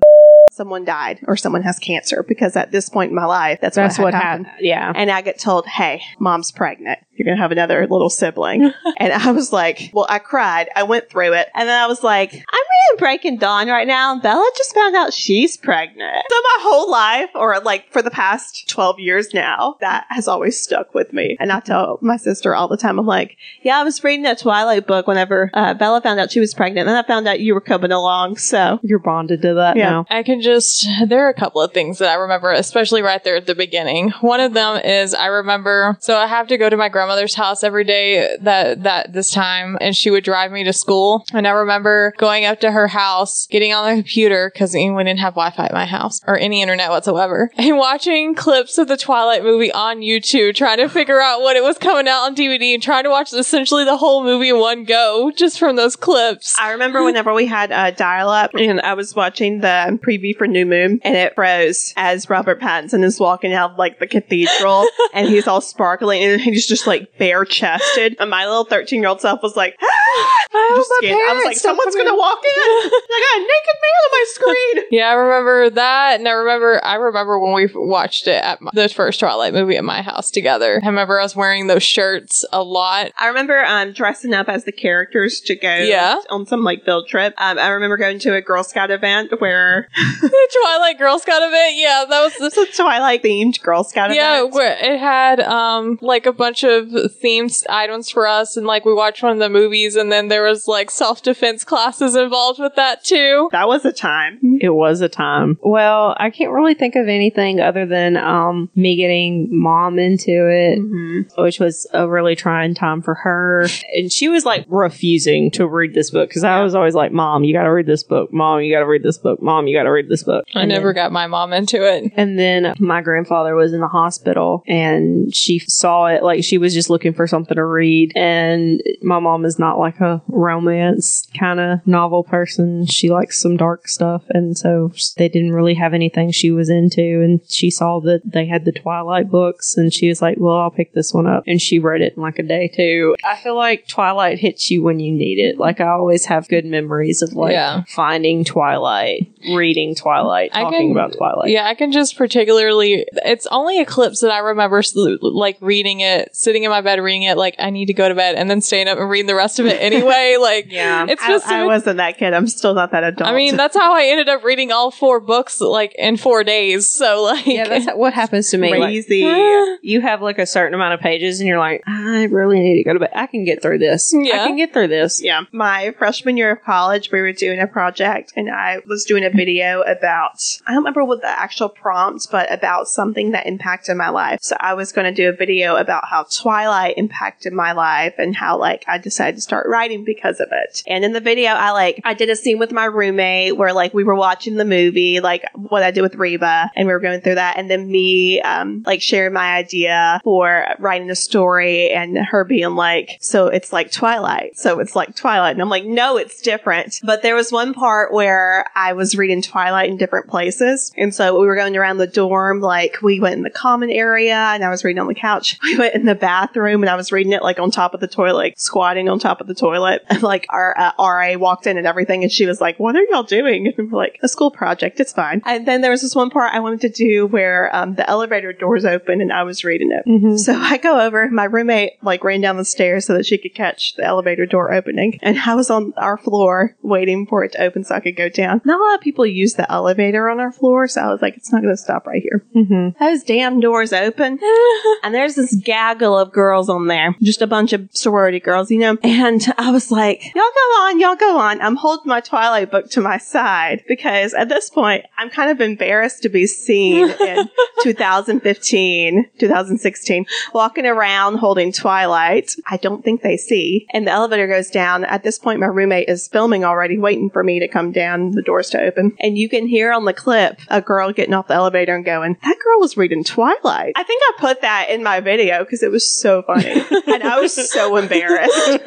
someone 0.52 0.86
died 0.86 1.20
or 1.28 1.36
someone 1.38 1.62
has 1.64 1.80
cancer 1.80 2.24
because 2.28 2.56
at 2.56 2.72
this 2.72 2.90
point 2.90 3.10
in 3.10 3.16
my 3.16 3.26
life, 3.26 3.60
that's, 3.62 3.76
That's 3.76 3.98
what, 3.98 4.06
what 4.06 4.14
happened. 4.14 4.48
happened. 4.48 4.66
Yeah. 4.66 4.92
And 4.96 5.10
I 5.12 5.22
get 5.22 5.40
told, 5.40 5.66
hey, 5.68 6.02
mom's 6.20 6.52
pregnant. 6.52 7.00
you're 7.14 7.26
gonna 7.26 7.42
have 7.42 7.52
another 7.52 7.88
little 7.88 8.10
sibling. 8.10 8.72
and 8.98 9.14
I 9.14 9.32
was 9.32 9.52
like, 9.54 9.92
well, 9.94 10.06
I 10.10 10.20
cried. 10.20 10.70
I 10.76 10.84
went 10.84 11.10
through 11.10 11.34
it. 11.34 11.48
And 11.56 11.68
then 11.70 11.82
I 11.82 11.88
was 11.88 12.04
like, 12.04 12.34
I'm 12.34 12.64
reading 12.91 12.99
Breaking 12.99 13.38
Dawn 13.38 13.67
right 13.67 13.88
now, 13.88 14.13
and 14.13 14.21
Bella 14.21 14.49
just 14.58 14.73
found 14.73 14.95
out 14.95 15.13
she's 15.13 15.58
pregnant. 15.58 16.23
So 16.30 16.36
my 16.36 16.58
whole 16.62 16.89
life, 16.91 17.30
or 17.36 17.60
like 17.60 17.91
for 17.91 18.02
the 18.02 18.12
past 18.12 18.67
12 18.69 18.99
years 18.99 19.34
now, 19.34 19.75
that 19.82 20.06
has 20.10 20.28
always 20.28 20.60
stuck 20.60 20.93
with 20.93 21.13
me. 21.13 21.38
And 21.39 21.52
I 21.52 21.60
tell 21.60 21.99
my 22.02 22.17
sister 22.17 22.56
all 22.56 22.67
the 22.67 22.78
time, 22.78 22.99
I'm 22.99 23.06
like, 23.06 23.38
yeah, 23.62 23.80
I 23.80 23.84
was 23.84 24.04
reading 24.04 24.25
a 24.25 24.36
Twilight 24.36 24.88
book 24.88 25.08
whenever 25.08 25.49
uh, 25.54 25.73
Bella 25.73 26.02
found 26.02 26.19
out 26.19 26.32
she 26.32 26.39
was 26.39 26.54
pregnant, 26.54 26.88
and 26.88 26.89
then 26.95 27.04
I 27.04 27.08
found 27.08 27.28
out 27.28 27.39
you 27.39 27.54
were 27.54 27.62
coming 27.62 27.91
along. 27.91 28.38
So 28.38 28.80
You're 28.84 28.99
bonded 28.99 29.41
to 29.43 29.56
that 29.56 29.78
Yeah. 29.78 29.89
now. 29.91 30.06
I 30.10 30.23
can 30.23 30.41
just, 30.41 30.88
there 31.08 31.25
are 31.25 31.30
a 31.30 31.34
couple 31.34 31.62
of 31.62 31.73
things 31.73 31.99
that 31.99 32.10
I 32.10 32.15
remember, 32.15 32.52
especially 32.52 33.02
right 33.02 33.23
there 33.23 33.36
at 33.36 33.45
the 33.45 33.56
beginning. 33.56 34.12
One 34.21 34.39
of 34.39 34.54
them 34.54 34.78
is 34.84 35.13
I 35.13 35.28
remember, 35.28 35.97
so 35.99 36.17
I 36.17 36.28
have 36.28 36.47
to 36.47 36.58
go 36.58 36.69
to 36.69 36.78
my 36.78 36.89
grandmother's 36.89 37.36
house 37.36 37.63
every 37.63 37.84
day 37.84 38.38
that, 38.41 38.84
that 38.84 39.13
this 39.13 39.32
time, 39.32 39.78
and 39.82 39.95
she 39.95 40.10
would 40.12 40.23
drive 40.23 40.52
me 40.52 40.63
to 40.63 40.73
school. 40.73 41.25
And 41.34 41.47
I 41.47 41.52
remember 41.52 42.13
going 42.17 42.45
up 42.45 42.60
to 42.62 42.71
her 42.71 42.79
house, 42.88 43.48
getting 43.48 43.74
on 43.74 43.89
the 43.89 44.02
computer, 44.02 44.52
because 44.54 44.74
we 44.74 44.88
didn't 45.04 45.20
have 45.20 45.34
Wi 45.34 45.52
Fi 45.52 45.65
at 45.65 45.74
my 45.74 45.86
house 45.86 46.22
or 46.28 46.38
any 46.38 46.62
internet 46.62 46.89
whatsoever, 46.89 47.52
and 47.58 47.78
watching 47.78 48.36
clips 48.36 48.78
of 48.78 48.88
the 48.88 48.98
Twilight 48.98 49.44
movie 49.44 49.72
on 49.72 50.00
YouTube, 50.00 50.56
trying 50.56 50.78
to 50.78 50.89
figure 50.89 51.22
out 51.22 51.42
what 51.42 51.56
it 51.56 51.63
was 51.63 51.78
coming 51.78 52.08
out 52.08 52.24
on 52.24 52.36
DVD 52.36 52.74
and 52.74 52.84
trying 52.84 53.04
to 53.04 53.10
watch 53.10 53.34
essentially 53.34 53.86
the 53.86 53.98
whole 53.98 54.24
movie 54.24 54.50
in 54.50 54.60
one 54.60 54.84
go 54.84 55.32
just 55.36 55.60
from 55.60 55.76
those 55.76 55.96
clips. 55.96 56.58
I 56.60 56.72
remember 56.72 57.04
whenever 57.04 57.34
we 57.34 57.46
had 57.46 57.72
a 57.72 57.92
dial 57.92 58.30
up 58.30 58.52
and 58.56 58.82
I 58.82 58.94
was 58.94 59.15
watching 59.15 59.62
the 59.62 60.00
preview 60.06 60.36
for 60.36 60.48
New 60.48 60.65
Moon 60.65 61.00
and 61.04 61.15
it 61.15 61.36
froze 61.36 61.94
as 61.98 62.30
Robert 62.30 62.60
Pattinson 62.60 63.04
is 63.04 63.20
walking 63.20 63.54
out 63.54 63.72
of 63.72 63.78
like 63.78 64.00
the 64.00 64.08
cathedral 64.08 64.86
and 65.13 65.28
he's 65.28 65.48
all 65.48 65.62
sparkling 65.62 66.24
and 66.24 66.42
he's 66.42 66.68
just 66.68 66.88
like 66.88 67.18
bare 67.18 67.46
chested. 67.46 68.15
And 68.20 68.30
my 68.30 68.46
little 68.46 68.65
13 68.65 69.00
year 69.00 69.10
old 69.10 69.22
self 69.22 69.42
was 69.42 69.56
like, 69.56 69.78
I 69.82 70.74
just. 70.76 70.92
I 71.04 71.34
was 71.34 71.46
like, 71.46 71.58
someone's 71.58 71.96
going 71.96 72.08
to 72.08 72.15
walk 72.15 72.42
in. 72.44 72.69
I 72.70 73.36
got 73.36 73.38
a 73.38 73.42
naked 73.42 73.78
man 73.82 73.96
on 74.04 74.12
my 74.12 74.26
screen. 74.28 74.84
Yeah, 74.92 75.10
I 75.10 75.14
remember 75.14 75.70
that, 75.72 76.20
and 76.20 76.28
I 76.28 76.32
remember 76.32 76.84
I 76.84 76.96
remember 76.96 77.38
when 77.40 77.54
we 77.54 77.70
watched 77.74 78.28
it 78.28 78.44
at 78.44 78.60
my, 78.60 78.72
the 78.74 78.90
first 78.90 79.20
Twilight 79.20 79.54
movie 79.54 79.78
at 79.78 79.84
my 79.84 80.02
house 80.02 80.32
together. 80.32 80.80
I 80.84 80.88
remember 80.88 81.20
I 81.20 81.24
was 81.24 81.36
wearing 81.36 81.68
those 81.68 81.84
shirts 81.84 82.44
a 82.52 82.64
lot. 82.64 83.12
I 83.18 83.28
remember 83.28 83.64
um, 83.64 83.92
dressing 83.94 84.34
up 84.34 84.50
as 84.50 84.64
the 84.64 84.72
characters 84.72 85.42
to 85.42 85.56
go 85.56 85.76
Yeah. 85.76 86.20
on 86.32 86.48
some 86.48 86.64
like 86.64 86.86
field 86.86 87.08
trip. 87.08 87.34
Um, 87.38 87.60
I 87.60 87.70
remember 87.70 87.98
going 87.98 88.18
to 88.20 88.36
a 88.36 88.42
Girl 88.42 88.64
Scout 88.64 88.90
event 88.90 89.32
where 89.40 89.88
the 90.22 90.50
Twilight 90.64 90.98
Girl 90.98 91.20
Scout 91.20 91.44
event, 91.44 91.76
yeah, 91.76 92.06
that 92.10 92.22
was 92.22 92.34
the. 92.38 92.46
it's 92.46 92.58
a 92.58 92.82
Twilight 92.82 93.22
themed 93.22 93.62
Girl 93.62 93.84
Scout 93.84 94.08
event. 94.10 94.18
Yeah, 94.18 94.40
event. 94.40 94.54
where 94.56 94.78
it 94.94 95.00
had 95.00 95.40
um 95.42 96.00
like 96.02 96.26
a 96.26 96.34
bunch 96.34 96.64
of 96.64 96.86
themed 96.88 97.64
items 97.70 98.10
for 98.10 98.26
us, 98.28 98.58
and 98.58 98.66
like 98.66 98.86
we 98.86 98.94
watched 98.94 99.22
one 99.22 99.34
of 99.34 99.40
the 99.40 99.50
movies, 99.50 99.96
and 99.96 100.12
then 100.12 100.30
there 100.30 100.44
was 100.44 100.68
like 100.68 100.90
self 100.90 101.22
defense 101.22 101.64
classes 101.64 102.16
involved 102.16 102.59
with 102.60 102.76
that 102.76 103.04
too. 103.04 103.50
That 103.52 103.67
was 103.67 103.86
a 103.86 103.91
time. 103.93 104.39
It 104.62 104.69
was 104.69 105.02
a 105.02 105.10
time. 105.10 105.58
Well, 105.63 106.15
I 106.19 106.30
can't 106.30 106.52
really 106.52 106.74
think 106.74 106.95
of 106.95 107.08
anything 107.08 107.60
other 107.60 107.86
than 107.86 108.17
um, 108.17 108.69
me 108.76 108.95
getting 108.95 109.48
mom 109.52 110.00
into 110.00 110.32
it, 110.50 110.80
Mm-hmm. 110.80 111.41
which 111.41 111.60
was 111.60 111.88
a 111.93 112.08
really 112.08 112.36
trying 112.36 112.74
time 112.74 113.02
for 113.02 113.15
her. 113.15 113.67
And 113.95 114.12
she 114.12 114.28
was 114.30 114.45
like 114.45 114.65
refusing 114.67 115.52
to 115.52 115.67
read 115.67 115.93
this 115.93 116.12
book 116.12 116.30
because 116.30 116.43
I 116.43 116.62
was 116.63 116.76
always 116.76 116.93
like, 116.95 117.12
Mom, 117.12 117.43
you 117.43 117.54
got 117.54 117.63
to 117.63 117.72
read 117.74 117.86
this 117.86 118.04
book. 118.04 118.32
Mom, 118.34 118.62
you 118.62 118.74
got 118.74 118.80
to 118.80 118.88
read 118.88 119.04
this 119.04 119.17
book. 119.17 119.41
Mom, 119.41 119.67
you 119.67 119.78
got 119.78 119.84
to 119.84 119.91
read 119.91 120.10
this 120.10 120.24
book. 120.24 120.45
I 120.56 120.62
And 120.62 120.69
never 120.69 120.89
then- 120.93 120.95
got 121.06 121.12
my 121.12 121.28
mom 121.28 121.54
into 121.54 121.84
it. 121.84 122.12
and 122.15 122.38
then 122.38 122.74
my 122.80 123.02
grandfather 123.02 123.56
was 123.56 123.74
in 123.74 123.80
the 123.82 123.88
hospital 123.88 124.63
and 124.67 125.34
she 125.36 125.60
saw 125.60 126.08
it 126.08 126.24
like 126.24 126.43
she 126.43 126.58
was 126.58 126.74
just 126.74 126.89
looking 126.89 127.13
for 127.13 127.28
something 127.28 127.56
to 127.56 127.63
read. 127.65 128.12
And 128.15 128.82
my 129.02 129.19
mom 129.19 129.45
is 129.45 129.58
not 129.60 129.78
like 129.80 130.00
a 130.00 130.22
romance 130.28 131.28
kind 131.38 131.60
of 131.60 131.86
novel 131.88 132.24
person. 132.24 132.38
She 132.45 133.10
likes 133.10 133.39
some 133.41 133.58
dark 133.58 133.88
stuff. 133.88 134.23
And 134.30 134.58
so 134.58 134.91
they 135.17 135.30
didn't 135.30 135.54
really 135.54 135.73
have 135.75 135.93
anything 135.93 136.32
she 136.32 136.52
was 136.52 136.69
into. 136.69 137.02
And 137.21 137.41
she 137.47 137.69
saw 137.69 137.99
that 138.02 138.21
they 138.25 138.45
had 138.45 138.65
the 138.65 138.71
Twilight 138.71 139.30
books 139.30 139.78
and 139.78 139.93
she 139.93 140.08
was 140.10 140.21
like, 140.21 140.38
well, 140.39 140.56
I'll 140.58 140.71
pick 140.71 140.93
this 140.93 141.13
one 141.13 141.28
up. 141.28 141.43
And 141.47 141.62
she 141.62 141.80
read 141.80 142.02
it 142.02 142.15
in 142.15 142.21
like 142.23 142.39
a 142.39 142.43
day 142.43 142.67
too. 142.67 143.15
I 143.23 143.36
feel 143.38 143.56
like 143.56 143.88
Twilight 143.88 144.39
hits 144.39 144.69
you 144.71 144.84
when 144.84 144.99
you 144.99 145.12
need 145.13 145.39
it. 145.39 145.58
Like 145.58 145.80
I 145.82 145.88
always 145.89 146.25
have 146.25 146.47
good 146.47 146.65
memories 146.65 147.21
of 147.21 147.34
like 147.34 147.52
Yeah. 147.54 147.84
finding 147.88 148.43
Twilight, 148.43 149.28
reading 149.56 149.95
Twilight, 149.95 150.52
talking 150.54 150.89
can- 150.89 150.91
about 150.91 151.13
Twilight. 151.17 151.49
Yeah, 151.49 151.65
I 151.65 151.75
can 151.75 151.91
just 151.91 152.17
particularly. 152.17 153.06
It's 153.25 153.47
only 153.47 153.80
Eclipse 153.80 154.21
that 154.21 154.32
I 154.32 154.39
remember, 154.39 154.82
like 155.21 155.58
reading 155.62 155.99
it, 156.02 156.36
sitting 156.36 156.63
in 156.63 156.69
my 156.69 156.82
bed 156.82 156.99
reading 156.99 157.23
it. 157.23 157.38
Like 157.38 157.56
I 157.60 157.69
need 157.69 157.88
to 157.88 157.93
go 157.93 158.08
to 158.10 158.15
bed, 158.15 158.36
and 158.36 158.49
then 158.49 158.62
staying 158.62 158.88
up 158.88 158.97
and 158.97 159.10
reading 159.10 159.28
the 159.28 159.36
rest 159.36 159.60
of 159.60 159.65
it 159.65 159.78
anyway. 159.82 160.28
Like 160.39 160.71
Yeah. 160.71 161.06
it's 161.10 161.21
I, 161.21 161.28
just. 161.28 161.47
I 161.47 161.65
wasn't 161.65 161.97
that 161.97 162.17
kid. 162.17 162.29
I'm 162.34 162.48
still 162.48 162.74
not 162.74 162.92
that 162.92 163.04
adult. 163.04 163.30
I 163.30 163.36
mean, 163.36 163.56
that's 163.58 163.76
how 163.78 163.94
I 163.94 164.06
ended 164.06 164.30
up 164.30 164.44
reading 164.44 164.72
all 164.72 164.92
four 164.92 165.20
books 165.20 165.62
like 165.62 165.94
in 165.98 166.18
four 166.18 166.44
days. 166.44 166.89
So 166.89 167.24
like, 167.24 167.46
Yeah, 167.46 167.68
that's 167.68 167.88
what 167.96 168.13
happens 168.13 168.50
to 168.52 168.58
me. 168.58 168.72
Like, 168.72 168.82
crazy. 168.82 169.20
you 169.82 170.02
have 170.02 170.22
like 170.22 170.39
a 170.39 170.46
certain 170.46 170.74
amount 170.74 170.94
of 170.94 171.00
pages, 171.00 171.39
and 171.39 171.48
you're 171.48 171.60
like, 171.60 171.84
I 171.88 172.24
really 172.26 172.60
need 172.60 172.78
to 172.78 172.84
go 172.84 172.94
to 172.94 173.00
bed. 173.00 173.12
I 173.15 173.28
can 173.28 173.44
get 173.46 173.62
through 173.62 173.80
this. 173.80 174.13
Yeah. 174.15 174.44
I 174.44 174.48
can 174.48 174.58
get 174.58 174.74
through 174.74 174.88
this. 174.89 175.22
yeah. 175.24 175.44
My 175.52 175.94
freshman 175.98 176.38
year 176.38 176.52
of 176.52 176.63
college, 176.63 177.12
we 177.12 177.22
were 177.22 177.34
doing 177.34 177.60
a 177.60 177.68
project 177.68 178.34
and 178.36 178.50
I 178.50 178.80
was 178.86 179.06
doing 179.06 179.24
a 179.24 179.30
video 179.30 179.82
about, 179.82 180.39
I 180.65 180.72
don't 180.72 180.80
remember 180.80 181.04
what 181.04 181.22
the 181.22 181.28
actual 181.30 181.70
prompt, 181.70 182.28
but 182.32 182.52
about 182.52 182.88
something 182.88 183.32
that 183.32 183.46
impacted 183.48 183.96
my 183.98 184.10
life. 184.10 184.39
So 184.42 184.56
I 184.60 184.74
was 184.74 184.92
going 184.92 185.06
to 185.06 185.13
do 185.13 185.30
a 185.30 185.34
video 185.34 185.76
about 185.76 186.06
how 186.10 186.26
Twilight 186.32 186.96
impacted 186.98 187.54
my 187.54 187.72
life 187.74 188.15
and 188.18 188.36
how 188.36 188.58
like 188.58 188.84
I 188.88 188.98
decided 188.98 189.36
to 189.36 189.42
start 189.42 189.68
writing 189.68 190.04
because 190.04 190.39
of 190.39 190.50
it. 190.52 190.84
And 190.88 191.04
in 191.04 191.13
the 191.13 191.20
video, 191.22 191.50
I 191.52 191.72
like, 191.72 192.02
I 192.04 192.13
did 192.20 192.30
a 192.30 192.36
scene 192.36 192.60
with 192.60 192.72
my 192.72 192.86
roommate 192.86 193.58
where 193.58 193.74
like 193.74 193.94
we 193.94 194.04
were 194.04 194.14
watching 194.14 194.58
the 194.58 194.66
movie, 194.66 195.22
like 195.22 195.44
what 195.56 195.82
I 195.82 195.90
did 195.90 196.02
with 196.02 196.16
Reba 196.16 196.70
and 196.76 196.86
we 196.86 196.94
were 196.94 197.00
going 197.00 197.22
through 197.22 197.36
that. 197.36 197.58
And 197.58 197.72
then 197.72 197.90
me, 197.90 198.42
um, 198.42 198.84
like 198.86 199.02
sharing 199.02 199.34
my 199.34 199.56
idea 199.56 200.20
for 200.24 200.66
writing 200.80 201.10
a 201.10 201.16
story 201.16 201.90
and 201.90 202.18
her 202.18 202.44
being 202.44 202.76
like, 202.76 203.18
so 203.22 203.48
it's 203.48 203.72
like 203.72 203.92
Twilight. 203.92 204.60
So 204.60 204.80
it's 204.80 204.96
like 204.96 205.16
Twilight. 205.16 205.54
And 205.54 205.62
I'm 205.62 205.70
like, 205.70 205.86
no, 205.86 206.18
it's 206.18 206.42
different. 206.42 207.00
But 207.04 207.22
there 207.24 207.36
was 207.36 207.52
one 207.52 207.74
part 207.74 208.14
where 208.14 208.66
I 208.76 208.94
was 208.94 209.16
reading 209.16 209.42
Twilight 209.42 209.90
in 209.90 209.98
different 209.98 210.28
places. 210.28 210.92
And 210.98 211.16
so 211.16 211.40
we 211.40 211.48
were 211.48 211.56
going 211.56 211.78
around 211.78 211.98
the 211.98 212.08
dorm, 212.08 212.60
like 212.60 212.98
we 213.02 213.22
went 213.22 213.38
in 213.38 213.44
the 213.44 213.50
common 213.50 213.90
area 213.90 214.36
and 214.36 214.64
I 214.64 214.70
was 214.70 214.84
reading 214.84 215.00
on 215.00 215.08
the 215.08 215.16
couch. 215.16 215.58
We 215.70 215.78
went 215.78 215.94
in 215.94 216.06
the 216.06 216.16
bathroom 216.16 216.82
and 216.82 216.90
I 216.90 216.96
was 216.96 217.12
reading 217.12 217.32
it 217.32 217.44
like 217.44 217.60
on 217.60 217.70
top 217.70 217.94
of 217.94 218.00
the 218.00 218.08
toilet, 218.08 218.34
like 218.34 218.60
squatting 218.60 219.08
on 219.08 219.20
top 219.20 219.40
of 219.40 219.48
the 219.48 219.56
toilet. 219.56 220.04
And 220.10 220.24
like 220.24 220.48
our 220.50 220.76
uh, 220.78 220.92
RA 220.98 221.38
walked 221.38 221.68
in 221.68 221.78
and 221.78 221.86
everything. 221.86 222.09
And 222.10 222.32
she 222.32 222.45
was 222.45 222.60
like, 222.62 222.80
what 222.80 222.95
are 222.95 223.04
y'all 223.10 223.24
doing? 223.24 223.74
And 223.80 223.91
we're 223.91 223.98
like, 223.98 224.19
a 224.22 224.28
school 224.28 224.52
project. 224.52 225.00
It's 225.00 225.13
fine. 225.13 225.41
And 225.45 225.65
then 225.65 225.82
there 225.82 225.91
was 225.91 226.02
this 226.02 226.15
one 226.15 226.30
part 226.30 226.54
I 226.54 226.60
wanted 226.60 226.82
to 226.82 226.89
do 226.89 227.28
where 227.28 227.74
um, 227.74 227.95
the 227.95 228.10
elevator 228.10 228.52
doors 228.52 228.84
open 228.84 229.22
and 229.22 229.32
I 229.32 229.43
was 229.43 229.63
reading 229.63 229.91
it. 229.91 230.10
Mm-hmm. 230.10 230.36
So 230.38 230.54
I 230.54 230.78
go 230.78 231.00
over, 231.00 231.30
my 231.30 231.45
roommate 231.45 231.93
like 232.02 232.24
ran 232.24 232.41
down 232.41 232.58
the 232.58 232.65
stairs 232.65 233.06
so 233.06 233.13
that 233.13 233.26
she 233.26 233.38
could 233.38 233.54
catch 233.54 233.95
the 233.95 234.04
elevator 234.04 234.45
door 234.45 234.74
opening. 234.74 235.19
And 235.22 235.39
I 235.39 235.56
was 235.56 235.69
on 235.69 235.93
our 235.98 236.17
floor 236.17 236.76
waiting 236.82 237.26
for 237.26 237.43
it 237.43 237.54
to 237.54 237.63
open 237.63 237.84
so 237.84 237.95
I 237.95 238.00
could 238.00 238.15
go 238.15 238.28
down. 238.28 238.62
Not 238.65 238.80
a 238.80 238.84
lot 238.84 238.95
of 238.95 239.02
people 239.02 239.26
use 239.26 239.54
the 239.54 239.72
elevator 239.72 240.30
on 240.30 240.39
our 240.39 240.52
floor, 240.52 240.88
so 240.88 241.02
I 241.02 241.12
was 241.12 241.22
like, 241.22 241.38
it's 241.38 241.52
not 241.52 241.62
going 241.62 241.74
to 241.74 241.78
stop 241.78 242.08
right 242.08 242.22
here. 242.22 242.43
Mm-hmm. 242.56 243.04
Those 243.04 243.24
damn 243.24 243.60
doors 243.60 243.93
open. 243.93 244.39
and 245.04 245.13
there's 245.13 245.36
this 245.36 245.56
gaggle 245.56 246.17
of 246.17 246.32
girls 246.32 246.69
on 246.69 246.88
there, 246.88 247.15
just 247.22 247.41
a 247.41 247.48
bunch 247.48 247.74
of 247.74 247.89
sorority 247.91 248.39
girls, 248.39 248.72
you 248.72 248.80
know. 248.80 248.98
And 249.04 249.41
I 249.58 249.72
was 249.72 249.91
like, 249.91 250.24
y'all 250.24 250.34
go 250.36 250.82
on, 250.82 251.00
y'all 251.00 251.15
go 251.15 251.38
on. 251.38 251.62
I'm 251.62 251.76
holding 251.76 251.99
my 252.06 252.22
Twilight 252.22 252.72
book 252.72 252.90
to 252.92 253.02
my 253.02 253.18
side 253.18 253.84
because 253.88 254.34
at 254.34 254.50
this 254.50 254.70
point, 254.70 255.06
I'm 255.18 255.30
kind 255.30 255.52
of 255.52 255.62
embarrassed 255.62 256.24
to 256.24 256.30
be 256.30 256.48
seen 256.48 257.10
in 257.22 257.50
2015, 257.84 259.26
2016, 259.38 260.26
walking 260.54 260.86
around 260.86 261.38
holding 261.38 261.72
Twilight. 261.72 262.56
I 262.70 262.78
don't 262.78 263.04
think 263.04 263.22
they 263.22 263.38
see. 263.38 263.88
And 263.94 264.08
the 264.08 264.12
elevator 264.12 264.48
goes 264.48 264.70
down. 264.70 265.06
At 265.06 265.24
this 265.24 265.40
point, 265.40 265.60
my 265.60 265.68
roommate 265.68 266.10
is 266.10 266.28
filming 266.28 266.64
already, 266.64 266.98
waiting 266.98 267.30
for 267.30 267.44
me 267.44 267.60
to 267.60 267.68
come 267.68 267.92
down, 267.92 268.32
the 268.32 268.42
doors 268.42 268.70
to 268.72 268.82
open. 268.82 269.16
And 269.20 269.38
you 269.38 269.50
can 269.50 269.68
hear 269.68 269.92
on 269.92 270.06
the 270.06 270.14
clip 270.14 270.60
a 270.70 270.82
girl 270.82 271.12
getting 271.12 271.34
off 271.34 271.48
the 271.48 271.54
elevator 271.56 271.96
and 271.96 272.06
going, 272.06 272.38
that 272.44 272.58
girl 272.64 272.80
was 272.80 272.98
reading 272.98 273.24
Twilight. 273.24 273.94
I 273.96 274.04
think 274.04 274.22
I 274.24 274.34
put 274.40 274.62
that 274.62 274.90
in 274.90 275.04
my 275.04 275.20
video 275.20 275.64
because 275.64 275.84
it 275.84 275.92
was 275.92 276.06
so 276.06 276.42
funny. 276.44 276.84
and 277.08 277.24
I 277.24 277.40
was 277.40 277.72
so 277.72 277.96
embarrassed. 277.98 278.80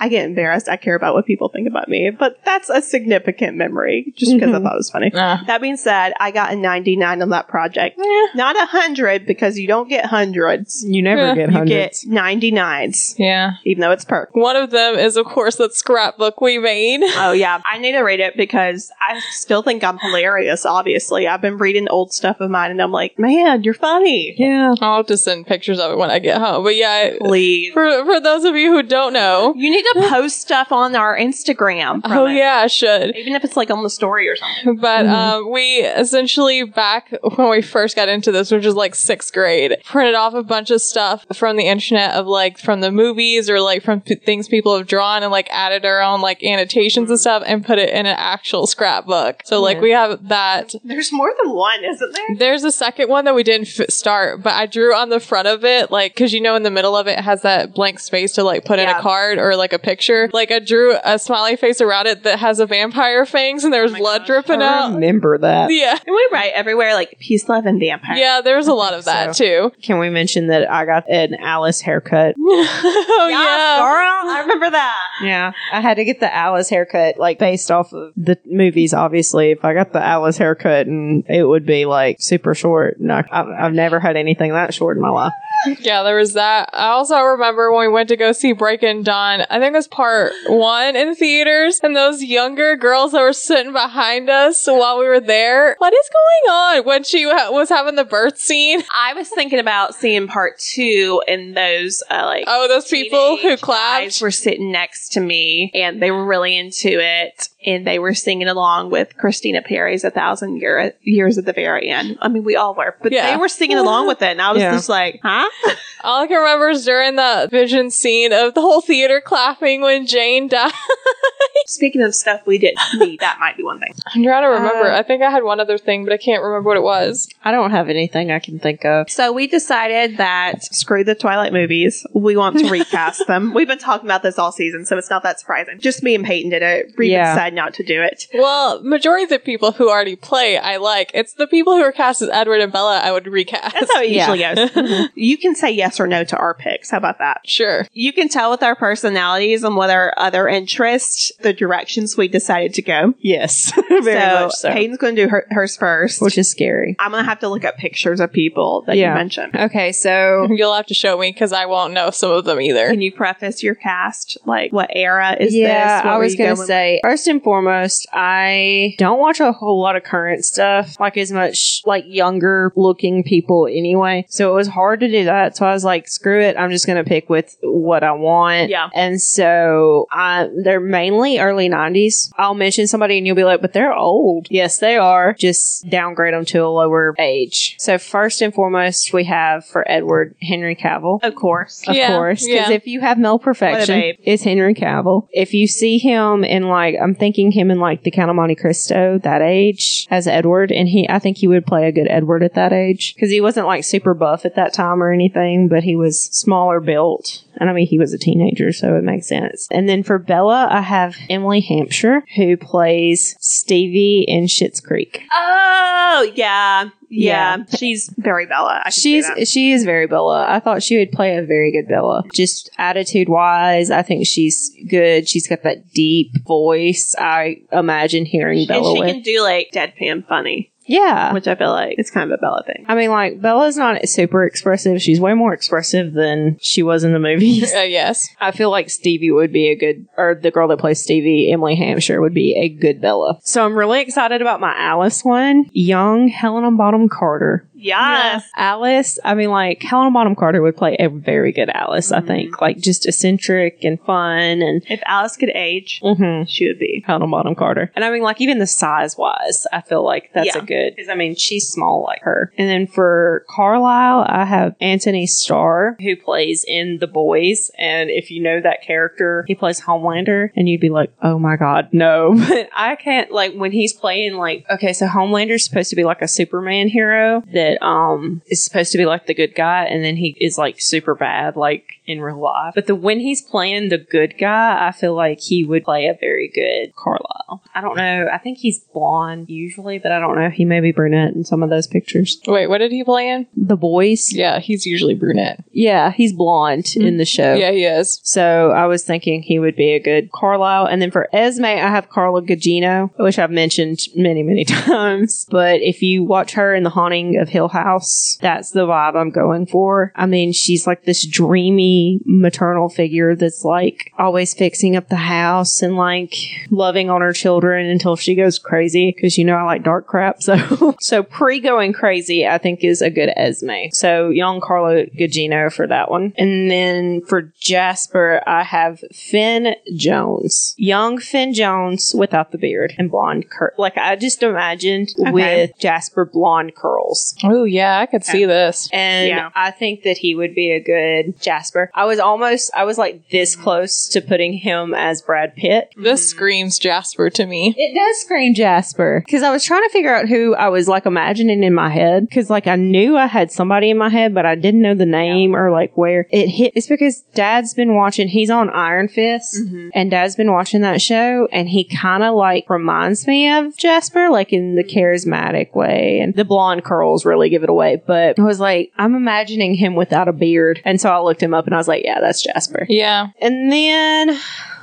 I 0.00 0.08
get 0.08 0.24
embarrassed. 0.24 0.68
I 0.68 0.76
care 0.76 0.94
about 0.94 1.14
what 1.14 1.26
people 1.26 1.48
think 1.48 1.68
about 1.68 1.88
me, 1.88 2.10
but 2.10 2.38
that's 2.44 2.59
a 2.68 2.82
significant 2.82 3.56
memory 3.56 4.12
just 4.16 4.34
because 4.34 4.52
I 4.54 4.58
Mhm. 4.58 4.62
thought 4.64 4.72
it 4.74 4.76
was 4.76 4.90
funny. 4.90 5.12
Ah. 5.14 5.42
That 5.46 5.60
being 5.62 5.76
said, 5.76 6.12
I 6.20 6.30
got 6.32 6.52
a 6.52 6.56
99 6.56 7.22
on 7.22 7.30
that 7.30 7.48
project. 7.48 7.98
Not 8.34 8.56
a 8.56 8.66
100 8.66 9.24
because 9.26 9.58
you 9.58 9.66
don't 9.68 9.88
get 9.88 10.04
hundreds. 10.06 10.84
You 10.86 11.02
never 11.02 11.28
Yeah. 11.28 11.34
get 11.34 11.48
You 11.50 11.56
hundreds. 11.56 12.04
get 12.04 12.10
99s, 12.12 13.14
yeah. 13.18 13.52
even 13.64 13.80
though 13.80 13.90
it's 13.92 14.04
perk. 14.04 14.30
One 14.34 14.56
of 14.56 14.70
them 14.70 14.96
is, 14.96 15.16
of 15.16 15.26
course, 15.26 15.56
that 15.56 15.74
scrapbook 15.74 16.40
we 16.40 16.58
made. 16.58 17.00
Oh 17.22 17.32
yeah, 17.32 17.60
I 17.70 17.78
need 17.78 17.92
to 17.92 18.00
read 18.00 18.20
it 18.20 18.36
because 18.36 18.90
I 19.00 19.20
still 19.30 19.62
think 19.62 19.84
I'm 19.84 19.98
hilarious. 19.98 20.64
Obviously, 20.64 21.28
I've 21.28 21.42
been 21.42 21.58
reading 21.58 21.86
old 21.88 22.12
stuff 22.12 22.40
of 22.40 22.50
mine, 22.50 22.70
and 22.70 22.80
I'm 22.80 22.92
like, 22.92 23.18
man, 23.18 23.62
you're 23.62 23.74
funny. 23.74 24.34
yeah. 24.38 24.74
I'll 24.80 24.98
have 24.98 25.06
to 25.06 25.16
send 25.16 25.46
pictures 25.46 25.78
of 25.78 25.92
it 25.92 25.98
when 25.98 26.10
I 26.10 26.18
get 26.18 26.38
home. 26.38 26.64
But 26.64 26.76
yeah. 26.76 27.10
Please. 27.20 27.72
For 27.74 28.04
for 28.04 28.20
those 28.20 28.44
of 28.44 28.56
you 28.56 28.72
who 28.72 28.82
don't 28.82 29.12
know, 29.12 29.52
You 29.56 29.70
need 29.70 29.82
to 29.82 30.08
post 30.08 30.40
stuff 30.40 30.72
on 30.72 30.96
our 30.96 31.16
Instagram. 31.16 32.02
from 32.02 32.12
oh 32.12 32.26
it. 32.26 32.32
Yeah, 32.50 32.62
I 32.62 32.66
should. 32.66 33.16
Even 33.16 33.34
if 33.34 33.44
it's 33.44 33.56
like 33.56 33.70
on 33.70 33.82
the 33.82 33.90
story 33.90 34.28
or 34.28 34.36
something. 34.36 34.76
But 34.76 35.06
um, 35.06 35.50
we 35.50 35.78
essentially 35.78 36.64
back 36.64 37.14
when 37.36 37.48
we 37.50 37.62
first 37.62 37.96
got 37.96 38.08
into 38.08 38.32
this, 38.32 38.50
which 38.50 38.64
was 38.64 38.74
like 38.74 38.94
sixth 38.94 39.32
grade, 39.32 39.76
printed 39.84 40.14
off 40.14 40.34
a 40.34 40.42
bunch 40.42 40.70
of 40.70 40.80
stuff 40.80 41.24
from 41.34 41.56
the 41.56 41.66
internet 41.66 42.14
of 42.14 42.26
like 42.26 42.58
from 42.58 42.80
the 42.80 42.90
movies 42.90 43.48
or 43.48 43.60
like 43.60 43.82
from 43.82 44.00
p- 44.00 44.16
things 44.16 44.48
people 44.48 44.76
have 44.76 44.86
drawn 44.86 45.22
and 45.22 45.30
like 45.30 45.48
added 45.50 45.84
our 45.84 46.02
own 46.02 46.20
like 46.20 46.42
annotations 46.42 47.08
and 47.10 47.18
stuff 47.20 47.42
and 47.46 47.64
put 47.64 47.78
it 47.78 47.90
in 47.90 48.06
an 48.06 48.16
actual 48.18 48.66
scrapbook. 48.66 49.42
So 49.44 49.60
like 49.60 49.80
we 49.80 49.90
have 49.90 50.28
that. 50.28 50.74
There's 50.84 51.12
more 51.12 51.32
than 51.42 51.52
one, 51.54 51.84
isn't 51.84 52.14
there? 52.14 52.36
There's 52.36 52.64
a 52.64 52.72
second 52.72 53.08
one 53.08 53.24
that 53.26 53.34
we 53.34 53.42
didn't 53.42 53.68
f- 53.68 53.90
start, 53.90 54.42
but 54.42 54.54
I 54.54 54.66
drew 54.66 54.94
on 54.94 55.08
the 55.10 55.20
front 55.20 55.46
of 55.48 55.64
it, 55.64 55.90
like, 55.90 56.16
cause 56.16 56.32
you 56.32 56.40
know, 56.40 56.54
in 56.56 56.62
the 56.62 56.70
middle 56.70 56.96
of 56.96 57.06
it 57.06 57.18
has 57.20 57.42
that 57.42 57.74
blank 57.74 58.00
space 58.00 58.32
to 58.32 58.42
like 58.42 58.64
put 58.64 58.78
in 58.78 58.88
a 58.88 59.00
card 59.00 59.38
or 59.38 59.56
like 59.56 59.72
a 59.72 59.78
picture. 59.78 60.28
Like 60.32 60.50
I 60.50 60.58
drew 60.58 60.96
a 61.04 61.18
smiley 61.18 61.56
face 61.56 61.80
around 61.80 62.06
it 62.06 62.22
that 62.24 62.38
has 62.40 62.58
a 62.58 62.66
vampire 62.66 63.24
fangs 63.26 63.64
and 63.64 63.72
there's 63.72 63.92
oh 63.92 63.96
blood 63.96 64.24
dripping 64.26 64.60
out. 64.62 64.62
I 64.62 64.86
out. 64.88 64.94
remember 64.94 65.38
that. 65.38 65.70
Yeah. 65.72 65.92
And 65.92 66.14
we 66.14 66.28
write 66.32 66.52
everywhere 66.54 66.94
like 66.94 67.16
peace, 67.20 67.48
love, 67.48 67.66
and 67.66 67.78
vampire. 67.78 68.16
Yeah, 68.16 68.40
there 68.40 68.56
was 68.56 68.66
a 68.68 68.74
lot 68.74 68.94
of 68.94 69.04
that 69.06 69.34
too. 69.34 69.72
Can 69.82 69.98
we 69.98 70.10
mention 70.10 70.48
that 70.48 70.70
I 70.70 70.84
got 70.84 71.08
an 71.08 71.34
Alice 71.34 71.80
haircut? 71.80 72.34
oh 72.40 73.28
Yeah, 73.30 73.38
yeah. 73.38 73.78
girl. 73.78 74.30
I 74.34 74.40
remember 74.40 74.70
that. 74.70 75.06
Yeah, 75.22 75.52
I 75.72 75.80
had 75.80 75.94
to 75.94 76.04
get 76.04 76.20
the 76.20 76.34
Alice 76.34 76.68
haircut, 76.68 77.18
like 77.18 77.38
based 77.38 77.70
off 77.70 77.92
of 77.92 78.12
the 78.16 78.38
movies. 78.46 78.94
Obviously, 78.94 79.50
if 79.50 79.64
I 79.64 79.74
got 79.74 79.92
the 79.92 80.04
Alice 80.04 80.38
haircut, 80.38 80.86
and 80.86 81.24
it 81.28 81.44
would 81.44 81.66
be 81.66 81.84
like 81.84 82.16
super 82.20 82.54
short. 82.54 82.98
And 82.98 83.12
I, 83.12 83.24
I've, 83.30 83.48
I've 83.48 83.72
never 83.74 84.00
had 84.00 84.16
anything 84.16 84.52
that 84.52 84.74
short 84.74 84.96
in 84.96 85.02
my 85.02 85.10
life. 85.10 85.32
Yeah, 85.80 86.02
there 86.02 86.16
was 86.16 86.34
that. 86.34 86.70
I 86.72 86.88
also 86.88 87.20
remember 87.20 87.70
when 87.70 87.86
we 87.88 87.92
went 87.92 88.08
to 88.08 88.16
go 88.16 88.32
see 88.32 88.52
Breaking 88.52 89.02
Dawn. 89.02 89.42
I 89.50 89.58
think 89.58 89.74
it 89.74 89.78
was 89.78 89.88
part 89.88 90.32
one 90.46 90.96
in 90.96 91.14
theaters, 91.14 91.80
and 91.82 91.94
those 91.94 92.22
younger 92.22 92.76
girls 92.76 93.12
that 93.12 93.20
were 93.20 93.32
sitting 93.32 93.72
behind 93.72 94.30
us 94.30 94.66
while 94.66 94.98
we 94.98 95.04
were 95.06 95.20
there. 95.20 95.74
What 95.78 95.92
is 95.92 96.08
going 96.10 96.54
on? 96.56 96.84
When 96.86 97.04
she 97.04 97.24
ha- 97.24 97.50
was 97.50 97.68
having 97.68 97.96
the 97.96 98.04
birth 98.04 98.38
scene. 98.38 98.82
I 98.94 99.12
was 99.14 99.28
thinking 99.28 99.58
about 99.58 99.94
seeing 99.94 100.28
part 100.28 100.58
two, 100.58 101.22
and 101.28 101.56
those 101.56 102.02
uh, 102.10 102.24
like 102.24 102.44
Oh, 102.46 102.66
those 102.68 102.88
people 102.88 103.36
who 103.36 103.56
clapped. 103.56 104.20
were 104.22 104.30
sitting 104.30 104.72
next 104.72 105.10
to 105.10 105.20
me, 105.20 105.70
and 105.74 106.00
they 106.02 106.10
were 106.10 106.24
really 106.24 106.56
into 106.56 106.88
it, 107.00 107.48
and 107.64 107.86
they 107.86 107.98
were 107.98 108.14
singing 108.14 108.48
along 108.48 108.90
with 108.90 109.16
Christina 109.16 109.62
Perri's 109.62 110.04
"A 110.04 110.10
Thousand 110.10 110.56
Year- 110.58 110.94
Years" 111.02 111.38
at 111.38 111.44
the 111.44 111.52
very 111.52 111.88
end. 111.90 112.16
I 112.20 112.28
mean, 112.28 112.44
we 112.44 112.56
all 112.56 112.74
were, 112.74 112.96
but 113.02 113.12
Yeah. 113.12 113.30
they 113.30 113.36
were 113.36 113.48
singing 113.48 113.76
along 113.78 114.06
with 114.06 114.22
it, 114.22 114.28
and 114.28 114.42
I 114.42 114.52
was 114.52 114.62
Yeah. 114.62 114.72
just 114.72 114.88
like, 114.88 115.20
"Huh?" 115.22 115.48
All 116.02 116.22
I 116.22 116.26
can 116.28 116.38
remember 116.38 116.70
is 116.70 116.86
during 116.86 117.16
the 117.16 117.46
vision 117.50 117.90
scene 117.90 118.32
of 118.32 118.54
the 118.54 118.62
whole 118.62 118.80
theater 118.80 119.20
clapping 119.20 119.82
when 119.82 120.06
Jane 120.06 120.48
died. 120.48 120.72
Speaking 121.66 122.00
of 122.02 122.14
stuff 122.14 122.40
we 122.46 122.56
didn't 122.58 122.80
need, 122.98 123.20
that 123.20 123.36
might 123.38 123.56
be 123.56 123.62
one 123.62 123.78
thing. 123.80 123.92
I'm 124.14 124.22
trying 124.24 124.42
to 124.42 124.48
remember. 124.48 124.90
Uh, 124.90 124.98
I 124.98 125.02
think 125.02 125.22
I 125.22 125.30
had 125.30 125.42
one 125.44 125.60
other 125.60 125.76
thing, 125.78 126.04
but 126.04 126.12
I 126.12 126.16
can't 126.16 126.42
remember 126.42 126.68
what 126.68 126.76
it 126.78 126.82
was. 126.82 127.28
I 127.44 127.52
don't 127.52 127.70
have 127.70 127.88
anything 127.90 128.30
I 128.32 128.38
can 128.38 128.58
think 128.58 128.84
of. 128.84 129.10
So 129.10 129.30
we 129.32 129.46
decided 129.46 130.16
that 130.16 130.64
screw 130.64 131.04
the 131.04 131.14
Twilight 131.14 131.52
movies. 131.52 132.06
We 132.14 132.36
want 132.36 132.58
to 132.60 132.68
recast 132.70 133.26
them. 133.26 133.52
We've 133.54 133.68
been 133.68 133.78
talking 133.78 134.06
about 134.06 134.22
this 134.22 134.38
all 134.38 134.52
season, 134.52 134.84
so 134.86 134.96
it's 134.96 135.10
not 135.10 135.22
that 135.22 135.38
surprising. 135.38 135.78
Just 135.80 136.02
me 136.02 136.14
and 136.14 136.24
Peyton 136.24 136.50
did 136.50 136.62
it. 136.62 136.94
Reba 136.96 137.12
Yeah. 137.12 137.34
Decided 137.50 137.54
not 137.56 137.74
to 137.74 137.82
do 137.84 138.02
it. 138.02 138.26
Well, 138.34 138.82
majority 138.82 139.24
of 139.24 139.30
the 139.30 139.38
people 139.38 139.72
who 139.72 139.90
already 139.90 140.16
play, 140.16 140.56
I 140.58 140.76
like. 140.76 141.10
It's 141.14 141.34
the 141.34 141.46
people 141.46 141.74
who 141.74 141.82
are 141.82 141.92
cast 141.92 142.22
as 142.22 142.28
Edward 142.30 142.60
and 142.60 142.72
Bella 142.72 143.00
I 143.02 143.12
would 143.12 143.26
recast. 143.26 143.74
That's 143.74 143.92
how 143.94 144.02
it 144.02 144.10
Yeah. 144.10 144.32
usually 144.32 144.38
goes. 144.38 144.70
Mm-hmm. 144.80 145.04
you 145.14 145.36
can 145.36 145.54
say 145.54 145.70
yes 145.70 146.00
or 146.00 146.06
no 146.06 146.24
to 146.24 146.36
our 146.36 146.54
picks. 146.54 146.90
How 146.90 146.98
about 146.98 147.18
that? 147.18 147.40
Sure. 147.44 147.86
You 147.92 148.12
can 148.12 148.28
tell 148.28 148.50
with 148.50 148.62
our 148.62 148.74
personalities 148.74 149.62
and 149.64 149.76
with 149.76 149.90
our 149.90 150.14
other 150.16 150.48
interests 150.48 151.32
the 151.40 151.52
directions 151.52 152.16
we 152.16 152.28
decided 152.28 152.74
to 152.74 152.82
go. 152.82 153.14
Yes, 153.18 153.72
very 153.88 154.02
so, 154.20 154.44
much 154.44 154.52
so. 154.52 154.72
Peyton's 154.72 154.98
going 154.98 155.16
to 155.16 155.24
do 155.24 155.28
her, 155.28 155.46
hers 155.50 155.76
first. 155.76 156.22
Which 156.22 156.38
is 156.38 156.50
scary. 156.50 156.96
I'm 156.98 157.10
going 157.10 157.22
to 157.24 157.28
have 157.28 157.40
to 157.40 157.48
look 157.48 157.64
up 157.64 157.76
pictures 157.76 158.20
of 158.20 158.32
people 158.32 158.82
that 158.86 158.96
Yeah. 158.96 159.10
you 159.10 159.14
mentioned. 159.18 159.54
Okay, 159.56 159.92
so 159.92 160.46
You'll 160.50 160.74
have 160.74 160.86
to 160.86 160.94
show 160.94 161.18
me 161.18 161.30
because 161.32 161.52
I 161.52 161.66
won't 161.66 161.92
know 161.92 162.10
some 162.10 162.30
of 162.30 162.44
them 162.44 162.60
either. 162.60 162.88
Can 162.88 163.00
you 163.02 163.12
preface 163.12 163.62
your 163.62 163.74
cast? 163.74 164.38
Like, 164.46 164.72
what 164.72 164.90
era 164.94 165.36
is 165.38 165.54
yeah, 165.54 165.98
this? 165.98 166.04
What 166.04 166.14
I 166.14 166.18
was 166.18 166.34
gonna 166.36 166.56
say 166.56 167.00
first 167.02 167.26
and 167.26 167.39
foremost, 167.42 168.06
I 168.12 168.94
don't 168.98 169.18
watch 169.18 169.40
a 169.40 169.52
whole 169.52 169.80
lot 169.80 169.96
of 169.96 170.02
current 170.04 170.44
stuff, 170.44 170.98
like 171.00 171.16
as 171.16 171.32
much 171.32 171.82
like 171.84 172.04
younger 172.06 172.72
looking 172.76 173.22
people 173.22 173.66
anyway. 173.66 174.26
So 174.28 174.50
it 174.50 174.54
was 174.54 174.68
hard 174.68 175.00
to 175.00 175.08
do 175.08 175.24
that. 175.24 175.56
So 175.56 175.66
I 175.66 175.72
was 175.72 175.84
like, 175.84 176.08
screw 176.08 176.40
it, 176.40 176.56
I'm 176.56 176.70
just 176.70 176.86
gonna 176.86 177.04
pick 177.04 177.28
with 177.28 177.56
what 177.62 178.02
I 178.02 178.12
want. 178.12 178.70
Yeah. 178.70 178.88
And 178.94 179.20
so 179.20 180.06
I, 180.10 180.48
they're 180.62 180.80
mainly 180.80 181.38
early 181.38 181.68
'90s. 181.68 182.30
I'll 182.36 182.54
mention 182.54 182.86
somebody 182.86 183.18
and 183.18 183.26
you'll 183.26 183.36
be 183.36 183.44
like, 183.44 183.60
but 183.60 183.72
they're 183.72 183.92
old. 183.92 184.46
Yes, 184.50 184.78
they 184.78 184.96
are. 184.96 185.34
Just 185.34 185.88
downgrade 185.88 186.34
them 186.34 186.44
to 186.46 186.58
a 186.64 186.68
lower 186.68 187.14
age. 187.18 187.76
So 187.78 187.98
first 187.98 188.42
and 188.42 188.52
foremost, 188.52 189.12
we 189.12 189.24
have 189.24 189.66
for 189.66 189.88
Edward 189.90 190.34
Henry 190.42 190.76
Cavill. 190.76 191.20
Of 191.22 191.34
course. 191.34 191.82
Of 191.86 191.94
Yeah, 191.96 192.08
course, 192.16 192.44
because 192.46 192.68
yeah. 192.68 192.74
if 192.74 192.86
you 192.86 193.00
have 193.00 193.18
male 193.18 193.38
perfection, 193.38 194.14
it's 194.22 194.42
Henry 194.42 194.74
Cavill. 194.74 195.28
If 195.32 195.54
you 195.54 195.66
see 195.66 195.98
him 195.98 196.44
in 196.44 196.64
like, 196.68 196.96
I'm 197.00 197.14
thinking 197.14 197.29
him 197.34 197.70
in 197.70 197.80
like 197.80 198.02
the 198.02 198.10
Count 198.10 198.30
of 198.30 198.36
Monte 198.36 198.56
Cristo, 198.56 199.18
that 199.22 199.42
age 199.42 200.06
as 200.10 200.26
Edward, 200.26 200.72
and 200.72 200.88
he, 200.88 201.08
I 201.08 201.18
think 201.18 201.38
he 201.38 201.46
would 201.46 201.66
play 201.66 201.86
a 201.86 201.92
good 201.92 202.08
Edward 202.08 202.42
at 202.42 202.54
that 202.54 202.72
age 202.72 203.14
because 203.14 203.30
he 203.30 203.40
wasn't 203.40 203.66
like 203.66 203.84
super 203.84 204.14
buff 204.14 204.44
at 204.44 204.56
that 204.56 204.72
time 204.72 205.02
or 205.02 205.12
anything, 205.12 205.68
but 205.68 205.84
he 205.84 205.96
was 205.96 206.20
smaller 206.20 206.80
built, 206.80 207.44
and 207.56 207.70
I 207.70 207.72
mean 207.72 207.86
he 207.86 207.98
was 207.98 208.12
a 208.12 208.18
teenager, 208.18 208.72
so 208.72 208.96
it 208.96 209.04
makes 209.04 209.26
sense. 209.26 209.68
And 209.70 209.88
then 209.88 210.02
for 210.02 210.18
Bella, 210.18 210.68
I 210.70 210.80
have 210.80 211.16
Emily 211.28 211.60
Hampshire 211.60 212.24
who 212.36 212.56
plays 212.56 213.36
Stevie 213.40 214.24
in 214.26 214.44
Schitt's 214.44 214.80
Creek. 214.80 215.22
Oh, 215.32 216.30
yeah. 216.34 216.90
Yeah. 217.10 217.56
Yeah. 217.56 217.76
She's 217.76 218.08
very 218.18 218.46
Bella. 218.46 218.82
I 218.84 218.90
She's 218.90 219.28
she 219.48 219.72
is 219.72 219.84
very 219.84 220.06
Bella. 220.06 220.46
I 220.48 220.60
thought 220.60 220.82
she 220.82 220.98
would 220.98 221.10
play 221.12 221.36
a 221.36 221.42
very 221.42 221.72
good 221.72 221.88
Bella. 221.88 222.22
Just 222.32 222.70
attitude 222.78 223.28
wise, 223.28 223.90
I 223.90 224.02
think 224.02 224.26
she's 224.26 224.70
good. 224.88 225.28
She's 225.28 225.46
got 225.48 225.62
that 225.64 225.92
deep 225.92 226.30
voice. 226.46 227.14
I 227.18 227.62
imagine 227.72 228.24
hearing 228.24 228.60
and 228.60 228.68
Bella 228.68 228.94
she 228.94 229.00
with. 229.00 229.10
can 229.10 229.22
do 229.22 229.42
like 229.42 229.70
deadpan 229.74 230.26
funny, 230.26 230.72
yeah. 230.90 231.32
which 231.32 231.46
I 231.46 231.54
feel 231.54 231.70
like 231.70 231.94
it's 231.98 232.10
kind 232.10 232.30
of 232.30 232.38
a 232.38 232.40
Bella 232.40 232.64
thing. 232.66 232.84
I 232.88 232.94
mean, 232.94 233.10
like 233.10 233.40
Bella's 233.40 233.76
not 233.76 234.08
super 234.08 234.44
expressive. 234.44 235.00
She's 235.00 235.20
way 235.20 235.34
more 235.34 235.52
expressive 235.52 236.12
than 236.12 236.58
she 236.60 236.82
was 236.82 237.04
in 237.04 237.12
the 237.12 237.18
movies. 237.18 237.70
Uh, 237.80 237.82
yes. 237.82 238.28
I 238.40 238.50
feel 238.50 238.68
like 238.68 238.90
Stevie 238.90 239.30
would 239.30 239.52
be 239.52 239.68
a 239.68 239.76
good, 239.76 240.06
or 240.16 240.34
the 240.34 240.50
girl 240.50 240.66
that 240.68 240.80
plays 240.80 241.00
Stevie, 241.00 241.50
Emily 241.52 241.76
Hampshire, 241.76 242.20
would 242.20 242.34
be 242.34 242.56
a 242.58 242.68
good 242.68 243.00
Bella. 243.00 243.38
So 243.42 243.64
I'm 243.64 243.76
really 243.78 244.00
excited 244.00 244.40
about 244.42 244.60
my 244.60 244.74
Alice 244.76 245.24
one. 245.24 245.66
Young 245.72 246.28
Helena 246.28 246.72
Bonham 246.72 247.08
Carter. 247.08 247.69
Yes. 247.80 248.44
Alice, 248.56 249.18
I 249.24 249.34
mean, 249.34 249.50
like, 249.50 249.82
Helena 249.82 250.10
Bonham 250.10 250.34
Carter 250.36 250.62
would 250.62 250.76
play 250.76 250.96
a 250.98 251.08
very 251.08 251.52
good 251.52 251.70
Alice, 251.70 252.12
I 252.12 252.20
think. 252.20 252.60
Like, 252.60 252.78
just 252.78 253.06
eccentric 253.06 253.82
and 253.84 254.00
fun 254.00 254.62
and. 254.62 254.82
If 254.88 255.00
Alice 255.06 255.36
could 255.36 255.50
age, 255.50 256.00
Mm-hmm. 256.02 256.44
she 256.46 256.66
would 256.68 256.78
be. 256.78 257.02
Helena 257.06 257.26
Bonham 257.26 257.54
Carter. 257.54 257.90
And 257.94 258.04
I 258.04 258.10
mean, 258.10 258.22
like, 258.22 258.40
even 258.40 258.58
the 258.58 258.66
size 258.66 259.16
wise, 259.16 259.66
I 259.72 259.80
feel 259.80 260.04
like 260.04 260.30
that's 260.34 260.54
Yeah. 260.54 260.58
a 260.62 260.64
good. 260.64 260.94
Because, 260.96 261.08
I 261.08 261.14
mean, 261.14 261.34
she's 261.34 261.68
small 261.68 262.02
like 262.02 262.22
her. 262.22 262.52
And 262.58 262.68
then 262.68 262.86
for 262.86 263.44
Carlisle, 263.48 264.26
I 264.28 264.44
have 264.44 264.74
Anthony 264.80 265.26
Starr, 265.26 265.96
who 266.00 266.16
plays 266.16 266.64
in 266.66 266.98
The 266.98 267.06
Boys. 267.06 267.70
And 267.78 268.10
if 268.10 268.30
you 268.30 268.42
know 268.42 268.60
that 268.60 268.82
character, 268.82 269.44
he 269.46 269.54
plays 269.54 269.80
Homelander. 269.80 270.50
And 270.56 270.68
you'd 270.68 270.80
be 270.80 270.90
like, 270.90 271.12
oh 271.22 271.38
my 271.38 271.56
God, 271.56 271.88
no. 271.92 272.34
But 272.50 272.68
I 272.74 272.96
can't, 272.96 273.30
like, 273.30 273.54
when 273.54 273.70
he's 273.72 273.92
playing, 273.92 274.34
like, 274.34 274.64
okay, 274.70 274.92
so 274.92 275.06
Homelander's 275.06 275.64
supposed 275.64 275.90
to 275.90 275.96
be 275.96 276.04
like 276.04 276.20
a 276.22 276.28
Superman 276.28 276.88
hero 276.88 277.42
that 277.52 277.69
um 277.82 278.42
is 278.46 278.64
supposed 278.64 278.92
to 278.92 278.98
be 278.98 279.06
like 279.06 279.26
the 279.26 279.34
good 279.34 279.54
guy. 279.54 279.84
And 279.84 280.04
then 280.04 280.16
he 280.16 280.36
is 280.40 280.58
like 280.58 280.80
super 280.80 281.14
bad, 281.14 281.56
like, 281.56 281.84
in 282.06 282.20
real 282.20 282.40
life. 282.40 282.74
But 282.74 282.86
the 282.86 282.94
when 282.94 283.20
he's 283.20 283.40
playing 283.40 283.88
the 283.88 283.98
good 283.98 284.36
guy, 284.38 284.88
I 284.88 284.92
feel 284.92 285.14
like 285.14 285.40
he 285.40 285.64
would 285.64 285.84
play 285.84 286.06
a 286.06 286.16
very 286.18 286.48
good 286.48 286.94
Carlisle. 286.96 287.62
I 287.74 287.80
don't 287.80 287.96
know. 287.96 288.28
I 288.32 288.38
think 288.38 288.58
he's 288.58 288.80
blonde 288.92 289.48
usually, 289.48 289.98
but 289.98 290.12
I 290.12 290.18
don't 290.18 290.36
know. 290.36 290.50
He 290.50 290.64
may 290.64 290.80
be 290.80 290.92
brunette 290.92 291.34
in 291.34 291.44
some 291.44 291.62
of 291.62 291.70
those 291.70 291.86
pictures. 291.86 292.40
Wait, 292.46 292.66
what 292.66 292.78
did 292.78 292.92
he 292.92 293.04
play 293.04 293.28
in? 293.28 293.46
The 293.56 293.76
boys. 293.76 294.32
Yeah, 294.32 294.58
he's 294.58 294.86
usually 294.86 295.14
brunette. 295.14 295.64
Yeah, 295.70 296.10
he's 296.10 296.32
blonde 296.32 296.96
in 296.96 297.16
the 297.18 297.24
show. 297.24 297.54
Yeah, 297.54 297.70
he 297.70 297.84
is. 297.84 298.20
So 298.24 298.72
I 298.72 298.86
was 298.86 299.04
thinking 299.04 299.42
he 299.42 299.58
would 299.58 299.76
be 299.76 299.90
a 299.92 300.00
good 300.00 300.32
Carlisle. 300.32 300.86
And 300.86 301.00
then 301.00 301.10
for 301.10 301.28
Esme, 301.32 301.64
I 301.64 301.76
have 301.76 302.08
Carla 302.08 302.42
Gugino, 302.42 303.10
which 303.18 303.38
I've 303.38 303.50
mentioned 303.50 304.00
many, 304.16 304.42
many 304.42 304.64
times. 304.66 305.46
But 305.50 305.80
if 305.80 306.02
you 306.02 306.24
watch 306.24 306.52
her 306.52 306.74
in 306.74 306.82
The 306.82 306.90
Haunting 306.90 307.36
of 307.36 307.48
Hill 307.48 307.59
Hill 307.60 307.68
House. 307.68 308.38
That's 308.40 308.70
the 308.70 308.86
vibe 308.86 309.16
I'm 309.16 309.28
going 309.30 309.66
for. 309.66 310.12
I 310.16 310.24
mean, 310.24 310.52
she's 310.52 310.86
like 310.86 311.04
this 311.04 311.26
dreamy 311.26 312.20
maternal 312.24 312.88
figure 312.88 313.34
that's 313.36 313.64
like 313.64 314.12
always 314.18 314.54
fixing 314.54 314.96
up 314.96 315.08
the 315.10 315.16
house 315.16 315.82
and 315.82 315.96
like 315.96 316.34
loving 316.70 317.10
on 317.10 317.20
her 317.20 317.34
children 317.34 317.84
until 317.86 318.16
she 318.16 318.34
goes 318.34 318.58
crazy 318.58 319.12
because 319.14 319.36
you 319.36 319.44
know 319.44 319.56
I 319.56 319.62
like 319.64 319.82
dark 319.82 320.06
crap. 320.06 320.42
So, 320.42 320.96
so 321.00 321.22
pre 321.22 321.60
going 321.60 321.92
crazy, 321.92 322.46
I 322.46 322.56
think 322.56 322.82
is 322.82 323.02
a 323.02 323.10
good 323.10 323.30
Esme. 323.36 323.90
So 323.92 324.30
young 324.30 324.62
Carla 324.62 325.04
Gugino 325.06 325.70
for 325.70 325.86
that 325.86 326.10
one. 326.10 326.32
And 326.38 326.70
then 326.70 327.20
for 327.26 327.42
Jasper, 327.60 328.42
I 328.46 328.62
have 328.62 329.00
Finn 329.12 329.74
Jones. 329.94 330.74
Young 330.78 331.18
Finn 331.18 331.52
Jones 331.52 332.14
without 332.16 332.52
the 332.52 332.58
beard 332.58 332.94
and 332.96 333.10
blonde 333.10 333.50
cur- 333.50 333.74
Like 333.76 333.98
I 333.98 334.16
just 334.16 334.42
imagined 334.42 335.10
Okay. 335.20 335.30
with 335.32 335.78
Jasper 335.78 336.24
blonde 336.24 336.74
curls. 336.74 337.34
Oh 337.50 337.64
yeah, 337.64 337.98
I 337.98 338.06
could 338.06 338.24
see 338.24 338.44
this. 338.44 338.88
And 338.92 339.28
Yeah. 339.28 339.50
I 339.54 339.72
think 339.72 340.04
that 340.04 340.18
he 340.18 340.34
would 340.34 340.54
be 340.54 340.70
a 340.70 340.80
good 340.80 341.40
Jasper. 341.40 341.90
I 341.94 342.04
was 342.04 342.20
almost, 342.20 342.70
I 342.74 342.84
was 342.84 342.96
like 342.96 343.28
this 343.30 343.56
mm. 343.56 343.62
close 343.62 344.08
to 344.10 344.20
putting 344.20 344.52
him 344.52 344.94
as 344.94 345.20
Brad 345.22 345.56
Pitt. 345.56 345.90
This 345.96 346.24
mm. 346.26 346.28
screams 346.28 346.78
Jasper 346.78 347.28
to 347.30 347.46
me. 347.46 347.74
It 347.76 347.94
does 347.94 348.20
scream 348.20 348.54
Jasper. 348.54 349.22
Because 349.24 349.42
I 349.42 349.50
was 349.50 349.64
trying 349.64 349.82
to 349.82 349.90
figure 349.90 350.14
out 350.14 350.28
who 350.28 350.54
I 350.54 350.68
was 350.68 350.86
like 350.86 351.06
imagining 351.06 351.64
in 351.64 351.74
my 351.74 351.88
head. 351.88 352.28
Because 352.28 352.50
like 352.50 352.66
I 352.68 352.76
knew 352.76 353.16
I 353.16 353.26
had 353.26 353.50
somebody 353.50 353.90
in 353.90 353.98
my 353.98 354.08
head, 354.08 354.32
but 354.32 354.46
I 354.46 354.54
didn't 354.54 354.82
know 354.82 354.94
the 354.94 355.06
name 355.06 355.56
or 355.56 355.72
like 355.72 355.96
where 355.96 356.28
it 356.30 356.48
hit. 356.48 356.72
It's 356.76 356.86
because 356.86 357.22
dad's 357.34 357.74
been 357.74 357.96
watching, 357.96 358.28
he's 358.28 358.50
on 358.50 358.70
Iron 358.70 359.08
Fist. 359.08 359.56
Mm-hmm. 359.56 359.88
And 359.94 360.10
dad's 360.10 360.36
been 360.36 360.52
watching 360.52 360.82
that 360.82 361.02
show. 361.02 361.48
And 361.50 361.68
he 361.68 361.84
kind 361.84 362.22
of 362.22 362.34
like 362.34 362.70
reminds 362.70 363.26
me 363.26 363.50
of 363.50 363.76
Jasper, 363.76 364.30
like 364.30 364.52
in 364.52 364.76
the 364.76 364.84
mm. 364.84 364.94
charismatic 364.94 365.74
way. 365.74 366.20
And 366.20 366.34
the 366.34 366.44
blonde 366.44 366.84
curls 366.84 367.24
really 367.24 367.39
give 367.48 367.62
it 367.62 367.70
away. 367.70 368.02
But 368.04 368.38
I 368.38 368.42
was 368.42 368.60
like, 368.60 368.92
I'm 368.98 369.14
imagining 369.14 369.74
him 369.74 369.94
without 369.94 370.28
a 370.28 370.32
beard. 370.32 370.82
And 370.84 371.00
so 371.00 371.10
I 371.10 371.20
looked 371.20 371.42
him 371.42 371.54
up 371.54 371.66
and 371.66 371.74
I 371.74 371.78
was 371.78 371.88
like, 371.88 372.04
yeah, 372.04 372.20
that's 372.20 372.42
Jasper. 372.42 372.86
Yeah. 372.88 373.28
And 373.40 373.72
then 373.72 374.38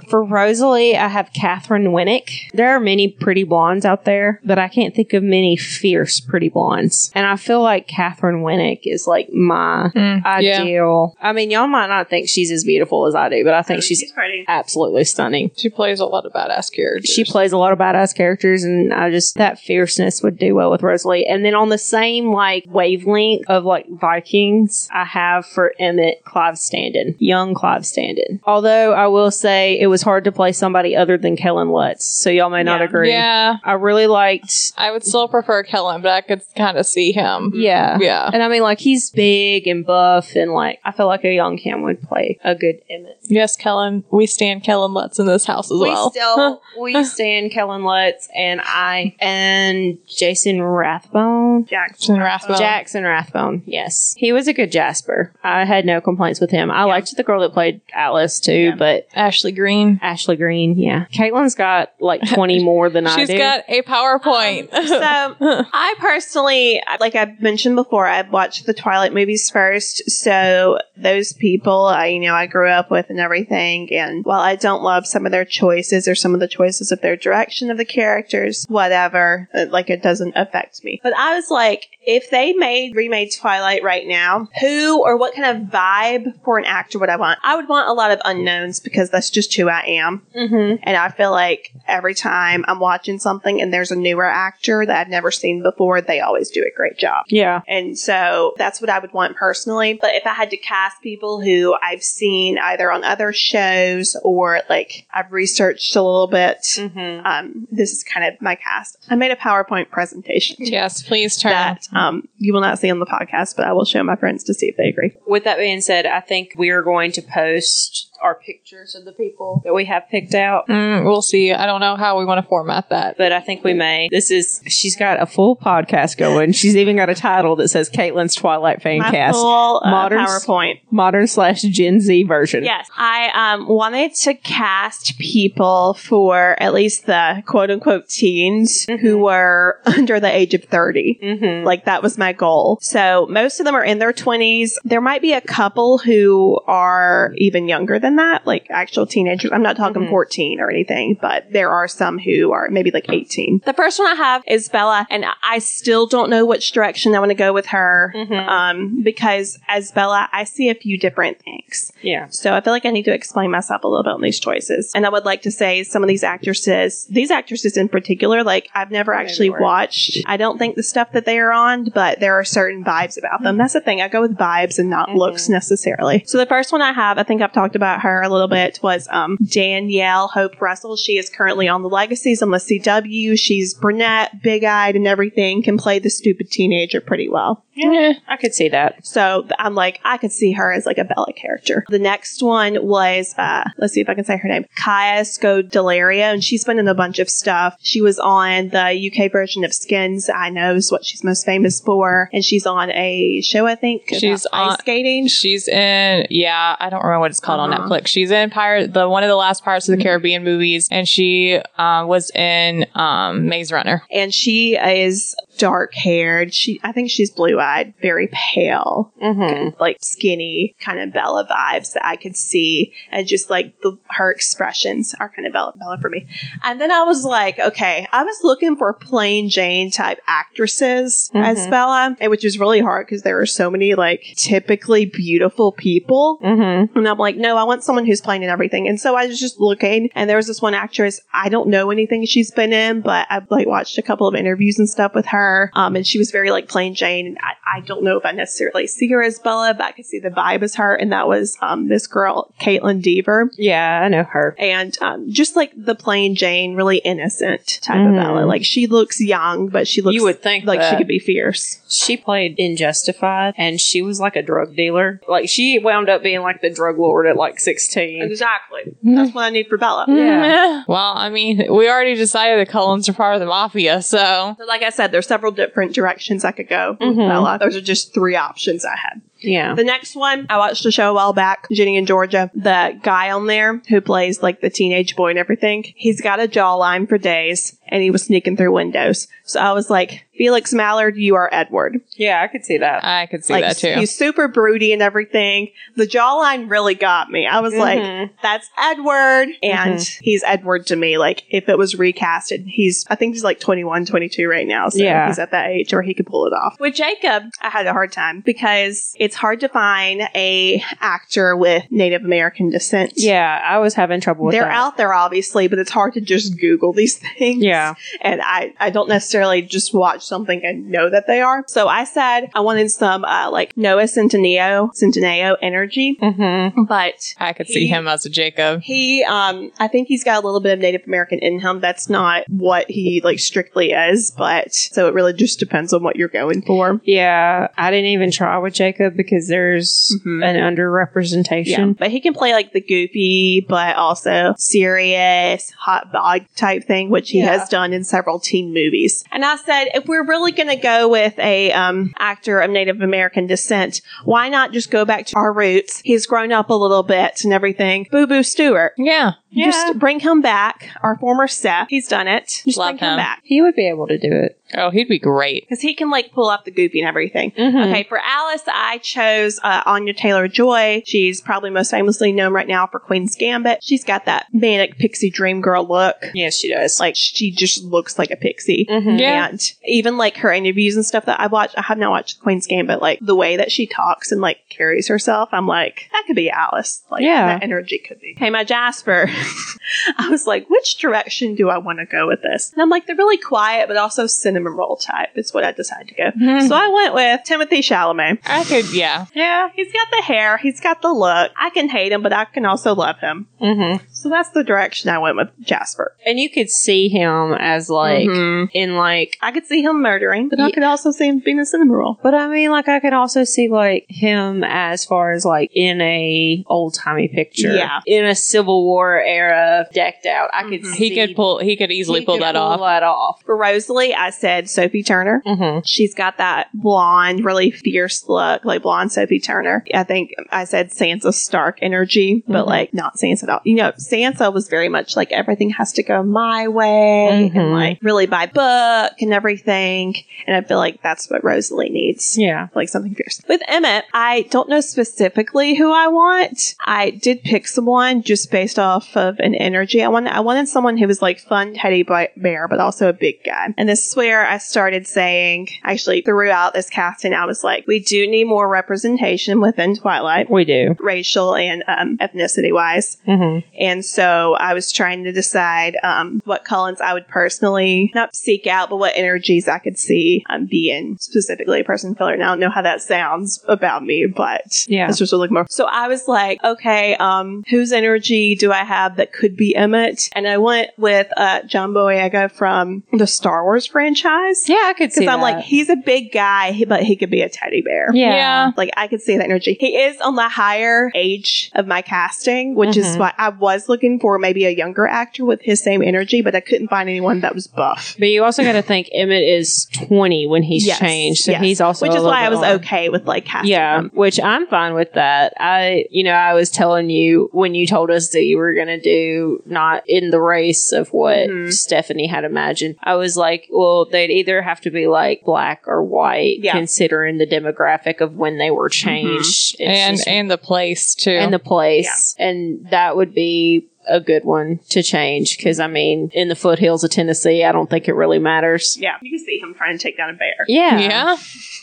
for 0.09 0.23
Rosalie, 0.23 0.95
I 0.97 1.07
have 1.07 1.31
Katheryn 1.33 1.87
Winnick. 1.89 2.29
There 2.53 2.69
are 2.69 2.79
many 2.79 3.07
pretty 3.09 3.43
blondes 3.43 3.85
out 3.85 4.05
there, 4.05 4.39
but 4.43 4.57
I 4.57 4.67
can't 4.67 4.95
think 4.95 5.13
of 5.13 5.23
many 5.23 5.55
fierce 5.57 6.19
pretty 6.19 6.49
blondes. 6.49 7.11
And 7.13 7.25
I 7.25 7.35
feel 7.35 7.61
like 7.61 7.87
Katheryn 7.87 8.41
Winnick 8.43 8.81
is 8.83 9.07
like 9.07 9.31
my 9.31 9.91
Mm, 9.95 10.21
yeah. 10.41 10.61
ideal. 10.61 11.15
I 11.21 11.33
mean, 11.33 11.51
y'all 11.51 11.67
might 11.67 11.87
not 11.87 12.09
think 12.09 12.27
she's 12.29 12.51
as 12.51 12.63
beautiful 12.63 13.05
as 13.05 13.15
I 13.15 13.29
do, 13.29 13.43
but 13.43 13.53
I 13.53 13.61
think 13.61 13.83
she's 13.83 14.09
pretty. 14.11 14.45
absolutely 14.47 15.03
stunning. 15.03 15.51
She 15.57 15.69
plays 15.69 15.99
a 15.99 16.05
lot 16.05 16.25
of 16.25 16.33
badass 16.33 16.71
characters. 16.71 17.09
She 17.09 17.23
plays 17.23 17.51
a 17.51 17.57
lot 17.57 17.73
of 17.73 17.79
badass 17.79 18.15
characters, 18.15 18.63
and 18.63 18.93
I 18.93 19.09
just 19.11 19.35
that 19.35 19.59
fierceness 19.59 20.21
would 20.23 20.37
do 20.37 20.55
well 20.55 20.71
with 20.71 20.83
Rosalie. 20.83 21.25
And 21.25 21.43
then 21.45 21.53
on 21.55 21.69
the 21.69 21.77
same 21.77 22.31
like 22.31 22.65
wavelength 22.67 23.45
of 23.49 23.63
like 23.65 23.85
Vikings, 23.89 24.87
I 24.93 25.05
have 25.05 25.45
for 25.45 25.73
Emmett 25.79 26.23
Clive 26.23 26.55
Standen, 26.55 27.15
young 27.19 27.53
Clive 27.53 27.85
Standen. 27.85 28.39
Although 28.45 28.93
I 28.93 29.07
will 29.07 29.31
say 29.31 29.79
it 29.79 29.87
was 29.87 29.96
hard 30.03 30.23
to 30.25 30.31
play 30.31 30.51
somebody 30.51 30.95
other 30.95 31.17
than 31.17 31.35
Kellen 31.37 31.69
Lutz, 31.69 32.05
so 32.05 32.29
y'all 32.29 32.49
may 32.49 32.63
not 32.63 32.79
Yeah. 32.81 32.85
agree. 32.85 33.11
Yeah. 33.11 33.55
I 33.63 33.73
really 33.73 34.07
liked. 34.07 34.73
I 34.77 34.91
would 34.91 35.03
still 35.03 35.27
prefer 35.27 35.63
Kellen, 35.63 36.01
but 36.01 36.11
I 36.11 36.21
could 36.21 36.41
kind 36.55 36.77
of 36.77 36.85
see 36.85 37.11
him. 37.11 37.51
Mm-hmm. 37.51 37.59
Yeah. 37.59 37.97
Yeah. 37.99 38.29
And 38.31 38.41
I 38.43 38.47
mean, 38.47 38.61
like, 38.61 38.79
he's 38.79 39.09
big 39.11 39.67
and 39.67 39.85
buff, 39.85 40.35
and 40.35 40.51
like, 40.53 40.79
I 40.85 40.91
feel 40.91 41.07
like 41.07 41.23
a 41.23 41.33
young 41.33 41.57
Cam 41.57 41.81
would 41.83 42.01
play 42.01 42.39
a 42.43 42.55
good 42.55 42.79
Emmett. 42.89 43.17
Yes, 43.23 43.55
Kellen. 43.55 44.03
We 44.11 44.25
stand 44.27 44.63
Kellen 44.63 44.93
Lutz 44.93 45.19
in 45.19 45.25
this 45.25 45.45
house 45.45 45.71
as 45.71 45.79
we 45.79 45.89
well. 45.89 46.11
still 46.11 46.61
we 46.79 47.03
stand 47.03 47.51
Kellen 47.51 47.83
Lutz 47.83 48.27
and 48.35 48.61
I 48.63 49.15
and 49.19 49.97
Jason 50.07 50.61
Rathbone. 50.61 51.65
Jackson. 51.65 52.19
Rathbone. 52.19 52.57
Jackson 52.57 53.03
Rathbone, 53.03 53.63
yes. 53.65 54.13
He 54.17 54.31
was 54.31 54.47
a 54.47 54.53
good 54.53 54.71
Jasper. 54.71 55.33
I 55.43 55.65
had 55.65 55.85
no 55.85 56.01
complaints 56.01 56.39
with 56.39 56.51
him. 56.51 56.69
I 56.71 56.83
liked 56.83 57.15
the 57.15 57.23
girl 57.23 57.41
that 57.41 57.53
played 57.53 57.81
Alice 57.93 58.39
too, 58.39 58.53
Yeah. 58.53 58.75
but 58.75 59.07
Ashley 59.15 59.51
Greene. 59.51 59.86
Ashley 60.01 60.35
Greene, 60.35 60.77
yeah. 60.77 61.05
Caitlin's 61.13 61.55
got 61.55 61.93
like 61.99 62.21
20 62.29 62.63
more 62.63 62.89
than 62.89 63.07
I 63.07 63.15
She's 63.15 63.27
do. 63.27 63.37
got 63.37 63.63
a 63.67 63.81
PowerPoint. 63.83 64.71
So 64.71 65.35
I 65.73 65.95
personally, 65.99 66.81
like 66.99 67.15
I 67.15 67.35
mentioned 67.39 67.75
before, 67.75 68.05
I've 68.05 68.31
watched 68.31 68.65
the 68.65 68.73
Twilight 68.73 69.13
movies 69.13 69.49
first. 69.49 70.09
So 70.09 70.79
those 70.95 71.33
people, 71.33 71.85
I 71.85 72.07
you 72.07 72.19
know, 72.21 72.33
I 72.33 72.47
grew 72.47 72.69
up 72.69 72.89
with 72.91 73.09
and 73.09 73.19
everything. 73.19 73.93
And 73.93 74.25
while 74.25 74.39
I 74.39 74.55
don't 74.55 74.83
love 74.83 75.05
some 75.05 75.25
of 75.25 75.31
their 75.31 75.45
choices 75.45 76.07
or 76.07 76.15
some 76.15 76.33
of 76.33 76.39
the 76.39 76.47
choices 76.47 76.91
of 76.91 77.01
their 77.01 77.15
direction 77.15 77.69
of 77.69 77.77
the 77.77 77.85
characters, 77.85 78.65
whatever, 78.67 79.49
uh, 79.53 79.65
like 79.69 79.89
it 79.89 80.01
doesn't 80.01 80.33
affect 80.35 80.83
me. 80.83 80.99
But 81.03 81.13
I 81.15 81.35
was 81.35 81.49
like, 81.49 81.87
if 82.01 82.29
they 82.29 82.53
made 82.53 82.95
remade 82.95 83.31
Twilight 83.37 83.83
right 83.83 84.07
now, 84.07 84.47
who 84.61 85.01
or 85.03 85.17
what 85.17 85.35
kind 85.35 85.57
of 85.57 85.69
vibe 85.69 86.41
for 86.43 86.57
an 86.57 86.65
actor 86.65 86.99
would 86.99 87.09
I 87.09 87.17
want? 87.17 87.39
I 87.43 87.55
would 87.55 87.67
want 87.67 87.89
a 87.89 87.93
lot 87.93 88.11
of 88.11 88.21
unknowns 88.25 88.79
because 88.79 89.09
that's 89.09 89.29
just 89.29 89.53
who 89.55 89.69
I 89.69 89.76
am. 89.85 90.21
Mhm. 90.35 90.79
And 90.83 90.97
I 90.97 91.09
feel 91.09 91.31
like 91.31 91.71
every 91.87 92.13
time 92.15 92.63
I'm 92.67 92.79
watching 92.79 93.19
something 93.19 93.61
and 93.61 93.73
there's 93.73 93.91
a 93.91 93.95
newer 93.95 94.25
actor 94.25 94.85
that 94.85 94.99
I've 94.99 95.09
never 95.09 95.31
seen 95.31 95.61
before, 95.63 96.01
they 96.01 96.19
always 96.19 96.49
do 96.49 96.61
a 96.63 96.75
great 96.75 96.97
job. 96.97 97.25
Yeah. 97.29 97.61
And 97.67 97.97
so 97.97 98.53
that's 98.57 98.81
what 98.81 98.89
I 98.89 98.99
would 98.99 99.13
want 99.13 99.35
personally. 99.37 99.93
But 99.99 100.15
if 100.15 100.25
I 100.25 100.33
had 100.33 100.49
to 100.51 100.57
cast 100.57 101.01
people 101.01 101.41
who 101.41 101.75
I've 101.81 102.03
seen 102.03 102.57
either 102.57 102.91
on 102.91 103.03
other 103.03 103.33
shows 103.33 104.15
or 104.23 104.61
like 104.69 105.05
I've 105.13 105.31
researched 105.31 105.95
a 105.95 106.01
little 106.01 106.27
bit, 106.27 106.57
Mhm. 106.77 107.25
um, 107.25 107.67
this 107.71 107.91
is 107.91 108.03
kind 108.03 108.25
of 108.25 108.41
my 108.41 108.55
cast. 108.55 108.97
I 109.09 109.15
made 109.15 109.31
a 109.31 109.35
PowerPoint 109.35 109.89
presentation 109.89 110.55
yes, 110.59 111.01
please 111.03 111.37
turn. 111.37 111.51
that 111.51 111.87
um, 111.93 112.27
you 112.37 112.53
will 112.53 112.61
not 112.61 112.79
see 112.79 112.89
on 112.89 112.99
the 112.99 113.05
podcast, 113.05 113.55
but 113.55 113.65
I 113.65 113.73
will 113.73 113.85
show 113.85 114.03
my 114.03 114.15
friends 114.15 114.43
to 114.45 114.53
see 114.53 114.67
if 114.67 114.77
they 114.77 114.89
agree. 114.89 115.13
With 115.27 115.43
that 115.45 115.57
being 115.57 115.81
said, 115.81 116.05
I 116.05 116.19
think 116.21 116.53
we 116.57 116.69
are 116.69 116.81
going 116.81 117.11
to 117.13 117.21
post 117.21 118.09
our 118.21 118.35
pictures 118.35 118.95
of 118.95 119.05
the 119.05 119.11
people 119.11 119.61
that 119.65 119.73
we 119.73 119.85
have 119.85 120.03
picked 120.09 120.33
out. 120.33 120.67
Mm, 120.67 121.05
we'll 121.05 121.21
see. 121.21 121.51
I 121.53 121.65
don't 121.65 121.79
know 121.81 121.95
how 121.95 122.17
we 122.19 122.25
want 122.25 122.43
to 122.43 122.47
format 122.47 122.89
that. 122.89 123.17
but 123.17 123.31
I 123.31 123.39
think 123.41 123.63
we 123.63 123.73
may. 123.73 124.07
This 124.11 124.31
is 124.31 124.61
she's 124.67 124.95
got 124.95 125.21
a 125.21 125.25
full 125.25 125.55
podcast 125.55 126.17
going. 126.17 126.51
She's 126.51 126.75
even 126.75 126.95
got 126.95 127.09
a 127.09 127.15
title 127.15 127.55
that 127.57 127.67
says 127.69 127.89
Caitlin's 127.89 128.35
Twilight 128.35 128.81
fan 128.81 129.01
cast, 129.01 129.35
full 129.37 129.81
uh, 129.83 129.89
Modern- 129.91 130.19
PowerPoint. 130.19 130.79
modern 130.91 131.27
slash 131.27 131.61
Gen 131.61 131.99
Z 131.99 132.23
version. 132.23 132.63
Yes, 132.63 132.89
I 132.97 133.53
um, 133.53 133.67
wanted 133.67 134.13
to 134.15 134.33
cast 134.33 135.17
people 135.17 135.93
for 135.95 136.55
at 136.61 136.73
least 136.73 137.05
the 137.05 137.43
quote 137.45 137.69
unquote 137.71 138.07
teens 138.09 138.85
who 139.01 139.17
were 139.19 139.79
under 139.85 140.19
the 140.19 140.31
age 140.33 140.53
of 140.53 140.63
30. 140.63 141.19
Mm-hmm. 141.21 141.65
Like 141.65 141.85
that 141.85 142.01
was 142.03 142.17
my 142.17 142.33
goal. 142.33 142.79
So 142.81 143.27
most 143.29 143.59
of 143.59 143.65
them 143.65 143.75
are 143.75 143.83
in 143.83 143.99
their 143.99 144.13
20s. 144.13 144.73
There 144.83 145.01
might 145.01 145.21
be 145.21 145.33
a 145.33 145.41
couple 145.41 145.97
who 145.97 146.59
are 146.67 147.33
even 147.37 147.67
younger 147.67 147.99
than 147.99 148.06
that, 148.15 148.47
like 148.47 148.65
actual 148.69 149.05
teenagers. 149.05 149.51
I'm 149.51 149.61
not 149.61 149.77
talking 149.77 150.03
Mhm. 150.03 150.09
14 150.09 150.59
or 150.59 150.69
anything, 150.69 151.17
but 151.21 151.51
there 151.51 151.69
are 151.69 151.87
some 151.87 152.17
who 152.17 152.51
are 152.51 152.69
maybe 152.69 152.89
like 152.91 153.05
18. 153.09 153.61
The 153.65 153.73
first 153.73 153.99
one 153.99 154.07
I 154.07 154.15
have 154.15 154.43
is 154.47 154.69
Bella, 154.69 155.05
and 155.09 155.25
I 155.43 155.59
still 155.59 156.07
don't 156.07 156.29
know 156.29 156.45
which 156.45 156.71
direction 156.71 157.13
I 157.15 157.19
want 157.19 157.29
to 157.29 157.35
go 157.35 157.53
with 157.53 157.67
her. 157.67 158.13
Mhm. 158.15 158.47
Um, 158.47 159.01
because 159.03 159.59
as 159.67 159.91
Bella, 159.91 160.29
I 160.31 160.43
see 160.45 160.69
a 160.69 160.75
few 160.75 160.97
different 160.97 161.39
things. 161.41 161.91
Yeah. 162.01 162.27
So 162.29 162.53
I 162.53 162.61
feel 162.61 162.73
like 162.73 162.85
I 162.85 162.91
need 162.91 163.03
to 163.05 163.13
explain 163.13 163.51
myself 163.51 163.83
a 163.83 163.87
little 163.87 164.03
bit 164.03 164.13
on 164.13 164.21
these 164.21 164.39
choices. 164.39 164.91
And 164.95 165.05
I 165.05 165.09
would 165.09 165.25
like 165.25 165.41
to 165.43 165.51
say 165.51 165.83
some 165.83 166.03
of 166.03 166.07
these 166.07 166.23
actresses, 166.23 167.05
these 167.09 167.31
actresses 167.31 167.77
in 167.77 167.89
particular, 167.89 168.43
like 168.43 168.69
I've 168.73 168.91
never 168.91 169.13
actually 169.13 169.49
watched. 169.49 170.17
I 170.25 170.37
don't 170.37 170.57
think 170.57 170.75
the 170.75 170.83
stuff 170.83 171.11
that 171.13 171.25
they 171.25 171.39
are 171.39 171.51
on, 171.51 171.85
but 171.93 172.19
there 172.19 172.33
are 172.35 172.43
certain 172.43 172.83
vibes 172.83 173.17
about 173.17 173.43
them. 173.43 173.57
That's 173.57 173.73
the 173.73 173.81
thing. 173.81 174.01
I 174.01 174.07
go 174.07 174.21
with 174.21 174.37
vibes 174.37 174.79
and 174.79 174.89
not 174.89 175.09
Mhm. 175.09 175.15
looks 175.17 175.49
necessarily. 175.49 176.23
So 176.25 176.37
the 176.37 176.45
first 176.45 176.71
one 176.71 176.81
I 176.81 176.93
have, 176.93 177.17
I 177.17 177.23
think 177.23 177.41
I've 177.41 177.51
talked 177.53 177.75
about 177.75 177.96
her 178.01 178.21
a 178.21 178.29
little 178.29 178.47
bit, 178.47 178.79
was 178.81 179.07
um, 179.11 179.37
Danielle 179.43 180.27
Hope 180.27 180.59
Russell. 180.61 180.95
She 180.97 181.17
is 181.17 181.29
currently 181.29 181.67
on 181.67 181.81
the 181.81 181.89
Legacies 181.89 182.41
on 182.41 182.51
the 182.51 182.57
CW. 182.57 183.37
She's 183.37 183.73
brunette, 183.73 184.41
big 184.41 184.63
eyed, 184.63 184.95
and 184.95 185.07
everything. 185.07 185.63
Can 185.63 185.77
play 185.77 185.99
the 185.99 186.09
stupid 186.09 186.49
teenager 186.51 187.01
pretty 187.01 187.29
well. 187.29 187.63
Yeah. 187.75 188.13
I 188.27 188.37
could 188.37 188.53
see 188.55 188.69
that. 188.69 189.05
So 189.05 189.47
I'm 189.59 189.75
like, 189.75 189.99
I 190.03 190.17
could 190.17 190.31
see 190.31 190.51
her 190.53 190.71
as 190.73 190.85
like 190.85 190.97
a 190.97 191.03
Bella 191.03 191.31
character. 191.33 191.85
The 191.89 191.99
next 191.99 192.41
one 192.41 192.77
was, 192.85 193.35
uh, 193.37 193.69
let's 193.77 193.93
see 193.93 194.01
if 194.01 194.09
I 194.09 194.15
can 194.15 194.25
say 194.25 194.37
her 194.37 194.49
name, 194.49 194.65
Kaya 194.75 195.21
Scodelario, 195.21 196.33
and 196.33 196.43
she's 196.43 196.63
been 196.63 196.79
in 196.79 196.87
a 196.87 196.95
bunch 196.95 197.19
of 197.19 197.29
stuff. 197.29 197.75
She 197.81 198.01
was 198.01 198.19
on 198.19 198.69
the 198.69 199.11
UK 199.11 199.31
version 199.31 199.63
of 199.63 199.73
Skins. 199.73 200.29
I 200.33 200.49
know 200.49 200.75
is 200.75 200.91
what 200.91 201.05
she's 201.05 201.23
most 201.23 201.45
famous 201.45 201.79
for, 201.79 202.29
and 202.33 202.43
she's 202.43 202.65
on 202.65 202.91
a 202.91 203.41
show 203.41 203.67
I 203.67 203.75
think. 203.75 204.09
She's 204.09 204.45
about 204.45 204.71
ice 204.71 204.77
skating. 204.79 205.27
She's 205.27 205.67
in, 205.67 206.25
yeah, 206.29 206.75
I 206.79 206.89
don't 206.89 207.03
remember 207.03 207.19
what 207.21 207.31
it's 207.31 207.39
called 207.39 207.59
on 207.59 207.73
Uh-huh. 207.73 207.83
Netflix. 207.87 208.07
She's 208.07 208.31
in 208.31 208.49
Pirate, 208.49 208.93
the 208.93 209.07
one 209.09 209.23
of 209.23 209.29
the 209.29 209.35
last 209.35 209.63
Pirates 209.63 209.89
of 209.89 209.97
the 209.97 210.03
Caribbean 210.03 210.43
movies, 210.43 210.87
and 210.91 211.07
she 211.07 211.59
uh, 211.77 212.05
was 212.07 212.31
in 212.31 212.85
um, 212.95 213.47
Maze 213.47 213.71
Runner. 213.71 214.03
and 214.11 214.33
she 214.33 214.75
is 214.75 215.35
dark 215.57 215.93
haired. 215.93 216.53
She, 216.53 216.79
I 216.83 216.91
think 216.91 217.09
she's 217.09 217.31
blue 217.31 217.59
eyed, 217.59 217.93
very 218.01 218.29
pale, 218.31 219.11
Mm-hmm. 219.21 219.81
like 219.81 219.97
skinny, 220.01 220.75
kind 220.79 220.99
of 220.99 221.13
Bella 221.13 221.45
vibes 221.49 221.93
that 221.93 222.05
I 222.05 222.15
could 222.15 222.35
see, 222.37 222.93
and 223.11 223.27
just 223.27 223.49
like 223.49 223.79
the, 223.81 223.97
her 224.09 224.31
expressions 224.31 225.13
are 225.19 225.29
kind 225.29 225.45
of 225.47 225.53
Bella, 225.53 225.73
Bella 225.77 225.97
for 225.99 226.09
me. 226.09 226.27
And 226.63 226.79
then 226.79 226.91
I 226.91 227.03
was 227.03 227.25
like, 227.25 227.59
okay, 227.59 228.07
I 228.11 228.23
was 228.23 228.39
looking 228.43 228.75
for 228.77 228.93
plain 228.93 229.49
Jane 229.49 229.91
type 229.91 230.19
actresses 230.27 231.29
as 231.33 231.57
Mhm. 231.67 231.69
Bella, 231.69 232.17
which 232.29 232.43
was 232.43 232.59
really 232.59 232.79
hard 232.79 233.05
because 233.07 233.23
there 233.23 233.39
are 233.39 233.45
so 233.45 233.69
many 233.69 233.95
like 233.95 234.23
typically 234.37 235.05
beautiful 235.05 235.71
people. 235.71 236.39
Mm-hmm. 236.43 236.97
And 236.97 237.07
I'm 237.07 237.17
like, 237.17 237.35
no, 237.37 237.57
I 237.57 237.63
want 237.63 237.83
someone 237.83 238.05
who's 238.05 238.21
playing 238.21 238.43
in 238.43 238.49
everything. 238.49 238.87
And 238.87 238.99
so 238.99 239.15
I 239.15 239.25
was 239.27 239.39
just 239.39 239.59
looking, 239.59 240.09
and 240.15 240.29
there 240.29 240.37
was 240.37 240.47
this 240.47 240.61
one 240.61 240.73
actress. 240.73 241.19
I 241.33 241.49
don't 241.49 241.69
know 241.69 241.91
anything 241.91 242.25
she's 242.25 242.51
been 242.51 242.73
in, 242.73 243.01
but 243.01 243.27
I've 243.29 243.49
like 243.49 243.67
watched 243.67 243.97
a 243.97 244.01
couple 244.01 244.27
of 244.27 244.35
interviews 244.35 244.79
and 244.79 244.89
stuff 244.89 245.13
with 245.15 245.25
her. 245.27 245.46
Um, 245.73 245.95
and 245.95 246.05
she 246.05 246.17
was 246.19 246.31
very 246.31 246.51
like 246.51 246.67
plain 246.67 246.95
Jane. 246.95 247.27
And 247.27 247.37
I, 247.41 247.77
I 247.77 247.79
don't 247.81 248.03
know 248.03 248.17
if 248.17 248.25
I 248.25 248.31
necessarily 248.31 248.87
see 248.87 249.09
her 249.11 249.21
as 249.23 249.39
Bella, 249.39 249.73
but 249.77 249.85
I 249.85 249.91
could 249.91 250.05
see 250.05 250.19
the 250.19 250.29
vibe 250.29 250.61
as 250.63 250.75
her. 250.75 250.95
And 250.95 251.11
that 251.11 251.27
was 251.27 251.57
um 251.61 251.87
this 251.89 252.07
girl, 252.07 252.53
Kaitlyn 252.59 253.01
Dever. 253.01 253.51
Yeah, 253.57 254.01
I 254.03 254.07
know 254.09 254.23
her. 254.23 254.55
And 254.59 254.97
um, 255.01 255.31
just 255.31 255.55
like 255.55 255.71
the 255.75 255.95
plain 255.95 256.35
Jane, 256.35 256.75
really 256.75 256.97
innocent 256.97 257.79
type 257.81 257.97
Mhm. 257.97 258.09
of 258.09 258.23
Bella. 258.23 258.45
Like 258.45 258.63
she 258.65 258.87
looks 258.87 259.19
young, 259.21 259.67
but 259.69 259.87
she 259.87 260.01
looks 260.01 260.15
You 260.15 260.23
would 260.23 260.41
think 260.41 260.65
like 260.65 260.81
she 260.81 260.95
could 260.95 261.07
be 261.07 261.19
fierce. 261.19 261.81
She 261.89 262.17
played 262.17 262.55
in 262.57 262.75
Justified, 262.77 263.53
and 263.57 263.79
she 263.79 264.01
was 264.01 264.19
like 264.19 264.35
a 264.35 264.41
drug 264.41 264.75
dealer. 264.75 265.21
Like 265.27 265.49
she 265.49 265.79
wound 265.79 266.09
up 266.09 266.23
being 266.23 266.41
like 266.41 266.61
the 266.61 266.69
drug 266.69 266.97
lord 266.97 267.25
at 267.27 267.35
like 267.37 267.59
sixteen. 267.59 268.21
Exactly. 268.23 268.95
That's 269.03 269.33
what 269.33 269.43
I 269.45 269.49
need 269.49 269.67
for 269.67 269.77
Bella. 269.77 270.05
Yeah. 270.07 270.83
Well, 270.87 271.13
I 271.17 271.29
mean, 271.29 271.57
we 271.73 271.89
already 271.89 272.15
decided 272.15 272.65
the 272.65 272.71
Cullens 272.71 273.09
are 273.09 273.13
part 273.13 273.35
of 273.35 273.39
the 273.41 273.45
mafia, 273.45 274.01
so 274.01 274.55
So 274.57 274.65
like 274.65 274.83
I 274.83 274.89
said, 274.89 275.11
there's 275.11 275.27
several 275.27 275.36
different 275.51 275.93
directions 275.93 276.43
I 276.45 276.51
could 276.51 276.67
go 276.69 276.97
with 276.99 277.17
Mhm. 277.17 277.27
Bella. 277.29 277.57
Those 277.59 277.75
are 277.75 277.81
just 277.81 278.13
three 278.13 278.35
options 278.35 278.85
I 278.85 278.95
had. 278.95 279.21
Yeah. 279.39 279.75
The 279.75 279.83
next 279.83 280.15
one, 280.15 280.47
I 280.49 280.57
watched 280.57 280.85
a 280.85 280.91
show 280.91 281.11
a 281.11 281.13
while 281.13 281.33
back, 281.33 281.67
Ginny 281.71 281.95
and 281.97 282.07
Georgia. 282.07 282.49
The 282.55 282.97
guy 283.03 283.29
on 283.31 283.45
there 283.47 283.81
who 283.89 284.01
plays 284.01 284.41
like 284.41 284.61
the 284.61 284.69
teenage 284.69 285.15
boy 285.15 285.29
and 285.29 285.39
everything, 285.39 285.85
he's 285.95 286.21
got 286.21 286.39
a 286.39 286.47
jawline 286.47 287.07
for 287.07 287.17
days 287.19 287.77
and 287.87 288.01
he 288.01 288.09
was 288.09 288.23
sneaking 288.23 288.57
through 288.57 288.71
windows. 288.73 289.27
So 289.43 289.59
I 289.59 289.73
was 289.73 289.89
like, 289.89 290.25
Felix 290.37 290.73
Mallard, 290.73 291.17
you 291.17 291.35
are 291.35 291.49
Edward. 291.51 292.01
Yeah, 292.15 292.41
I 292.41 292.47
could 292.47 292.63
see 292.65 292.77
that. 292.77 293.03
I 293.03 293.25
could 293.25 293.43
see 293.43 293.53
like 293.53 293.63
that 293.63 293.77
too. 293.77 293.93
he's 293.99 294.15
super 294.15 294.47
broody 294.47 294.93
and 294.93 295.01
everything. 295.01 295.69
The 295.95 296.05
jawline 296.05 296.69
really 296.69 296.95
got 296.95 297.29
me. 297.31 297.47
I 297.47 297.59
was 297.59 297.73
like, 297.73 297.99
Mhm. 297.99 298.29
that's 298.41 298.69
Edward. 298.77 299.49
And 299.63 299.95
Mm-hmm. 299.99 300.23
he's 300.23 300.43
Edward 300.43 300.85
to 300.87 300.95
me. 300.95 301.17
Like 301.17 301.43
if 301.49 301.69
it 301.69 301.77
was 301.77 301.95
recasted, 301.95 302.65
he's, 302.67 303.05
I 303.09 303.15
think 303.15 303.33
he's 303.35 303.43
like 303.43 303.59
21, 303.59 304.05
22 304.05 304.47
right 304.47 304.67
now. 304.67 304.89
So 304.89 304.99
Yeah. 305.03 305.27
he's 305.27 305.39
at 305.39 305.51
that 305.51 305.67
age 305.69 305.93
where 305.93 306.01
he 306.01 306.13
could 306.13 306.25
pull 306.27 306.45
it 306.45 306.53
off. 306.53 306.77
With 306.79 306.95
Jacob, 306.95 307.43
I 307.61 307.69
had 307.69 307.87
a 307.87 307.93
hard 307.93 308.11
time 308.11 308.41
because 308.45 309.13
it's 309.19 309.35
hard 309.35 309.59
to 309.61 309.69
find 309.69 310.21
a 310.35 310.83
actor 311.01 311.55
with 311.55 311.83
Native 311.89 312.23
American 312.23 312.69
descent. 312.69 313.13
Yeah, 313.15 313.59
I 313.63 313.79
was 313.79 313.93
having 313.93 314.21
trouble 314.21 314.45
with 314.45 314.53
They're 314.53 314.63
that. 314.63 314.71
out 314.71 314.97
there 314.97 315.13
obviously, 315.13 315.67
but 315.67 315.79
it's 315.79 315.91
hard 315.91 316.13
to 316.13 316.21
just 316.21 316.59
Google 316.59 316.93
these 316.93 317.17
things. 317.37 317.63
Yeah. 317.63 317.95
And 318.21 318.41
I, 318.43 318.73
I 318.79 318.89
don't 318.89 319.09
necessarily 319.09 319.61
just 319.61 319.93
watch 319.93 320.26
something 320.27 320.61
and 320.63 320.89
know 320.89 321.09
that 321.09 321.25
they 321.27 321.41
are. 321.41 321.63
So 321.67 321.87
I 321.87 322.03
said 322.03 322.49
I 322.53 322.59
wanted 322.61 322.89
some 322.91 323.23
uh, 323.25 323.49
like 323.51 323.75
Noah 323.77 324.03
Centineo, 324.03 324.91
Centineo 324.95 325.55
energy. 325.61 326.17
Mm-hmm. 326.21 326.83
But 326.83 327.33
I 327.39 327.53
could 327.53 327.67
see 327.67 327.87
him 327.87 328.07
as 328.07 328.25
a 328.25 328.29
Jacob. 328.29 328.81
he, 328.81 329.23
um, 329.23 329.71
I 329.79 329.87
think 329.87 330.07
he's 330.07 330.23
got 330.23 330.41
a 330.43 330.45
little 330.45 330.59
bit 330.59 330.73
of 330.73 330.79
Native 330.79 331.03
American 331.07 331.39
in 331.39 331.59
him. 331.59 331.79
That's 331.79 332.09
not 332.09 332.43
what 332.49 332.89
he 332.89 333.21
like 333.23 333.39
strictly 333.39 333.91
is, 333.91 334.31
but 334.31 334.73
so 334.73 335.07
it 335.07 335.13
really 335.13 335.33
just 335.33 335.59
depends 335.59 335.93
on 335.93 336.03
what 336.03 336.15
you're 336.15 336.27
going 336.27 336.61
for. 336.61 336.99
Yeah, 337.03 337.67
I 337.77 337.91
didn't 337.91 338.09
even 338.11 338.31
try 338.31 338.57
with 338.57 338.73
Jacob 338.73 339.15
because 339.15 339.47
there's 339.47 340.15
Mhm. 340.25 340.43
an 340.45 340.55
Yeah, 340.55 340.69
underrepresentation. 340.69 341.97
but 341.97 342.11
he 342.11 342.19
can 342.19 342.33
play 342.33 342.53
like 342.53 342.73
the 342.73 342.81
goofy, 342.81 343.65
but 343.67 343.95
also 343.95 344.53
serious, 344.57 345.71
hot 345.77 346.11
dog 346.11 346.41
type 346.55 346.83
thing, 346.85 347.09
which 347.09 347.31
he 347.31 347.39
Yeah. 347.39 347.57
has 347.57 347.69
done 347.69 347.93
in 347.93 348.03
several 348.03 348.39
teen 348.39 348.73
movies. 348.73 349.23
And 349.31 349.43
I 349.43 349.55
said, 349.57 349.85
if 349.93 350.05
we're 350.05 350.16
really 350.23 350.51
going 350.51 350.69
to 350.69 350.75
go 350.75 351.09
with 351.09 351.37
a 351.39 351.71
um, 351.71 352.13
actor 352.17 352.59
of 352.59 352.69
Native 352.71 353.01
American 353.01 353.47
descent, 353.47 354.01
why 354.23 354.49
not 354.49 354.73
just 354.73 354.91
go 354.91 355.05
back 355.05 355.25
to 355.27 355.37
our 355.37 355.53
roots? 355.53 356.01
He's 356.03 356.25
grown 356.25 356.51
up 356.51 356.69
a 356.69 356.73
little 356.73 357.03
bit 357.03 357.43
and 357.43 357.53
everything. 357.53 358.07
Boo 358.11 358.27
Boo 358.27 358.43
Stewart. 358.43 358.93
Yeah. 358.97 359.33
Yeah. 359.49 359.65
Just 359.71 359.99
bring 359.99 360.19
him 360.19 360.41
back. 360.41 360.89
Our 361.01 361.17
former 361.17 361.47
Seth. 361.47 361.87
He's 361.89 362.07
done 362.07 362.27
it. 362.27 362.61
Just 362.65 362.77
Love 362.77 362.91
bring 362.91 362.97
him 362.99 363.13
him. 363.13 363.17
back. 363.17 363.41
He 363.43 363.61
would 363.61 363.75
be 363.75 363.87
able 363.87 364.07
to 364.07 364.17
do 364.17 364.29
it. 364.31 364.59
Oh, 364.73 364.89
he'd 364.89 365.07
be 365.07 365.17
great. 365.19 365.63
Because 365.63 365.81
he 365.81 365.95
can 365.95 366.09
like 366.09 366.33
pull 366.33 366.49
off 366.49 366.65
the 366.65 366.71
goofy 366.71 366.99
and 366.99 367.07
everything. 367.07 367.51
Mhm. 367.51 367.87
Okay, 367.89 368.03
for 368.03 368.19
Alice, 368.19 368.63
I 368.67 368.97
chose 368.97 369.61
uh, 369.63 369.81
Anya 369.85 370.13
Taylor 370.13 370.49
Joy. 370.49 371.03
She's 371.05 371.39
probably 371.39 371.69
most 371.69 371.89
famously 371.89 372.33
known 372.33 372.51
right 372.51 372.67
now 372.67 372.85
for 372.87 372.99
Queen's 372.99 373.35
Gambit. 373.37 373.81
She's 373.81 374.03
got 374.03 374.25
that 374.25 374.47
manic 374.51 374.97
pixie 374.97 375.29
dream 375.29 375.61
girl 375.61 375.87
look. 375.87 376.17
Yes, 376.33 376.57
she 376.57 376.67
does. 376.69 376.99
Like 376.99 377.15
she 377.15 377.49
just 377.49 377.81
looks 377.85 378.19
like 378.19 378.29
a 378.31 378.35
pixie. 378.35 378.85
Mhm. 378.89 379.17
Yeah. 379.17 379.47
And 379.47 379.73
even 379.85 380.17
like 380.17 380.35
her 380.37 380.51
interviews 380.51 380.97
and 380.97 381.05
stuff 381.05 381.23
that 381.25 381.39
I've 381.39 381.53
watched, 381.53 381.75
I 381.77 381.83
have 381.83 381.97
not 381.97 382.11
watched 382.11 382.41
Queen's 382.41 382.67
Gambit. 382.67 383.01
Like 383.01 383.19
the 383.21 383.35
way 383.35 383.55
that 383.55 383.71
she 383.71 383.87
talks 383.87 384.33
and 384.33 384.41
like 384.41 384.57
carries 384.69 385.07
herself, 385.07 385.47
I'm 385.53 385.65
like, 385.67 386.09
that 386.11 386.23
could 386.27 386.35
be 386.35 386.49
Alice. 386.49 387.03
Like 387.09 387.23
Yeah. 387.23 387.45
that 387.57 387.63
energy 387.63 387.99
could 388.05 388.19
be. 388.19 388.35
Hey, 388.37 388.49
my 388.49 388.65
Jasper. 388.65 389.29
I 390.17 390.29
was 390.29 390.45
like, 390.47 390.69
which 390.69 390.97
direction 390.97 391.55
do 391.55 391.69
I 391.69 391.77
want 391.77 391.99
to 391.99 392.05
go 392.05 392.27
with 392.27 392.41
this? 392.41 392.71
And 392.73 392.81
I'm 392.81 392.89
like, 392.89 393.07
they're 393.07 393.15
really 393.15 393.37
quiet, 393.37 393.87
but 393.87 393.97
also 393.97 394.27
cinnamon 394.27 394.73
roll 394.73 394.95
type. 394.97 395.29
It's 395.35 395.53
what 395.53 395.63
I 395.63 395.71
decided 395.71 396.09
to 396.09 396.15
go. 396.15 396.31
Mhm. 396.31 396.67
So 396.67 396.75
I 396.75 396.87
went 396.89 397.13
with 397.13 397.41
Timothy 397.45 397.79
Chalamet. 397.79 398.39
I 398.45 398.63
could, 398.63 398.91
yeah. 398.93 399.25
Yeah, 399.33 399.69
he's 399.75 399.91
got 399.93 400.07
the 400.11 400.23
hair, 400.23 400.57
he's 400.57 400.79
got 400.79 401.01
the 401.01 401.11
look. 401.13 401.51
I 401.57 401.69
can 401.71 401.89
hate 401.89 402.11
him, 402.11 402.21
but 402.21 402.33
I 402.33 402.45
can 402.45 402.65
also 402.65 402.93
love 402.95 403.19
him. 403.19 403.47
Mhm. 403.61 404.01
So 404.11 404.29
that's 404.29 404.49
the 404.49 404.63
direction 404.63 405.09
I 405.09 405.19
went 405.19 405.37
with 405.37 405.49
Jasper. 405.61 406.15
And 406.25 406.39
you 406.39 406.49
could 406.49 406.69
see 406.69 407.07
him 407.07 407.53
as 407.53 407.89
like 407.89 408.27
Mhm. 408.27 408.69
in 408.73 408.95
like. 408.95 409.37
I 409.41 409.51
could 409.51 409.65
see 409.65 409.81
him 409.81 410.01
murdering, 410.01 410.49
but 410.49 410.59
I 410.59 410.71
could 410.71 410.83
also 410.83 411.11
see 411.11 411.27
him 411.27 411.39
being 411.39 411.59
a 411.59 411.65
cinnamon 411.65 411.93
roll. 411.95 412.19
But 412.21 412.33
I 412.33 412.47
mean, 412.47 412.71
like 412.71 412.87
I 412.89 412.99
could 412.99 413.13
also 413.13 413.43
see 413.43 413.67
like 413.69 414.05
him 414.09 414.63
as 414.63 415.05
far 415.05 415.31
as 415.31 415.45
like 415.45 415.71
in 415.73 416.01
a 416.01 416.63
old 416.67 416.93
timey 416.95 417.27
picture, 417.27 417.73
Yeah. 417.75 417.99
in 418.05 418.25
a 418.25 418.35
Civil 418.35 418.83
War 418.85 419.19
era 419.27 419.85
decked 419.93 420.25
out. 420.25 420.49
I 420.53 420.63
could 420.63 420.81
Mhm. 420.83 420.93
see 420.93 421.09
He 421.09 421.15
could 421.15 421.35
pull, 421.35 421.59
he 421.59 421.75
could 421.75 421.91
easily 421.91 422.21
he 422.21 422.25
pull 422.25 422.35
could 422.35 422.43
that 422.43 422.55
pull 422.55 422.63
off. 422.63 422.79
that 422.79 423.03
off. 423.03 423.41
For 423.45 423.55
Rosalie, 423.57 424.13
I 424.15 424.29
said 424.31 424.69
Sophie 424.69 425.03
Turner. 425.03 425.43
Mm-hmm. 425.45 425.79
She's 425.85 426.13
got 426.15 426.37
that 426.37 426.67
blonde, 426.73 427.43
really 427.45 427.71
fierce 427.71 428.27
look, 428.27 428.63
like 428.65 428.81
blonde 428.81 429.11
Sophie 429.11 429.39
Turner. 429.39 429.83
I 429.93 430.03
think 430.03 430.31
I 430.51 430.63
said 430.63 430.89
Sansa 430.91 431.33
Stark 431.33 431.79
energy, 431.81 432.43
but 432.47 432.65
Mhm. 432.65 432.69
like 432.69 432.93
not 432.93 433.15
Sansa 433.17 433.43
at 433.43 433.49
all. 433.49 433.59
You 433.65 433.75
know, 433.75 433.91
Sansa 433.99 434.53
was 434.53 434.69
very 434.69 434.89
much 434.89 435.15
like 435.15 435.31
everything 435.31 435.71
has 435.71 435.91
to 435.93 436.03
go 436.03 436.23
my 436.23 436.67
way 436.67 437.51
and 437.53 437.73
like 437.73 437.99
really 438.01 438.25
by 438.25 438.45
book 438.45 439.11
and 439.19 439.33
everything. 439.33 440.15
And 440.45 440.55
I 440.55 440.61
feel 440.61 440.77
like 440.77 441.01
that's 441.01 441.29
what 441.29 441.43
Rosalie 441.43 441.89
needs. 441.89 442.37
Yeah. 442.37 442.67
Like 442.75 442.89
something 442.89 443.13
fierce. 443.15 443.41
With 443.49 443.61
Emmett, 443.67 444.05
I 444.13 444.43
don't 444.49 444.69
know 444.69 444.79
specifically 444.81 445.75
who 445.75 445.91
I 445.91 446.07
want. 446.07 446.75
I 446.85 447.09
did 447.09 447.43
pick 447.43 447.67
someone 447.67 448.21
just 448.21 448.51
based 448.51 448.79
off 448.79 449.16
of 449.17 449.39
an 449.39 449.55
energy. 449.55 450.01
I 450.03 450.07
wanted, 450.07 450.31
I 450.33 450.39
wanted 450.39 450.67
someone 450.69 450.97
who 450.97 451.07
was 451.07 451.21
like 451.21 451.39
fun 451.39 451.73
teddy 451.73 452.03
bear, 452.03 452.67
but 452.67 452.79
also 452.79 453.09
a 453.09 453.13
big 453.13 453.43
guy. 453.43 453.73
And 453.77 453.89
this 453.89 454.07
is 454.07 454.15
where 454.15 454.45
I 454.45 454.57
started 454.59 455.07
saying, 455.07 455.69
actually 455.83 456.21
throughout 456.21 456.73
this 456.73 456.89
casting, 456.89 457.33
I 457.33 457.45
was 457.45 457.63
like, 457.63 457.85
we 457.87 457.99
do 457.99 458.27
need 458.27 458.45
more 458.45 458.67
representation 458.69 459.61
within 459.61 459.95
Twilight, 459.95 460.49
We 460.49 460.65
do. 460.65 460.95
racial 460.99 461.55
and 461.55 461.83
um, 461.87 462.17
ethnicity 462.17 462.73
wise. 462.73 463.17
Mm-hmm. 463.27 463.67
And 463.79 464.05
so 464.05 464.53
I 464.59 464.73
was 464.73 464.91
trying 464.91 465.23
to 465.23 465.31
decide 465.31 465.97
um, 466.03 466.41
what 466.45 466.65
Collins 466.65 467.01
I 467.01 467.13
would 467.13 467.27
personally 467.27 468.11
not 468.13 468.35
seek 468.35 468.67
out, 468.67 468.89
but 468.89 468.97
what 468.97 469.13
energies 469.15 469.67
I 469.67 469.79
could 469.79 469.97
see 469.97 470.43
um, 470.49 470.65
being 470.65 471.17
specifically 471.19 471.81
a 471.81 471.83
person 471.83 472.11
of 472.11 472.17
color. 472.17 472.33
And 472.33 472.43
I 472.43 472.47
don't 472.47 472.59
know 472.59 472.69
how 472.69 472.81
that 472.81 473.01
sounds 473.01 473.63
about 473.67 474.03
me, 474.03 474.25
but 474.27 474.85
Yeah. 474.87 475.09
it's 475.09 475.17
just 475.17 475.33
look 475.33 475.51
more. 475.51 475.65
So 475.69 475.85
I 475.85 476.07
was 476.07 476.27
like, 476.27 476.63
okay, 476.63 477.15
um, 477.15 477.63
whose 477.69 477.91
energy 477.91 478.55
do 478.55 478.71
I 478.71 478.83
have 478.83 479.06
that 479.15 479.33
could 479.33 479.55
be 479.55 479.75
Emmett? 479.75 480.29
And 480.33 480.47
I 480.47 480.57
went 480.57 480.89
with 480.97 481.27
uh, 481.37 481.61
John 481.63 481.93
Boyega 481.93 482.51
from 482.51 483.03
the 483.13 483.25
Star 483.27 483.63
Wars 483.63 483.85
franchise. 483.85 484.67
Yeah, 484.69 484.83
I 484.85 484.93
could 484.93 485.13
see. 485.13 485.21
Because 485.21 485.33
I'm 485.33 485.39
that. 485.39 485.55
like, 485.57 485.63
he's 485.63 485.89
a 485.89 485.95
big 485.95 486.31
guy, 486.33 486.83
but 486.87 487.03
he 487.03 487.15
could 487.15 487.29
be 487.29 487.41
a 487.41 487.49
teddy 487.49 487.81
bear. 487.81 488.09
yeah. 488.13 488.27
Yeah. 488.35 488.71
Like 488.77 488.91
I 488.97 489.07
could 489.07 489.21
see 489.21 489.37
that 489.37 489.43
energy. 489.45 489.77
He 489.79 489.95
is 489.97 490.19
on 490.21 490.35
the 490.35 490.47
higher 490.49 491.11
age 491.15 491.71
of 491.75 491.87
my 491.87 492.01
casting, 492.01 492.75
which 492.75 492.97
is 492.97 493.05
Mhm. 493.15 493.19
why 493.19 493.33
I 493.37 493.49
was 493.49 493.87
looking 493.89 494.19
for 494.19 494.37
maybe 494.37 494.65
a 494.65 494.69
younger 494.69 495.07
actor 495.07 495.45
with 495.45 495.61
his 495.61 495.81
same 495.81 496.01
energy, 496.03 496.41
but 496.41 496.53
I 496.55 496.59
couldn't 496.59 496.89
find 496.89 497.07
anyone 497.09 497.41
that 497.41 497.55
was 497.55 497.67
buff. 497.67 498.15
But 498.19 498.27
you 498.29 498.43
also 498.43 498.63
got 498.63 498.73
to 498.73 498.81
think 498.81 499.09
Emmett 499.13 499.43
is 499.43 499.87
20 500.07 500.47
when 500.47 500.63
he's 500.63 500.85
Yes, 500.85 500.99
changed, 500.99 501.43
so 501.43 501.51
yes. 501.51 501.61
he's 501.61 501.81
also 501.81 502.05
which 502.05 502.11
is 502.11 502.15
little 502.17 502.31
why 502.31 502.45
I 502.45 502.49
was 502.49 502.57
older. 502.59 502.69
okay 502.75 503.09
with 503.09 503.25
like 503.25 503.45
casting 503.45 503.71
Yeah, 503.71 503.99
him. 503.99 504.11
which 504.13 504.39
I'm 504.41 504.67
fine 504.67 504.93
with 504.93 505.13
that. 505.13 505.53
I, 505.59 506.05
you 506.09 506.23
know, 506.23 506.31
I 506.33 506.53
was 506.53 506.69
telling 506.69 507.09
you 507.09 507.49
when 507.53 507.73
you 507.75 507.87
told 507.87 508.09
us 508.11 508.29
that 508.29 508.43
you 508.43 508.57
were 508.57 508.73
going 508.73 508.87
to 509.01 509.07
to 509.07 509.57
do 509.57 509.63
not 509.65 510.03
in 510.07 510.29
the 510.31 510.39
race 510.39 510.91
of 510.91 511.09
what 511.09 511.49
Mhm. 511.49 511.71
Stephenie 511.73 512.27
had 512.27 512.43
imagined. 512.43 512.95
I 513.03 513.15
was 513.15 513.37
like, 513.37 513.67
well, 513.71 514.05
they'd 514.05 514.29
either 514.31 514.61
have 514.61 514.81
to 514.81 514.91
be 514.91 515.07
like 515.07 515.43
black 515.43 515.83
or 515.87 516.03
white, 516.03 516.59
Yeah. 516.61 516.73
considering 516.73 517.37
the 517.37 517.47
demographic 517.47 518.21
of 518.21 518.35
when 518.35 518.57
they 518.57 518.71
were 518.71 518.89
changed. 518.89 519.75
It's 519.79 519.81
and 519.81 520.17
just- 520.17 520.27
and 520.27 520.51
the 520.51 520.57
place 520.57 521.15
too. 521.15 521.31
and 521.31 521.53
the 521.53 521.59
place. 521.59 522.35
And 522.39 522.87
that 522.91 523.15
would 523.15 523.33
be 523.33 523.85
a 524.09 524.19
good 524.19 524.43
one 524.45 524.79
to 524.89 525.03
change 525.03 525.57
because, 525.57 525.79
I 525.79 525.87
mean, 525.87 526.29
in 526.33 526.47
the 526.47 526.55
foothills 526.55 527.03
of 527.03 527.11
Tennessee, 527.11 527.63
I 527.63 527.71
don't 527.71 527.89
think 527.89 528.07
it 528.07 528.13
really 528.13 528.39
matters. 528.39 528.97
Yeah, 528.99 529.17
you 529.21 529.37
can 529.37 529.45
see 529.45 529.59
him 529.59 529.73
trying 529.73 529.97
to 529.97 530.01
take 530.01 530.17
down 530.17 530.29
a 530.29 530.33
bear. 530.33 530.55
Yeah. 530.67 530.99
yeah. 530.99 531.37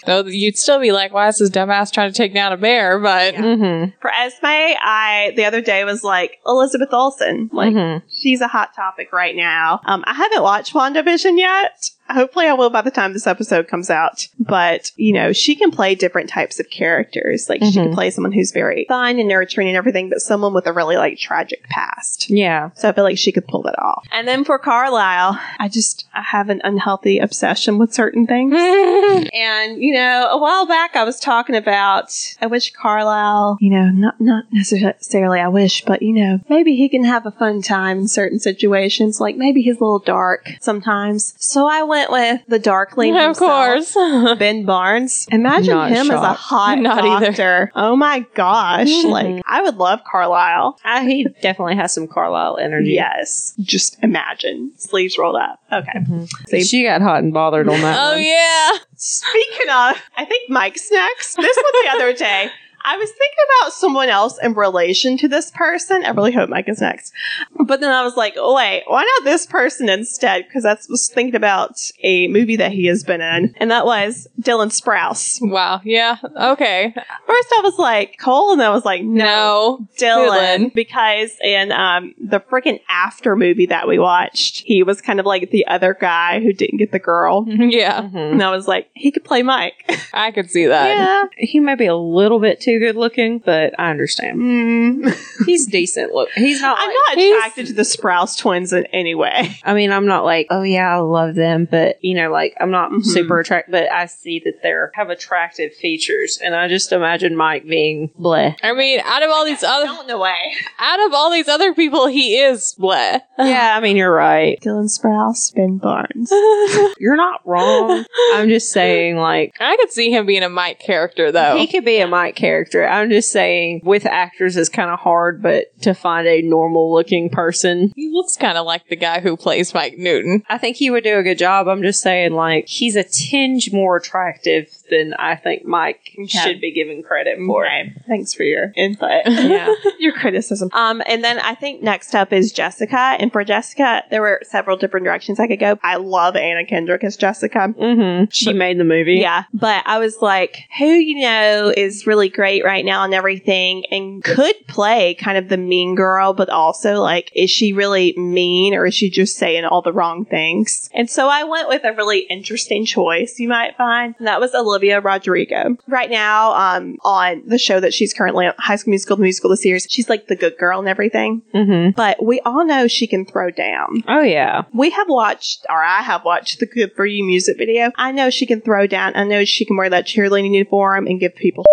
Though 0.07 0.25
you'd 0.27 0.59
still 0.59 0.81
be 0.81 0.93
like, 0.93 1.13
why 1.13 1.29
is 1.29 1.39
this 1.39 1.51
dumbass 1.51 1.93
trying 1.93 2.11
to 2.13 2.17
take 2.17 2.35
down 2.35 2.53
a 2.53 2.57
bear? 2.57 2.99
But 2.99 3.35
Mm-hmm. 3.35 3.91
For 4.01 4.11
Esme, 4.11 4.45
I 4.45 5.33
the 5.37 5.45
other 5.45 5.61
day 5.61 5.85
was 5.85 6.03
like 6.05 6.39
Elizabeth 6.47 6.89
Olsen. 6.93 7.49
Like 7.53 7.73
Mm-hmm. 7.75 8.07
she's 8.11 8.41
a 8.41 8.49
hot 8.49 8.75
topic 8.75 9.13
right 9.13 9.35
now. 9.35 9.81
Um, 9.85 10.05
I 10.07 10.15
haven't 10.15 10.43
watched 10.43 10.75
WandaVision 10.75 11.39
yet. 11.39 11.91
Hopefully, 12.09 12.47
I 12.47 12.53
will 12.53 12.71
by 12.71 12.83
the 12.83 12.91
time 12.91 13.13
this 13.13 13.27
episode 13.27 13.69
comes 13.69 13.91
out. 13.91 14.29
But 14.39 14.93
you 14.97 15.13
know, 15.13 15.33
she 15.33 15.55
can 15.55 15.71
play 15.71 15.95
different 15.95 16.29
types 16.29 16.61
of 16.61 16.69
characters. 16.71 17.49
Like 17.49 17.63
she 17.65 17.73
can 17.73 17.91
Mhm. 17.91 17.95
play 17.95 18.11
someone 18.11 18.33
who's 18.33 18.53
very 18.53 18.85
fun 18.89 19.19
and 19.19 19.29
nurturing 19.29 19.69
and 19.69 19.77
everything, 19.77 20.09
but 20.11 20.21
someone 20.21 20.53
with 20.55 20.67
a 20.67 20.73
really 20.73 20.97
like 20.97 21.19
tragic 21.19 21.69
past. 21.69 22.29
Yeah. 22.31 22.71
So 22.75 22.89
I 22.89 22.93
feel 22.93 23.05
like 23.05 23.19
she 23.19 23.33
could 23.33 23.47
pull 23.49 23.63
that 23.63 23.79
off. 23.79 24.05
And 24.13 24.29
then 24.29 24.45
for 24.45 24.59
Carlisle, 24.59 25.39
I 25.59 25.69
just 25.69 26.07
I 26.15 26.23
have 26.23 26.51
an 26.51 26.61
unhealthy 26.65 27.19
obsession 27.19 27.79
with 27.79 27.93
certain 27.95 28.27
things. 28.27 28.55
And 29.33 29.83
you 29.83 29.95
know, 29.95 30.29
a 30.31 30.39
while 30.39 30.67
back 30.67 30.97
I 30.97 31.05
was 31.05 31.19
talking 31.19 31.55
about 31.57 32.11
I 32.41 32.47
wish 32.47 32.73
Carlisle, 32.73 33.59
you 33.61 33.71
know, 33.71 33.91
not 33.91 34.21
not 34.21 34.45
necessarily 34.53 35.41
I 35.41 35.49
wish, 35.49 35.85
but 35.85 36.03
you 36.03 36.13
know, 36.13 36.41
maybe 36.49 36.77
he 36.77 36.89
can 36.89 37.05
have 37.05 37.27
a 37.27 37.31
fun 37.31 37.63
time 37.63 38.01
in 38.01 38.09
certain 38.09 38.39
situations. 38.39 39.21
Like 39.21 39.37
maybe 39.37 39.63
he's 39.63 39.77
a 39.77 39.81
little 39.85 39.99
dark 39.99 40.51
sometimes. 40.61 41.35
So 41.39 41.67
I 41.67 41.83
went 41.83 41.94
with 42.11 42.41
the 42.49 42.59
Darkling, 42.59 43.15
of 43.17 43.23
himself, 43.23 43.95
course. 43.95 44.39
Ben 44.39 44.65
Barnes. 44.65 45.27
Imagine 45.31 45.75
Not 45.75 45.91
him 45.91 46.11
as 46.11 46.23
a 46.23 46.33
hot 46.33 46.79
Not 46.79 47.05
either. 47.05 47.71
Oh 47.75 47.97
my 47.97 48.27
gosh! 48.35 48.89
Like 49.05 49.43
I 49.47 49.63
would 49.63 49.77
love 49.77 50.01
Carlisle. 50.11 50.79
Uh, 50.85 51.03
he 51.03 51.25
definitely 51.43 51.77
has 51.77 51.93
some 51.95 52.07
Carlisle 52.09 52.59
energy. 52.59 52.93
Yes. 52.93 53.55
Just 53.61 54.03
imagine. 54.03 54.73
Sleeves 54.77 55.17
rolled 55.19 55.37
up. 55.37 55.61
Okay. 55.73 56.27
See, 56.49 56.65
She 56.65 56.83
got 56.85 57.01
hot 57.03 57.23
and 57.23 57.33
bothered 57.33 57.69
on 57.69 57.81
that 57.81 57.97
oh 58.01 58.13
one. 58.15 58.23
yeah. 58.23 58.71
speaking 58.97 59.69
of, 59.69 59.97
I 60.17 60.25
think 60.25 60.51
Mike's 60.51 60.91
next. 60.91 61.37
This 61.37 61.57
was 61.57 61.85
the 61.85 61.91
other 61.97 62.13
day. 62.13 62.51
I 62.85 62.97
was 62.97 63.09
thinking 63.11 63.45
about 63.61 63.73
someone 63.73 64.09
else 64.09 64.39
in 64.43 64.55
relation 64.55 65.17
to 65.19 65.29
this 65.29 65.51
person. 65.51 66.05
I 66.05 66.11
really 66.11 66.33
hope 66.33 66.49
Mike 66.51 66.69
is 66.69 66.81
next. 66.81 67.13
But 67.59 67.81
then 67.81 67.91
I 67.91 68.03
was 68.03 68.17
like, 68.17 68.35
oh, 68.37 68.55
wait, 68.55 68.83
why 68.87 69.03
not 69.03 69.25
this 69.25 69.47
person 69.47 69.89
instead? 69.89 70.45
Because 70.47 70.65
I 70.65 70.77
was 70.89 71.09
thinking 71.13 71.35
about 71.35 71.81
a 72.03 72.29
movie 72.29 72.57
that 72.57 72.73
he 72.73 72.87
has 72.87 73.03
been 73.05 73.21
in, 73.21 73.55
and 73.59 73.71
that 73.71 73.87
was 73.87 74.29
Dylan 74.41 74.69
Sprouse. 74.69 75.39
Wow. 75.41 75.81
Yeah. 75.85 76.17
Okay. 76.37 76.93
First, 76.95 77.49
I 77.57 77.61
was 77.63 77.79
like, 77.79 78.19
Cole, 78.19 78.53
and 78.53 78.61
then 78.61 78.69
I 78.71 78.75
was 78.75 78.85
like, 78.85 79.03
no, 79.03 79.25
No. 79.25 79.89
Dylan, 79.99 80.57
Dylan. 80.59 80.75
because 80.75 81.31
in 81.43 81.73
um, 81.73 82.15
the 82.21 82.41
freaking 82.41 82.81
After 82.89 83.35
movie 83.37 83.67
that 83.67 83.89
we 83.89 83.99
watched, 83.99 84.61
he 84.67 84.83
was 84.83 85.01
kind 85.01 85.21
of 85.21 85.27
like 85.27 85.51
the 85.51 85.67
other 85.67 85.95
guy 85.99 86.41
who 86.41 86.53
didn't 86.53 86.79
get 86.79 86.93
the 86.93 86.99
girl. 86.99 87.45
Yeah. 87.75 88.03
Mhm. 88.03 88.33
And 88.33 88.43
I 88.43 88.51
was 88.51 88.69
like, 88.69 88.89
he 88.95 89.11
could 89.11 89.25
play 89.25 89.43
Mike. 89.43 89.75
I 90.13 90.31
could 90.33 90.51
see 90.51 90.67
that. 90.67 90.89
yeah. 90.89 91.25
He 91.39 91.61
might 91.61 91.79
be 91.79 91.87
a 91.87 91.97
little 91.97 92.39
bit 92.39 92.61
too 92.61 92.74
good 92.79 92.97
looking, 92.97 93.39
but 93.39 93.79
I 93.79 93.91
understand. 93.91 94.39
Mm. 94.41 95.17
He's 95.47 95.67
decent 95.67 96.13
look. 96.13 96.31
He's 96.35 96.61
not. 96.61 96.77
I'm 96.79 96.89
like- 96.89 96.97
not 97.19 97.19
attracted 97.39 97.67
to 97.69 97.73
the 97.73 97.83
Sprouse 97.83 98.39
twins 98.39 98.73
in 98.73 98.87
any 98.87 99.15
way. 99.15 99.57
I 99.65 99.75
mean, 99.75 99.93
I'm 99.93 100.07
not 100.07 100.25
like, 100.25 100.47
oh 100.51 100.63
yeah, 100.63 100.95
I 100.97 100.99
love 100.99 101.35
them, 101.35 101.67
but 101.71 102.03
you 102.03 102.15
know, 102.15 102.31
like 102.31 102.55
I'm 102.61 102.71
not 102.71 102.91
Mhm. 102.91 103.05
super 103.05 103.41
attracted. 103.41 103.73
But 103.73 103.91
I 103.91 104.07
see 104.07 104.41
that 104.45 104.63
they 104.63 104.71
are 104.71 104.91
have 104.95 105.11
attractive 105.11 105.75
features, 105.75 106.39
and 106.43 106.55
I 106.55 106.69
just 106.69 106.93
imagine 106.93 107.37
Mike 107.37 107.67
being 107.67 108.11
bleh. 108.19 108.57
I 108.63 108.73
mean, 108.73 109.01
out 109.05 109.23
of 109.23 109.31
all 109.31 109.45
these 109.45 109.63
other, 109.63 109.87
Don't 109.87 110.07
no 110.09 110.19
way. 110.21 110.55
out 110.79 111.05
of 111.07 111.13
all 111.13 111.31
these 111.31 111.49
other 111.49 111.75
people, 111.75 112.07
he 112.07 112.39
is 112.39 112.75
bleh. 112.79 113.21
yeah, 113.39 113.75
I 113.77 113.81
mean, 113.81 113.97
you're 113.97 114.13
right. 114.15 114.59
Dylan 114.61 114.89
Sprouse, 114.89 115.55
Ben 115.55 115.79
Barnes. 115.79 116.31
You're 116.99 117.17
not 117.17 117.41
wrong. 117.45 118.05
I'm 118.35 118.49
just 118.49 118.71
saying, 118.71 119.17
like. 119.17 119.55
I 119.61 119.77
could 119.77 119.91
see 119.93 120.11
him 120.11 120.27
being 120.27 120.43
a 120.43 120.49
Mike 120.49 120.79
character 120.79 121.33
though. 121.33 121.57
He 121.57 121.67
could 121.67 121.85
be 121.85 121.99
a 121.99 122.07
Mike 122.07 122.37
character. 122.37 122.64
I'm 122.75 123.11
just 123.11 123.33
saying, 123.33 123.81
with 123.85 124.07
actors, 124.07 124.57
it's 124.57 124.69
kind 124.69 124.91
of 124.91 124.99
hard, 125.01 125.43
but 125.43 125.67
to 125.83 125.95
find 125.95 126.27
a 126.27 126.43
normal 126.43 126.93
looking 126.93 127.31
person, 127.31 127.93
He 127.97 128.11
looks 128.11 128.37
kind 128.37 128.59
of 128.59 128.67
like 128.67 128.89
the 128.89 128.97
guy 128.97 129.21
who 129.21 129.37
plays 129.37 129.75
Mike 129.75 129.99
Newton. 129.99 130.43
I 130.49 130.59
think 130.59 130.77
he 130.77 130.91
would 130.91 131.05
do 131.05 131.19
a 131.19 131.23
good 131.23 131.39
job. 131.39 131.69
I'm 131.69 131.83
just 131.83 132.03
saying, 132.03 132.33
like, 132.33 132.69
he's 132.69 132.97
a 132.97 133.05
tinge 133.05 133.73
more 133.73 133.97
attractive 133.97 134.69
than 134.97 135.15
I 135.15 135.37
think 135.37 135.65
Mike 135.65 136.17
should 136.29 136.61
be 136.61 136.73
given 136.73 137.03
credit 137.03 137.39
for. 137.47 137.67
Okay. 137.67 137.95
Thanks 138.07 138.33
for 138.33 138.43
your 138.43 138.73
input. 138.77 139.23
Yeah. 139.45 139.75
your 139.99 140.13
criticism. 140.13 140.71
Um, 140.73 141.03
and 141.07 141.23
then 141.23 141.39
I 141.39 141.55
think 141.55 141.83
next 141.83 142.15
up 142.15 142.33
is 142.33 142.53
Jessica. 142.53 143.17
And 143.19 143.31
for 143.33 143.45
Jessica, 143.45 144.03
there 144.11 144.23
were 144.23 144.41
several 144.43 144.77
different 144.77 145.05
directions 145.05 145.39
I 145.39 145.47
could 145.47 145.59
go. 145.59 145.79
I 145.83 145.97
love 145.97 146.35
Anna 146.37 146.65
Kendrick 146.65 147.05
as 147.05 147.17
Jessica. 147.17 147.75
Mm-hmm. 147.79 148.27
She 148.31 148.53
made 148.53 148.79
the 148.79 148.85
movie. 148.85 149.17
Yeah, 149.17 149.45
but 149.53 149.83
I 149.87 149.99
was 149.99 150.19
like, 150.23 150.65
who 150.79 150.87
you 150.87 151.21
know 151.21 151.73
is 151.77 152.07
really 152.07 152.29
great 152.29 152.65
right 152.65 152.85
now 152.85 153.05
and 153.05 153.13
everything, 153.13 153.85
and 153.91 154.23
could 154.23 154.55
play 154.67 155.15
kind 155.15 155.37
of 155.37 155.49
the 155.49 155.57
mean 155.57 155.95
girl, 155.95 156.33
but 156.33 156.49
also 156.49 157.01
like, 157.01 157.31
is 157.35 157.51
she 157.51 157.73
really 157.73 158.15
mean 158.17 158.75
or 158.75 158.87
is 158.87 158.95
she 158.95 159.11
just 159.11 159.37
saying 159.37 159.65
all 159.65 159.83
the 159.83 159.93
wrong 159.93 160.25
things? 160.25 160.89
And 160.95 161.11
so 161.11 161.29
I 161.29 161.45
went 161.45 161.69
with 161.69 161.85
a 161.85 161.93
really 161.93 162.21
interesting 162.21 162.85
choice 162.85 163.39
you 163.39 163.49
might 163.49 163.77
find, 163.77 164.15
and 164.19 164.27
that 164.27 164.41
was 164.41 164.55
Olivia 164.55 164.84
Rodrigo. 164.93 165.77
Right 165.89 166.11
now, 166.11 166.53
um, 166.53 166.97
on 167.05 167.43
the 167.47 167.59
show 167.59 167.81
that 167.81 167.95
she's 167.95 168.13
currently 168.13 168.47
on, 168.47 168.55
High 168.59 168.77
School 168.77 168.91
Musical, 168.91 169.17
the 169.17 169.23
musical, 169.23 169.51
the 169.51 169.57
series, 169.57 169.87
she's 169.91 170.09
like 170.09 170.27
the 170.27 170.37
good 170.37 170.57
girl 170.59 170.79
and 170.79 170.89
everything, 170.89 171.43
Mm-hmm. 171.55 171.91
but 171.97 172.23
we 172.25 172.41
all 172.41 172.65
know 172.65 172.87
she 172.89 173.07
can 173.07 173.25
throw 173.25 173.51
down. 173.51 174.03
Oh 174.09 174.23
yeah. 174.23 174.63
We 174.73 174.91
have 174.91 175.09
watched, 175.09 175.67
or 175.69 175.83
I 175.83 176.03
have 176.03 176.25
watched 176.25 176.61
the 176.61 176.67
Good 176.67 176.93
For 176.97 177.07
You 177.07 177.25
music 177.25 177.57
video. 177.59 177.91
I 177.97 178.13
know 178.13 178.31
she 178.31 178.47
can 178.47 178.61
throw 178.61 178.87
down. 178.87 179.13
I 179.15 179.25
know 179.25 179.45
she 179.45 179.65
can 179.65 179.77
wear 179.77 179.91
that 179.91 180.07
cheerleading 180.07 180.53
uniform 180.53 181.07
and 181.07 181.21
give 181.21 181.35
people. 181.35 181.65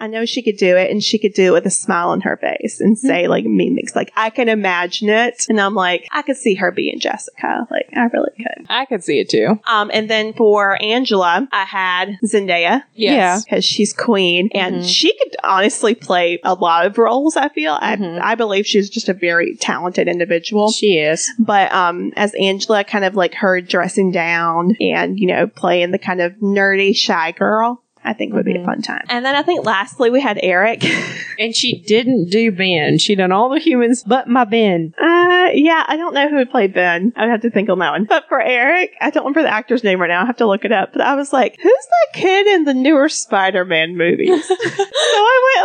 I 0.00 0.06
know 0.06 0.24
she 0.24 0.42
could 0.42 0.56
do 0.56 0.76
it, 0.76 0.90
and 0.90 1.02
she 1.02 1.18
could 1.18 1.34
do 1.34 1.48
it 1.48 1.52
with 1.52 1.66
a 1.66 1.70
smile 1.70 2.08
on 2.10 2.22
her 2.22 2.36
face 2.36 2.80
and 2.80 2.98
say 2.98 3.28
like 3.28 3.44
mean 3.44 3.76
things. 3.76 3.94
Like 3.94 4.12
I 4.16 4.30
can 4.30 4.48
imagine 4.48 5.08
it, 5.10 5.46
and 5.48 5.60
I'm 5.60 5.74
like, 5.74 6.08
I 6.10 6.22
could 6.22 6.36
see 6.36 6.54
her 6.54 6.70
being 6.72 6.98
Jessica. 6.98 7.66
Like 7.70 7.88
I 7.94 8.04
really 8.06 8.30
could. 8.36 8.66
I 8.68 8.86
could 8.86 9.04
see 9.04 9.20
it 9.20 9.28
too. 9.28 9.60
Um, 9.70 9.90
and 9.92 10.08
then 10.08 10.32
for 10.32 10.80
Angela, 10.82 11.46
I 11.52 11.64
had 11.64 12.18
Zendaya 12.24 12.82
Yes. 12.94 13.44
because 13.44 13.64
she's 13.64 13.92
queen 13.92 14.48
and 14.54 14.76
Mhm. 14.76 14.88
she 14.88 15.12
could 15.18 15.36
honestly 15.44 15.94
play 15.94 16.38
a 16.44 16.54
lot 16.54 16.86
of 16.86 16.96
roles. 16.98 17.36
I 17.36 17.48
feel. 17.50 17.76
Mhm. 17.78 18.20
I 18.20 18.30
I 18.30 18.34
believe 18.36 18.64
she's 18.66 18.88
just 18.88 19.08
a 19.08 19.12
very 19.14 19.56
talented 19.56 20.06
individual. 20.08 20.70
She 20.70 20.98
is. 20.98 21.28
But 21.38 21.72
um, 21.74 22.12
as 22.16 22.32
Angela, 22.40 22.84
kind 22.84 23.04
of 23.04 23.16
like 23.16 23.34
her 23.34 23.60
dressing 23.60 24.12
down 24.12 24.76
and 24.80 25.18
you 25.18 25.26
know 25.26 25.46
playing 25.48 25.90
the 25.90 25.98
kind 25.98 26.20
of 26.20 26.34
nerdy 26.36 26.94
shy 26.96 27.32
girl, 27.32 27.82
I 28.04 28.12
think 28.14 28.32
would 28.34 28.44
be 28.46 28.54
a 28.54 28.58
Mhm. 28.58 28.64
fun 28.64 28.82
time. 28.82 29.04
And 29.08 29.24
then 29.24 29.34
I 29.34 29.42
think 29.42 29.64
lastly 29.64 30.10
we 30.10 30.20
had 30.20 30.38
Eric. 30.42 30.84
And 31.40 31.56
she 31.56 31.80
didn't 31.80 32.28
do 32.28 32.52
Ben. 32.52 32.98
She 32.98 33.14
done 33.14 33.32
all 33.32 33.48
the 33.48 33.58
humans 33.58 34.02
but 34.06 34.28
my 34.28 34.44
Ben. 34.44 34.92
uh, 34.98 35.48
yeah, 35.54 35.84
I 35.88 35.96
don't 35.96 36.12
know 36.12 36.28
who 36.28 36.36
would 36.36 36.50
play 36.50 36.66
Ben. 36.66 37.14
I 37.16 37.22
would 37.22 37.30
have 37.30 37.40
to 37.42 37.50
think 37.50 37.70
on 37.70 37.78
that 37.78 37.92
one. 37.92 38.04
But 38.04 38.28
for 38.28 38.38
Eric, 38.42 38.90
I 39.00 39.08
don't 39.08 39.24
remember 39.24 39.42
the 39.42 39.48
actor's 39.54 39.82
name 39.82 40.02
right 40.02 40.08
now. 40.08 40.22
I 40.22 40.26
have 40.26 40.36
to 40.36 40.46
look 40.46 40.66
it 40.66 40.72
up. 40.72 40.92
But 40.92 41.00
I 41.00 41.14
was 41.14 41.32
like, 41.32 41.56
who's 41.62 41.72
that 41.72 42.20
kid 42.20 42.46
in 42.46 42.64
the 42.64 42.74
newer 42.74 43.08
Spider-Man 43.08 43.96
movies? 43.96 44.46
so 44.48 44.54
I 44.54 45.56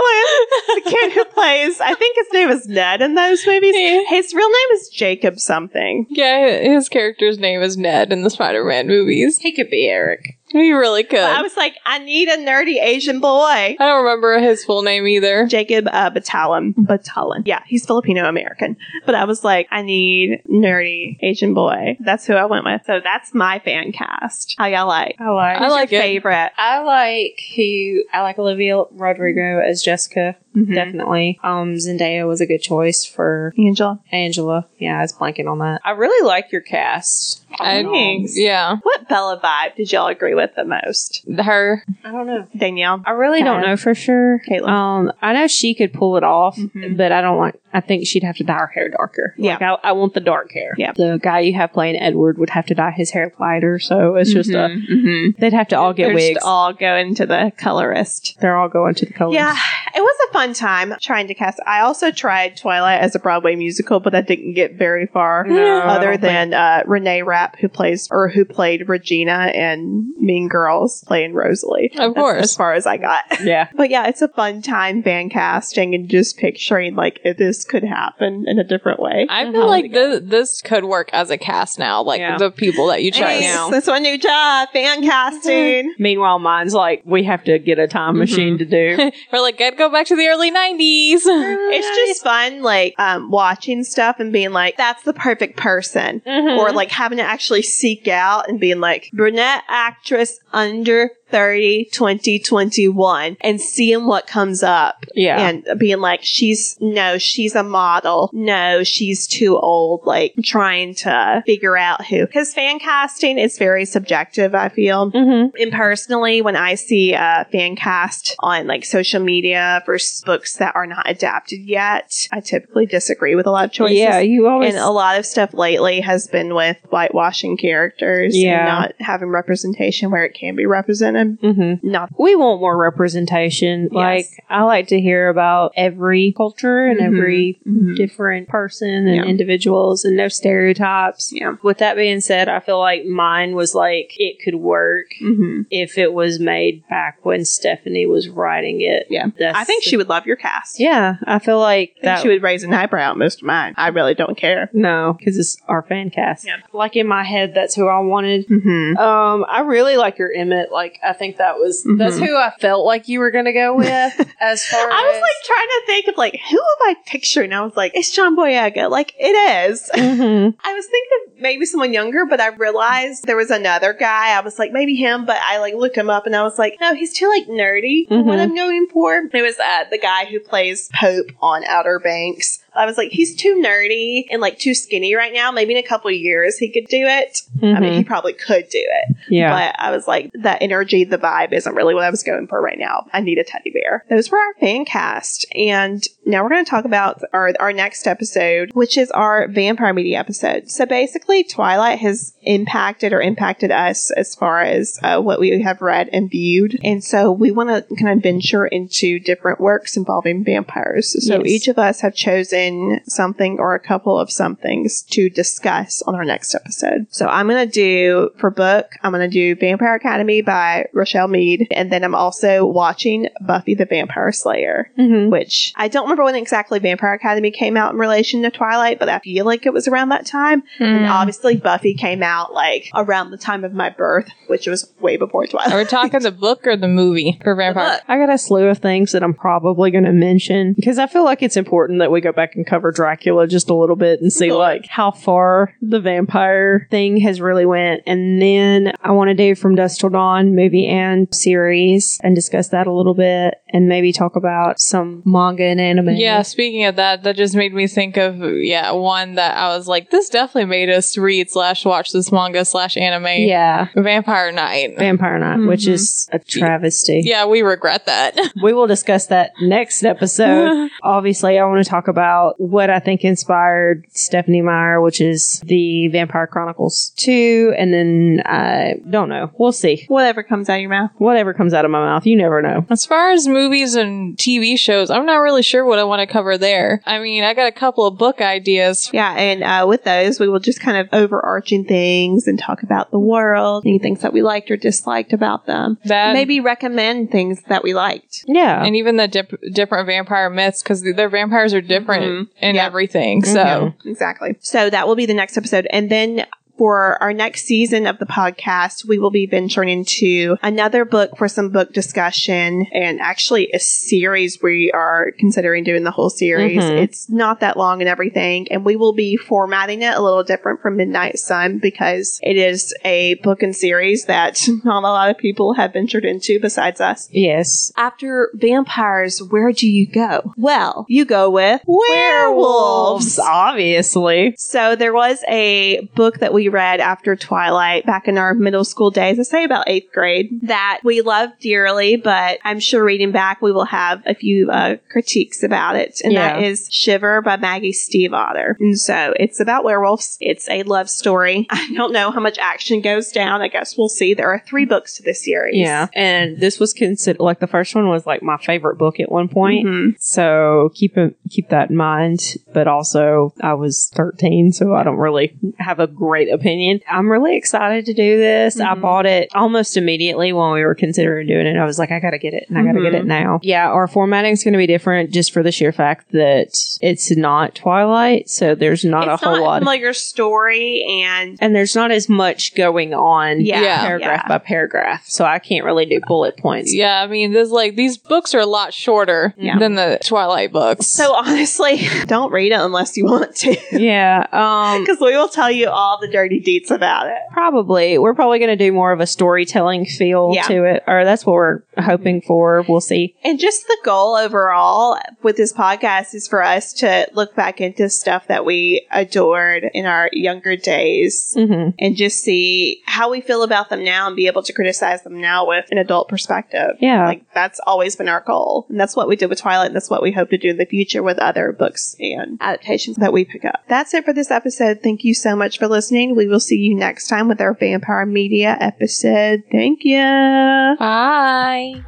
went 0.70 0.78
with 0.78 0.86
the 0.86 0.90
kid 0.92 1.12
who 1.12 1.26
plays. 1.26 1.82
I 1.82 1.94
think 1.94 2.16
his 2.16 2.28
name 2.32 2.50
is 2.50 2.68
Ned 2.70 3.02
in 3.02 3.16
those 3.16 3.46
movies. 3.46 3.76
Yeah. 3.78 4.04
His 4.08 4.34
real 4.34 4.48
name 4.48 4.76
is 4.76 4.88
Jacob 4.90 5.40
something. 5.40 6.06
Yeah, 6.10 6.58
his 6.60 6.88
character's 6.88 7.38
name 7.38 7.62
is 7.62 7.78
Ned 7.78 8.14
in 8.14 8.22
the 8.24 8.30
Spider-Man 8.30 8.88
movies. 8.88 9.40
He 9.40 9.52
could 9.52 9.70
be 9.70 9.88
Eric. 9.90 10.38
He 10.50 10.72
really 10.72 11.04
could. 11.04 11.18
But 11.18 11.38
I 11.38 11.42
was 11.42 11.58
like, 11.58 11.76
I 11.86 12.00
need 12.00 12.28
a 12.30 12.38
nerdy 12.38 12.82
Asian 12.82 13.20
boy. 13.20 13.42
I 13.44 13.76
don't 13.80 14.04
remember 14.04 14.40
his 14.40 14.64
full 14.64 14.84
name 14.84 15.08
either. 15.08 15.48
Jacob 15.48 15.88
uh, 15.92 16.12
Batalon. 16.12 16.74
Batalon. 16.76 17.44
Yeah, 17.46 17.64
he's 17.66 17.86
Filipino 17.86 18.28
American. 18.30 18.78
But 19.06 19.16
I 19.16 19.26
was 19.26 19.44
like, 19.44 19.68
I 19.72 19.82
need 19.82 20.44
nerdy 20.50 21.18
Asian 21.22 21.54
boy. 21.54 21.98
That's 22.00 22.26
who 22.26 22.34
I 22.34 22.46
went 22.46 22.66
with. 22.66 22.82
So 22.86 23.00
that's 23.04 23.34
my 23.34 23.60
fan 23.60 23.92
cast. 23.92 24.56
How 24.58 24.68
y'all 24.68 24.88
like? 24.88 25.16
I 25.20 25.30
like. 25.30 25.62
I 25.62 25.68
like 25.70 25.92
your 25.92 26.02
it. 26.02 26.06
favorite. 26.06 26.52
I 26.58 26.80
like 26.84 27.40
who 27.56 28.04
I 28.14 28.22
like 28.22 28.38
Olivia 28.38 28.84
Rodrigo 28.92 29.60
as 29.60 29.82
Jessica. 29.82 30.36
Mhm. 30.56 30.74
Definitely. 30.74 31.40
Um, 31.44 31.76
Zendaya 31.76 32.28
was 32.28 32.42
a 32.42 32.46
good 32.46 32.62
choice 32.62 33.06
for 33.06 33.54
Angela. 33.58 34.00
Angela. 34.12 34.66
Yeah, 34.80 34.98
I 35.00 35.02
was 35.02 35.14
blanking 35.14 35.50
on 35.50 35.60
that. 35.60 35.82
I 35.86 35.92
really 35.92 36.26
like 36.28 36.52
your 36.52 36.62
cast. 36.62 37.42
I, 37.58 37.84
Thanks. 37.84 38.38
yeah. 38.38 38.78
What 38.84 39.08
Bella 39.08 39.40
vibe 39.42 39.76
did 39.76 39.92
y'all 39.92 40.08
agree 40.08 40.26
agree 40.26 40.34
with 40.34 40.56
the 40.56 40.64
most? 40.66 41.24
Her. 41.38 41.84
I 42.04 42.12
don't 42.12 42.26
know. 42.26 42.48
Danielle. 42.58 43.02
I 43.06 43.12
really 43.12 43.44
don't 43.44 43.60
Okay. 43.60 43.68
know 43.68 43.78
for 43.78 43.94
sure. 43.94 44.42
Caitlin. 44.50 44.68
Um, 44.70 45.12
I 45.22 45.34
know 45.34 45.48
she 45.48 45.74
could 45.76 45.94
pull 45.94 46.18
it 46.18 46.24
off, 46.24 46.58
Mhm. 46.58 46.98
but 46.98 47.12
I 47.12 47.22
don't 47.22 47.38
like. 47.38 47.56
I 47.74 47.82
think 47.82 48.08
she'd 48.08 48.24
have 48.24 48.38
to 48.38 48.44
dye 48.46 48.54
her 48.56 48.68
hair 48.68 48.88
darker. 48.90 49.36
Yeah. 49.38 49.54
Like, 49.60 49.62
I, 49.84 49.90
I 49.90 49.92
want 49.92 50.14
the 50.14 50.22
dark 50.22 50.52
hair. 50.54 50.74
Yeah. 50.78 50.94
The 50.96 51.20
guy 51.22 51.40
you 51.42 51.54
have 51.54 51.74
playing 51.74 51.98
Edward 52.02 52.38
would 52.38 52.50
have 52.52 52.66
to 52.68 52.74
dye 52.76 52.92
his 52.92 53.12
hair 53.12 53.34
lighter, 53.40 53.78
so 53.80 54.16
it's 54.16 54.32
just 54.32 54.50
a. 54.52 54.70
Mm-hmm. 54.70 55.40
They'd 55.40 55.52
have 55.54 55.68
to 55.70 55.76
all 55.78 55.92
get 55.94 56.06
They're 56.08 56.16
wigs. 56.16 56.36
just 56.36 56.46
all 56.46 56.72
go 56.74 56.96
into 56.96 57.26
the 57.26 57.52
colorist. 57.58 58.38
They're 58.40 58.56
all 58.58 58.70
going 58.70 58.96
to 58.96 59.06
the 59.06 59.14
colorist. 59.14 59.36
Yeah, 59.36 59.56
it 59.96 60.00
was 60.02 60.16
a 60.30 60.34
fun 60.34 60.45
time 60.54 60.94
trying 61.02 61.28
to 61.28 61.34
cast. 61.34 61.60
I 61.66 61.82
also 61.82 62.12
tried 62.12 62.58
Twilight 62.58 63.02
as 63.02 63.16
a 63.16 63.20
Broadway 63.20 63.56
musical, 63.56 64.00
but 64.00 64.14
I 64.16 64.22
didn't 64.22 64.54
get 64.54 64.76
very 64.76 65.08
far. 65.08 65.46
No, 65.46 65.80
other 65.80 66.12
don't 66.12 66.22
than 66.22 66.54
uh, 66.54 66.84
Renee 66.86 67.22
Rapp, 67.24 67.58
who 67.60 67.68
plays 67.70 68.08
or 68.12 68.30
who 68.30 68.46
played 68.46 68.88
Regina 68.90 69.52
and 69.54 70.08
Mean 70.18 70.48
Girls, 70.48 71.04
playing 71.08 71.34
Rosalie. 71.34 71.92
Of 71.94 71.98
That's 71.98 72.14
course. 72.16 72.44
as 72.44 72.56
far 72.56 72.74
as 72.74 72.86
I 72.86 72.98
got. 72.98 73.24
Yeah. 73.44 73.70
But 73.76 73.90
yeah, 73.90 74.08
it's 74.08 74.22
a 74.22 74.28
fun 74.30 74.62
time 74.62 75.04
fan 75.04 75.30
casting 75.30 75.94
and 75.96 76.10
just 76.10 76.38
picturing 76.38 76.96
like 76.96 77.20
if 77.24 77.38
this 77.38 77.64
could 77.66 77.84
happen 77.84 78.46
in 78.48 78.58
a 78.60 78.64
different 78.64 79.00
way. 79.00 79.28
I 79.30 79.52
feel 79.52 79.68
like 79.68 79.92
this, 79.92 80.22
this 80.24 80.62
could 80.62 80.86
work 80.86 81.10
as 81.14 81.30
a 81.30 81.38
cast 81.38 81.78
now, 81.80 82.02
like 82.04 82.20
Yeah. 82.20 82.38
the 82.38 82.52
people 82.52 82.88
that 82.88 83.04
you 83.04 83.12
chose. 83.12 83.22
Right 83.22 83.42
Nice. 83.42 83.54
now. 83.54 83.70
That's 83.70 83.88
my 83.88 84.00
new 84.00 84.18
job, 84.18 84.70
fan 84.72 85.04
casting. 85.04 85.94
Meanwhile, 86.00 86.40
mine's 86.40 86.74
like 86.74 87.02
we 87.06 87.24
have 87.24 87.44
to 87.46 87.60
get 87.60 87.80
a 87.80 87.88
time 87.88 88.18
machine 88.18 88.58
to 88.58 88.66
do. 88.66 89.12
We're 89.32 89.42
like, 89.42 89.58
gotta 89.58 89.76
go 89.76 89.90
back 89.90 90.08
to 90.08 90.16
the 90.16 90.28
early 90.28 90.35
90s. 90.52 91.22
It's 91.26 91.88
just 92.08 92.24
fun, 92.24 92.62
like 92.62 92.96
um, 93.00 93.30
watching 93.32 93.84
stuff 93.84 94.20
and 94.20 94.32
being 94.32 94.52
like, 94.52 94.78
"That's 94.78 95.04
the 95.04 95.14
perfect 95.14 95.58
person," 95.58 96.22
Mm-hmm. 96.26 96.60
or 96.60 96.72
like 96.72 96.92
having 96.92 97.18
to 97.18 97.24
actually 97.24 97.62
seek 97.64 98.08
out 98.08 98.50
and 98.50 98.60
being 98.60 98.80
like, 98.80 99.10
"Brunette 99.14 99.64
actress 99.68 100.40
under 100.54 101.12
30, 101.36 101.90
2021," 101.92 103.38
and 103.42 103.60
seeing 103.60 104.06
what 104.06 104.28
comes 104.28 104.64
up. 104.64 105.06
Yeah. 105.14 105.48
and 105.48 105.80
being 105.80 106.00
like, 106.00 106.22
"She's 106.24 106.78
no, 106.80 107.18
she's 107.18 107.56
a 107.56 107.64
model. 107.64 108.30
No, 108.34 108.84
she's 108.84 109.28
too 109.28 109.58
old." 109.58 110.06
Like 110.06 110.34
trying 110.44 110.96
to 110.96 111.44
figure 111.46 111.78
out 111.78 112.06
who, 112.06 112.26
because 112.26 112.54
fan 112.54 112.80
casting 112.80 113.38
is 113.38 113.58
very 113.58 113.86
subjective. 113.86 114.56
I 114.56 114.70
feel. 114.70 115.12
mm-hmm. 115.12 115.56
And 115.62 115.72
personally, 115.72 116.42
when 116.42 116.56
I 116.56 116.76
see 116.76 117.14
a 117.14 117.46
fan 117.52 117.76
cast 117.76 118.36
on 118.40 118.68
like 118.68 118.86
social 118.86 119.22
media 119.22 119.82
for 119.86 119.98
books 120.26 120.58
that 120.58 120.76
are 120.76 120.86
not 120.88 121.10
adapted 121.10 121.60
yet, 121.62 122.28
I 122.32 122.40
typically 122.40 122.86
disagree 122.86 123.36
with 123.36 123.48
a 123.48 123.52
lot 123.52 123.66
of 123.66 123.72
choices. 123.72 123.98
Yeah, 123.98 124.20
you 124.20 124.48
always. 124.48 124.74
and 124.74 124.84
a 124.84 124.90
lot 124.90 125.18
of 125.18 125.26
stuff 125.26 125.54
lately 125.54 126.02
has 126.02 126.28
been 126.28 126.54
with 126.54 126.78
whitewashing 126.90 127.58
characters 127.58 128.38
Yeah. 128.38 128.58
and 128.60 128.66
not 128.68 128.94
having 129.00 129.30
representation 129.30 130.12
where 130.12 130.24
it 130.26 130.34
can 130.34 130.56
be 130.56 130.66
represented. 130.66 131.25
Mm-hmm. 131.42 131.88
Not 131.90 132.10
we 132.20 132.36
want 132.36 132.62
more 132.62 132.78
representation. 132.78 133.90
Like 133.92 134.26
I 134.50 134.64
like 134.64 134.88
to 134.88 135.00
hear 135.00 135.30
about 135.30 135.74
every 135.76 136.34
culture 136.36 136.86
and 136.86 137.00
Mhm. 137.00 137.06
every 137.06 137.60
Mhm. 137.68 137.96
different 137.96 138.48
person 138.48 139.08
and 139.08 139.16
Yeah. 139.16 139.24
individuals 139.24 140.06
and 140.06 140.16
no 140.18 140.28
stereotypes. 140.28 141.32
yeah. 141.34 141.56
With 141.64 141.78
that 141.80 141.96
being 141.96 142.22
said, 142.22 142.48
I 142.50 142.60
feel 142.60 142.80
like 142.80 143.06
mine 143.06 143.56
was 143.56 143.74
like 143.76 144.14
it 144.18 144.38
could 144.44 144.56
work 144.56 145.08
hmm 145.20 145.62
if 145.72 145.98
it 145.98 146.14
was 146.14 146.40
made 146.40 146.84
back 146.90 147.18
when 147.24 147.44
Stephenie 147.46 148.06
was 148.06 148.30
writing 148.30 148.82
it. 148.82 149.08
Yeah. 149.10 149.28
That's 149.38 149.58
I 149.58 149.64
think 149.64 149.84
the- 149.84 149.90
she 149.90 149.98
would 149.98 150.10
love 150.10 150.26
your 150.26 150.36
cast. 150.36 150.80
Yeah, 150.80 151.16
I 151.26 151.40
feel 151.40 151.60
like 151.60 151.94
I 152.02 152.06
that 152.06 152.22
she 152.22 152.28
would 152.30 152.44
raise 152.44 152.64
an 152.64 152.74
eyebrow 152.74 153.12
at 153.12 153.18
most 153.18 153.42
of 153.42 153.48
mine. 153.48 153.74
I 153.78 153.88
really 153.90 154.14
don't 154.14 154.38
care. 154.38 154.70
No, 154.74 155.16
because 155.18 155.38
it's 155.38 155.58
our 155.68 155.82
fan 155.82 156.10
cast. 156.10 156.46
Yeah. 156.46 156.58
Like 156.74 156.96
in 156.96 157.08
my 157.08 157.24
head, 157.24 157.54
that's 157.54 157.76
who 157.76 157.88
I 157.88 158.00
wanted. 158.00 158.48
Mm-hmm. 158.48 158.98
Um, 158.98 159.46
I 159.50 159.62
really 159.62 159.98
like 159.98 160.18
your 160.18 160.32
Emmett. 160.32 160.72
Like, 160.72 161.00
I 161.06 161.14
think 161.14 161.38
that 161.38 161.58
was 161.58 161.84
that's 161.98 162.16
Mhm. 162.18 162.28
who 162.28 162.36
I 162.36 162.52
felt 162.60 162.86
like 162.86 163.08
you 163.08 163.20
were 163.20 163.32
gonna 163.32 163.54
go 163.54 163.76
with. 163.78 163.88
as 163.90 164.66
far 164.66 164.80
as 164.80 164.94
I 164.94 165.04
was 165.06 165.16
as- 165.16 165.22
like 165.22 165.46
trying 165.46 165.68
to 165.68 165.82
think 165.86 166.08
of 166.08 166.18
like 166.18 166.40
who 166.50 166.58
am 166.58 166.90
I 166.90 166.96
picturing? 167.06 167.54
I 167.54 167.62
was 167.62 167.76
like, 167.78 167.92
it's 167.96 168.10
John 168.12 168.36
Boyega. 168.36 168.90
Like 168.90 169.14
it 169.20 169.70
is. 169.70 169.90
Mhm. 169.94 170.54
I 170.64 170.74
was 170.74 170.86
thinking 170.86 171.42
maybe 171.42 171.66
someone 171.66 171.94
younger, 171.94 172.26
but 172.26 172.40
I 172.42 172.48
realized 172.48 173.26
there 173.26 173.36
was 173.36 173.52
another 173.52 173.94
guy. 173.94 174.38
I 174.38 174.42
was 174.42 174.58
like, 174.60 174.72
maybe 174.72 174.96
him, 174.96 175.26
but 175.26 175.38
I 175.44 175.60
like 175.60 175.76
looked 175.76 175.98
him 175.98 176.10
up 176.10 176.26
and 176.26 176.36
I 176.36 176.44
was 176.44 176.58
like, 176.58 176.78
no, 176.82 176.94
he's 176.96 177.14
too 177.14 177.28
like 177.30 177.48
nerdy 177.48 178.08
for 178.08 178.22
what. 178.24 178.40
I'm 178.40 178.56
going 178.56 178.88
for. 178.92 179.18
It 179.34 179.42
was 179.42 179.60
uh, 179.60 179.84
the 179.92 179.98
guy 179.98 180.26
who 180.26 180.40
plays 180.40 180.90
Pope 180.94 181.28
on 181.42 181.64
Outer 181.66 182.00
Banks. 182.00 182.60
I 182.76 182.86
was 182.86 182.98
like, 182.98 183.12
he's 183.12 183.36
too 183.36 183.62
nerdy 183.66 184.26
and 184.32 184.42
like 184.42 184.60
too 184.60 184.74
skinny 184.74 185.16
right 185.16 185.34
now. 185.34 185.52
Maybe 185.52 185.74
in 185.74 185.78
a 185.84 185.88
couple 185.88 186.10
of 186.10 186.16
years 186.18 186.58
he 186.58 186.70
could 186.70 186.88
do 186.88 187.06
it. 187.06 187.42
I 187.64 187.80
mean, 187.80 187.94
Mhm. 187.94 187.98
he 187.98 188.04
probably 188.04 188.34
could 188.34 188.68
do 188.70 188.78
it. 188.82 189.16
yeah. 189.30 189.50
But 189.52 189.76
I 189.80 189.92
was 189.92 190.08
like, 190.08 190.30
that 190.34 190.62
energy, 190.62 191.04
the 191.04 191.18
vibe 191.18 191.54
isn't 191.54 191.74
really 191.76 191.94
what 191.96 192.04
I 192.04 192.10
was 192.10 192.24
going 192.24 192.48
for 192.48 192.62
right 192.62 192.78
now. 192.78 193.08
I 193.14 193.22
need 193.22 193.38
a 193.38 193.44
teddy 193.44 193.72
bear. 193.72 194.04
Those 194.10 194.30
were 194.32 194.38
our 194.38 194.54
fan 194.60 194.86
cast. 194.86 195.46
And 195.56 196.04
now 196.26 196.44
we're 196.44 196.50
going 196.50 196.66
to 196.66 196.70
talk 196.70 196.86
about 196.86 197.22
our, 197.34 197.54
our 197.60 197.72
next 197.74 198.08
episode, 198.08 198.72
which 198.74 198.98
is 198.98 199.10
our 199.12 199.48
vampire 199.48 199.94
media 199.94 200.20
episode. 200.20 200.70
So 200.70 200.86
basically, 200.86 201.44
Twilight 201.44 202.00
has 202.00 202.34
impacted 202.44 203.14
or 203.14 203.22
impacted 203.22 203.72
us 203.72 204.12
as 204.12 204.36
far 204.36 204.62
as 204.62 205.00
uh, 205.04 205.22
what 205.22 205.40
we 205.40 205.62
have 205.62 205.82
read 205.82 206.10
and 206.12 206.30
viewed. 206.30 206.80
And 206.84 207.04
so 207.04 207.32
we 207.32 207.52
want 207.52 207.70
to 207.70 207.96
kind 207.96 208.18
of 208.18 208.24
venture 208.24 208.66
into 208.66 209.20
different 209.20 209.60
works 209.60 209.96
involving 209.98 210.44
vampires. 210.44 211.16
So 211.26 211.38
Yes. 211.40 211.48
each 211.48 211.68
of 211.68 211.78
us 211.80 212.02
have 212.02 212.14
chosen 212.16 212.65
something 213.06 213.58
or 213.60 213.76
a 213.76 213.80
couple 213.80 214.20
of 214.20 214.32
somethings 214.32 215.04
to 215.04 215.30
discuss 215.30 216.02
on 216.04 216.16
our 216.16 216.24
next 216.26 216.54
episode. 216.56 217.08
So 217.10 217.28
I'm 217.28 217.48
going 217.48 217.66
to 217.68 217.72
do 217.72 218.30
for 218.38 218.50
book, 218.52 218.92
I'm 219.04 219.12
going 219.12 219.30
to 219.30 219.34
do 219.34 219.56
Vampire 219.60 219.96
Academy 219.96 220.42
by 220.42 220.88
Richelle 220.94 221.28
Mead. 221.28 221.68
And 221.72 221.92
then 221.92 222.04
I'm 222.04 222.16
also 222.16 222.66
watching 222.66 223.28
Buffy 223.42 223.76
the 223.76 223.86
Vampire 223.86 224.32
Slayer, 224.32 224.92
Mhm. 224.98 225.30
which 225.32 225.74
I 225.76 225.88
don't 225.88 226.04
remember 226.04 226.24
when 226.24 226.36
exactly 226.36 226.80
Vampire 226.80 227.14
Academy 227.14 227.52
came 227.52 227.78
out 227.78 227.94
in 227.94 228.00
relation 228.00 228.42
to 228.44 228.52
Twilight, 228.52 229.00
but 229.00 229.10
I 229.10 229.20
feel 229.20 229.46
like 229.46 229.66
it 229.66 229.74
was 229.74 229.88
around 229.88 230.10
that 230.10 230.26
time. 230.26 230.64
And 230.80 231.06
Mm. 231.06 231.10
obviously 231.10 231.58
Buffy 231.58 231.94
came 231.94 232.24
out 232.24 232.54
like 232.54 232.90
around 232.96 233.32
the 233.32 233.38
time 233.38 233.64
of 233.64 233.74
my 233.74 233.90
birth, 233.90 234.30
which 234.48 234.68
was 234.68 234.92
way 235.00 235.18
before 235.18 235.46
Twilight. 235.48 235.72
Are 235.74 235.78
we 235.78 235.86
talking 235.86 236.20
the 236.20 236.32
book 236.32 236.66
or 236.66 236.78
the 236.78 236.88
movie 236.88 237.40
for 237.44 237.56
Vampire? 237.56 238.00
I 238.08 238.18
got 238.18 238.30
a 238.30 238.38
slew 238.38 238.68
of 238.68 238.78
things 238.80 239.12
that 239.12 239.24
I'm 239.24 239.34
probably 239.34 239.92
going 239.92 240.06
to 240.06 240.14
mention 240.14 240.74
because 240.74 240.98
I 240.98 241.08
feel 241.08 241.24
like 241.26 241.44
it's 241.44 241.58
important 241.58 242.00
that 242.00 242.12
we 242.12 242.22
go 242.22 242.32
back 242.32 242.55
and 242.56 242.66
cover 242.66 242.92
Dracula 242.92 243.48
just 243.48 243.70
a 243.70 243.76
little 243.76 243.96
bit 243.96 244.22
and 244.22 244.32
see 244.32 244.52
like 244.52 244.88
how 244.88 245.12
far 245.12 245.74
the 245.82 246.00
vampire 246.00 246.88
thing 246.92 247.18
has 247.18 247.42
really 247.42 247.66
went. 247.66 248.04
And 248.06 248.42
then 248.42 248.94
I 249.02 249.12
want 249.12 249.30
to 249.30 249.34
do 249.34 249.56
From 249.56 249.76
Dusk 249.76 250.00
Till 250.00 250.10
Dawn 250.10 250.56
movie 250.56 250.88
and 250.88 251.34
series 251.34 252.20
and 252.24 252.36
discuss 252.36 252.70
that 252.70 252.88
a 252.88 252.92
little 252.92 253.14
bit 253.14 253.56
and 253.70 253.88
maybe 253.88 254.12
talk 254.12 254.36
about 254.36 254.80
some 254.80 255.22
manga 255.26 255.64
and 255.64 255.82
anime. 255.82 256.16
Yeah, 256.16 256.42
speaking 256.42 256.86
of 256.86 256.96
that, 256.96 257.24
that 257.24 257.36
just 257.36 257.56
made 257.56 257.74
me 257.74 257.88
think 257.88 258.18
of 258.18 258.42
yeah 258.42 258.92
one 258.92 259.36
that 259.36 259.58
I 259.58 259.76
was 259.76 259.88
like, 259.88 260.12
this 260.12 260.30
definitely 260.30 260.66
made 260.66 260.90
us 260.90 261.18
read 261.18 261.50
slash 261.50 261.86
watch 261.86 262.12
this 262.12 262.32
manga 262.32 262.66
slash 262.66 262.98
anime. 262.98 263.26
Yeah. 263.48 263.88
Vampire 263.96 264.52
Knight. 264.52 264.98
Vampire 264.98 265.40
Knight, 265.40 265.68
which 265.68 265.82
mm-hmm. 265.82 265.94
is 265.94 266.30
a 266.32 266.40
travesty. 266.40 267.22
Yeah, 267.24 267.46
we 267.46 267.62
regret 267.62 268.06
that. 268.06 268.38
We 268.64 268.74
will 268.74 268.88
discuss 268.88 269.28
that 269.28 269.52
next 269.62 270.04
episode. 270.04 270.90
Obviously, 271.04 271.60
I 271.60 271.66
want 271.66 271.84
to 271.84 271.90
talk 271.90 272.08
about 272.08 272.45
what 272.58 272.90
I 272.90 273.00
think 273.00 273.24
inspired 273.24 274.06
Stephenie 274.12 274.62
Meyer, 274.62 275.02
which 275.02 275.22
is 275.22 275.62
the 275.66 276.08
Vampire 276.10 276.48
Chronicles 276.48 277.12
2. 277.18 277.74
And 277.78 277.94
then 277.94 278.42
I 278.46 278.96
don't 279.10 279.30
know. 279.30 279.52
We'll 279.58 279.72
see. 279.72 280.06
Whatever 280.08 280.44
comes 280.44 280.70
out 280.70 280.76
of 280.76 280.82
your 280.82 280.90
mouth. 280.90 281.12
Whatever 281.18 281.54
comes 281.54 281.74
out 281.74 281.86
of 281.86 281.92
my 281.92 282.00
mouth, 282.00 282.26
you 282.26 282.36
never 282.38 282.62
know. 282.62 282.86
As 282.90 283.06
far 283.06 283.32
as 283.32 283.48
movies 283.48 283.96
and 283.96 284.38
TV 284.38 284.78
shows, 284.78 285.10
I'm 285.10 285.26
not 285.26 285.38
really 285.38 285.64
sure 285.64 285.86
what 285.86 286.00
I 286.00 286.04
want 286.04 286.20
to 286.28 286.32
cover 286.32 286.58
there. 286.58 287.02
I 287.06 287.20
mean, 287.20 287.44
I 287.44 287.54
got 287.54 287.68
a 287.68 287.72
couple 287.72 288.06
of 288.06 288.18
book 288.18 288.42
ideas. 288.42 289.10
Yeah, 289.14 289.34
and 289.34 289.64
uh, 289.64 289.86
with 289.88 290.04
those, 290.04 290.40
we 290.40 290.48
will 290.48 290.60
just 290.60 290.80
kind 290.80 290.98
of 290.98 291.08
overarching 291.14 291.86
things 291.86 292.48
and 292.48 292.58
talk 292.60 292.84
about 292.84 293.12
the 293.12 293.20
world, 293.20 293.84
any 293.86 294.00
things 294.00 294.22
that 294.22 294.34
we 294.34 294.42
liked 294.42 294.70
or 294.72 294.78
disliked 294.78 295.34
about 295.34 295.66
them. 295.66 295.98
That 296.06 296.34
Maybe 296.34 296.60
recommend 296.60 297.32
things 297.32 297.62
that 297.68 297.84
we 297.84 297.94
liked. 297.94 298.44
Yeah. 298.48 298.84
and 298.84 298.96
even 298.96 299.18
the 299.18 299.28
dip- 299.28 299.62
different 299.74 300.08
vampire 300.08 300.50
myths 300.50 300.82
because 300.82 301.02
their 301.04 301.30
vampires 301.30 301.74
are 301.74 301.82
different 301.82 302.24
In 302.62 302.76
Yeah. 302.76 302.86
everything. 302.86 303.44
So 303.44 303.64
Mhm. 303.64 303.94
Exactly. 304.06 304.56
So 304.62 304.90
that 304.90 305.08
will 305.08 305.16
be 305.16 305.26
the 305.26 305.34
next 305.34 305.58
episode. 305.58 305.88
And 305.90 306.10
then 306.10 306.46
for 306.78 307.22
our 307.22 307.34
next 307.34 307.64
season 307.66 308.06
of 308.08 308.18
the 308.20 308.26
podcast, 308.26 309.06
we 309.08 309.18
will 309.18 309.32
be 309.32 309.46
venturing 309.46 309.90
into 309.90 310.58
another 310.62 311.06
book 311.06 311.38
for 311.38 311.48
some 311.48 311.70
book 311.70 311.94
discussion 311.94 312.86
and 312.94 313.22
actually 313.22 313.70
a 313.74 313.80
series 313.80 314.62
we 314.62 314.92
are 314.92 315.32
considering 315.40 315.84
doing 315.84 316.04
the 316.04 316.12
whole 316.12 316.30
series. 316.30 316.84
Mhm. 316.84 317.02
It's 317.04 317.30
not 317.30 317.62
that 317.62 317.78
long 317.78 318.02
and 318.02 318.10
everything. 318.10 318.68
And 318.72 318.84
we 318.84 318.96
will 318.96 319.14
be 319.14 319.38
formatting 319.38 320.02
it 320.02 320.16
a 320.16 320.22
little 320.22 320.44
different 320.44 320.82
from 320.82 320.98
Midnight 320.98 321.40
Sun 321.40 321.80
because 321.80 322.40
it 322.44 322.58
is 322.58 322.94
a 323.06 323.36
book 323.36 323.64
and 323.64 323.76
series 323.76 324.26
that 324.26 324.62
not 324.84 325.00
a 325.04 325.08
lot 325.08 325.30
of 325.30 325.38
people 325.38 325.74
have 325.76 325.94
ventured 325.94 326.26
into 326.26 326.60
besides 326.60 327.00
us. 327.00 327.30
yes. 327.32 327.92
After 327.98 328.50
vampires, 328.54 329.42
where 329.42 329.72
do 329.72 329.88
you 329.88 330.08
go? 330.08 330.54
Well, 330.58 331.06
you 331.08 331.26
go 331.26 331.50
with 331.50 331.82
werewolves. 331.86 333.40
Obviously. 333.40 334.56
So 334.58 334.96
there 334.96 335.14
was 335.14 335.44
a 335.48 336.06
book 336.16 336.40
that 336.40 336.54
we 336.54 336.65
we 336.66 336.70
read 336.70 337.00
after 337.00 337.36
Twilight 337.36 338.06
back 338.08 338.28
in 338.28 338.38
our 338.40 338.54
middle 338.56 338.84
school 338.84 339.12
days, 339.12 339.40
I 339.40 339.44
say 339.44 339.64
about 339.64 339.88
eighth 339.88 340.12
grade, 340.12 340.50
that 340.64 341.02
we 341.04 341.22
love 341.22 341.52
dearly, 341.60 342.16
but 342.16 342.58
I'm 342.64 342.80
sure 342.80 343.04
reading 343.04 343.32
back 343.32 343.62
we 343.62 343.72
will 343.72 343.86
have 343.86 344.24
a 344.26 344.34
few 344.34 344.72
uh, 344.72 344.96
critiques 345.12 345.62
about 345.64 345.96
it. 345.96 346.22
And 346.24 346.36
that 346.36 346.60
Yeah. 346.60 346.68
is 346.68 346.88
Shiver 346.92 347.42
by 347.44 347.58
Maggie 347.58 347.92
Stiefvater. 347.92 348.76
And 348.80 349.00
so 349.00 349.34
it's 349.40 349.60
about 349.60 349.84
werewolves. 349.84 350.38
It's 350.42 350.68
a 350.70 350.82
love 350.84 351.10
story. 351.10 351.68
I 351.70 351.92
don't 351.96 352.12
know 352.14 352.32
how 352.32 352.40
much 352.40 352.58
action 352.58 353.02
goes 353.02 353.32
down. 353.32 353.62
I 353.62 353.68
guess 353.68 353.96
we'll 353.98 354.10
see. 354.10 354.34
There 354.34 354.50
are 354.52 354.64
three 354.66 354.86
books 354.86 355.18
to 355.18 355.24
this 355.24 355.44
series. 355.44 355.76
Yeah. 355.78 356.08
And 356.16 356.60
this 356.60 356.80
was 356.80 356.94
considered 356.94 357.40
like 357.42 357.60
the 357.60 357.68
first 357.68 357.94
one 357.94 358.10
was 358.10 358.26
like 358.26 358.42
my 358.42 358.58
favorite 358.58 358.98
book 358.98 359.20
at 359.20 359.32
one 359.32 359.50
point. 359.50 359.86
Mhm. 359.86 360.20
So 360.20 360.92
keep 360.96 361.16
it, 361.18 361.36
keep 361.50 361.70
that 361.70 361.92
in 361.92 361.96
mind. 361.96 362.56
But 362.74 362.88
also, 362.88 363.54
I 363.62 363.74
was 363.76 364.12
13, 364.16 364.72
so 364.72 364.94
I 364.96 365.04
don't 365.04 365.18
really 365.18 365.56
have 365.78 366.00
a 366.00 366.08
great 366.08 366.50
opinion. 366.56 367.02
I'm 367.10 367.32
really 367.32 367.56
excited 367.56 368.06
to 368.08 368.14
do 368.14 368.38
this. 368.38 368.80
I 368.80 368.96
Mhm. 368.96 369.02
bought 369.02 369.26
it 369.28 369.50
almost 369.54 369.98
immediately 369.98 370.52
when 370.54 370.72
we 370.72 370.84
were 370.84 370.96
considering 370.96 371.48
doing 371.48 371.68
it. 371.68 371.78
I 371.78 371.86
was 371.86 372.00
like, 372.00 372.12
I 372.12 372.20
gotta 372.20 372.40
get 372.40 372.54
it, 372.54 372.66
and 372.70 372.78
I 372.80 372.84
gotta 372.84 373.02
get 373.02 373.14
Mhm. 373.14 373.20
it 373.20 373.26
now. 373.26 373.60
Yeah, 373.62 373.90
our 373.90 374.08
formatting 374.08 374.52
is 374.54 374.64
going 374.64 374.72
to 374.74 374.78
be 374.80 374.88
different 374.88 375.32
just 375.32 375.52
for 375.54 375.62
the 375.62 375.72
sheer 375.72 375.92
fact 375.92 376.32
that 376.32 376.70
it's 377.02 377.36
not 377.36 377.76
Twilight, 377.76 378.50
so 378.50 378.74
there's 378.76 379.06
not 379.06 379.28
it's 379.28 379.44
a 379.44 379.46
whole 379.48 379.58
not 379.60 379.84
lot. 379.84 380.00
your 380.00 380.14
story 380.14 381.04
and 381.24 381.58
and 381.62 381.76
there's 381.76 381.96
not 381.96 382.12
as 382.12 382.28
much 382.30 382.76
going 382.76 383.14
on 383.14 383.62
Yeah, 383.62 383.82
Yeah. 383.82 384.02
paragraph 384.02 384.42
yeah. 384.46 384.48
by 384.50 384.58
paragraph, 384.58 385.24
so 385.26 385.46
I 385.46 385.60
can't 385.60 385.86
really 385.86 386.06
do 386.06 386.20
bullet 386.28 386.58
points. 386.58 386.94
Yeah, 386.94 387.22
I 387.22 387.28
mean, 387.28 387.54
there's 387.54 387.72
like 387.72 387.96
these 387.96 388.18
books 388.18 388.54
are 388.54 388.60
a 388.60 388.66
lot 388.66 388.94
shorter 388.94 389.54
Yeah. 389.58 389.78
than 389.80 389.96
the 389.96 390.20
Twilight 390.24 390.72
books. 390.72 391.08
so 391.08 391.34
honestly, 391.34 392.00
don't 392.28 392.52
read 392.52 392.72
it 392.72 392.80
unless 392.80 393.18
you 393.18 393.26
want 393.26 393.56
to. 393.58 393.76
Yeah, 393.92 394.46
um, 394.52 395.02
Because 395.06 395.20
we 395.20 395.36
will 395.36 395.48
tell 395.50 395.70
you 395.72 395.90
all 395.90 396.20
the 396.22 396.28
dirty 396.28 396.45
deets 396.50 396.92
about 396.92 397.28
it. 397.28 397.38
Probably. 397.52 398.18
We're 398.18 398.34
probably 398.34 398.60
going 398.60 398.76
to 398.78 398.84
do 398.84 398.92
more 398.92 399.12
of 399.12 399.20
a 399.20 399.28
storytelling 399.28 400.06
feel 400.06 400.52
Yeah. 400.54 400.64
to 400.64 400.84
it, 400.86 401.04
or 401.08 401.24
that's 401.26 401.46
what 401.46 401.54
we're 401.54 401.82
hoping 401.98 402.42
for. 402.42 402.84
We'll 402.88 403.02
see. 403.02 403.36
And 403.44 403.60
just 403.60 403.88
the 403.88 403.98
goal 404.04 404.36
overall 404.36 405.18
with 405.44 405.58
this 405.58 405.74
podcast 405.74 406.34
is 406.34 406.48
for 406.48 406.64
us 406.64 406.94
to 406.94 407.28
look 407.34 407.56
back 407.56 407.82
into 407.82 408.10
stuff 408.10 408.48
that 408.48 408.66
we 408.66 409.06
adored 409.12 409.90
in 409.94 410.06
our 410.06 410.30
younger 410.34 410.76
days 410.76 411.54
hmm 411.56 411.90
and 412.00 412.16
just 412.16 412.40
see 412.42 413.02
how 413.06 413.30
we 413.32 413.42
feel 413.42 413.64
about 413.64 413.90
them 413.90 414.04
now 414.04 414.28
and 414.28 414.36
be 414.36 414.48
able 414.48 414.64
to 414.64 414.74
criticize 414.74 415.22
them 415.24 415.40
now 415.40 415.68
with 415.68 415.86
an 415.92 415.98
adult 415.98 416.28
perspective. 416.28 416.92
Yeah. 417.00 417.26
Like 417.26 417.46
that's 417.54 417.80
always 417.86 418.16
been 418.16 418.28
our 418.28 418.42
goal. 418.42 418.86
And 418.90 419.00
that's 419.00 419.16
what 419.16 419.28
we 419.28 419.36
did 419.36 419.50
with 419.50 419.60
Twilight 419.62 419.88
and 419.88 419.96
that's 419.96 420.10
what 420.10 420.22
we 420.22 420.32
hope 420.32 420.50
to 420.50 420.58
do 420.58 420.70
in 420.70 420.78
the 420.78 420.86
future 420.86 421.24
with 421.24 421.38
other 421.40 421.72
books 421.72 422.16
and 422.20 422.58
adaptations 422.62 423.18
that 423.18 423.32
we 423.34 423.46
pick 423.46 423.64
up. 423.66 423.82
That's 423.88 424.14
it 424.14 424.26
for 424.26 424.34
this 424.34 424.52
episode. 424.52 425.02
Thank 425.02 425.24
you 425.24 425.34
so 425.34 425.56
much 425.56 425.78
for 425.80 425.88
listening. 425.88 426.35
We 426.36 426.48
will 426.48 426.60
see 426.60 426.78
you 426.78 426.96
next 426.96 427.28
time 427.28 427.48
with 427.48 427.62
our 427.62 427.74
Vampire 427.74 428.26
Media 428.26 428.78
episode. 428.80 429.64
Thank 429.72 430.04
you. 430.04 430.96
Bye. 431.00 432.04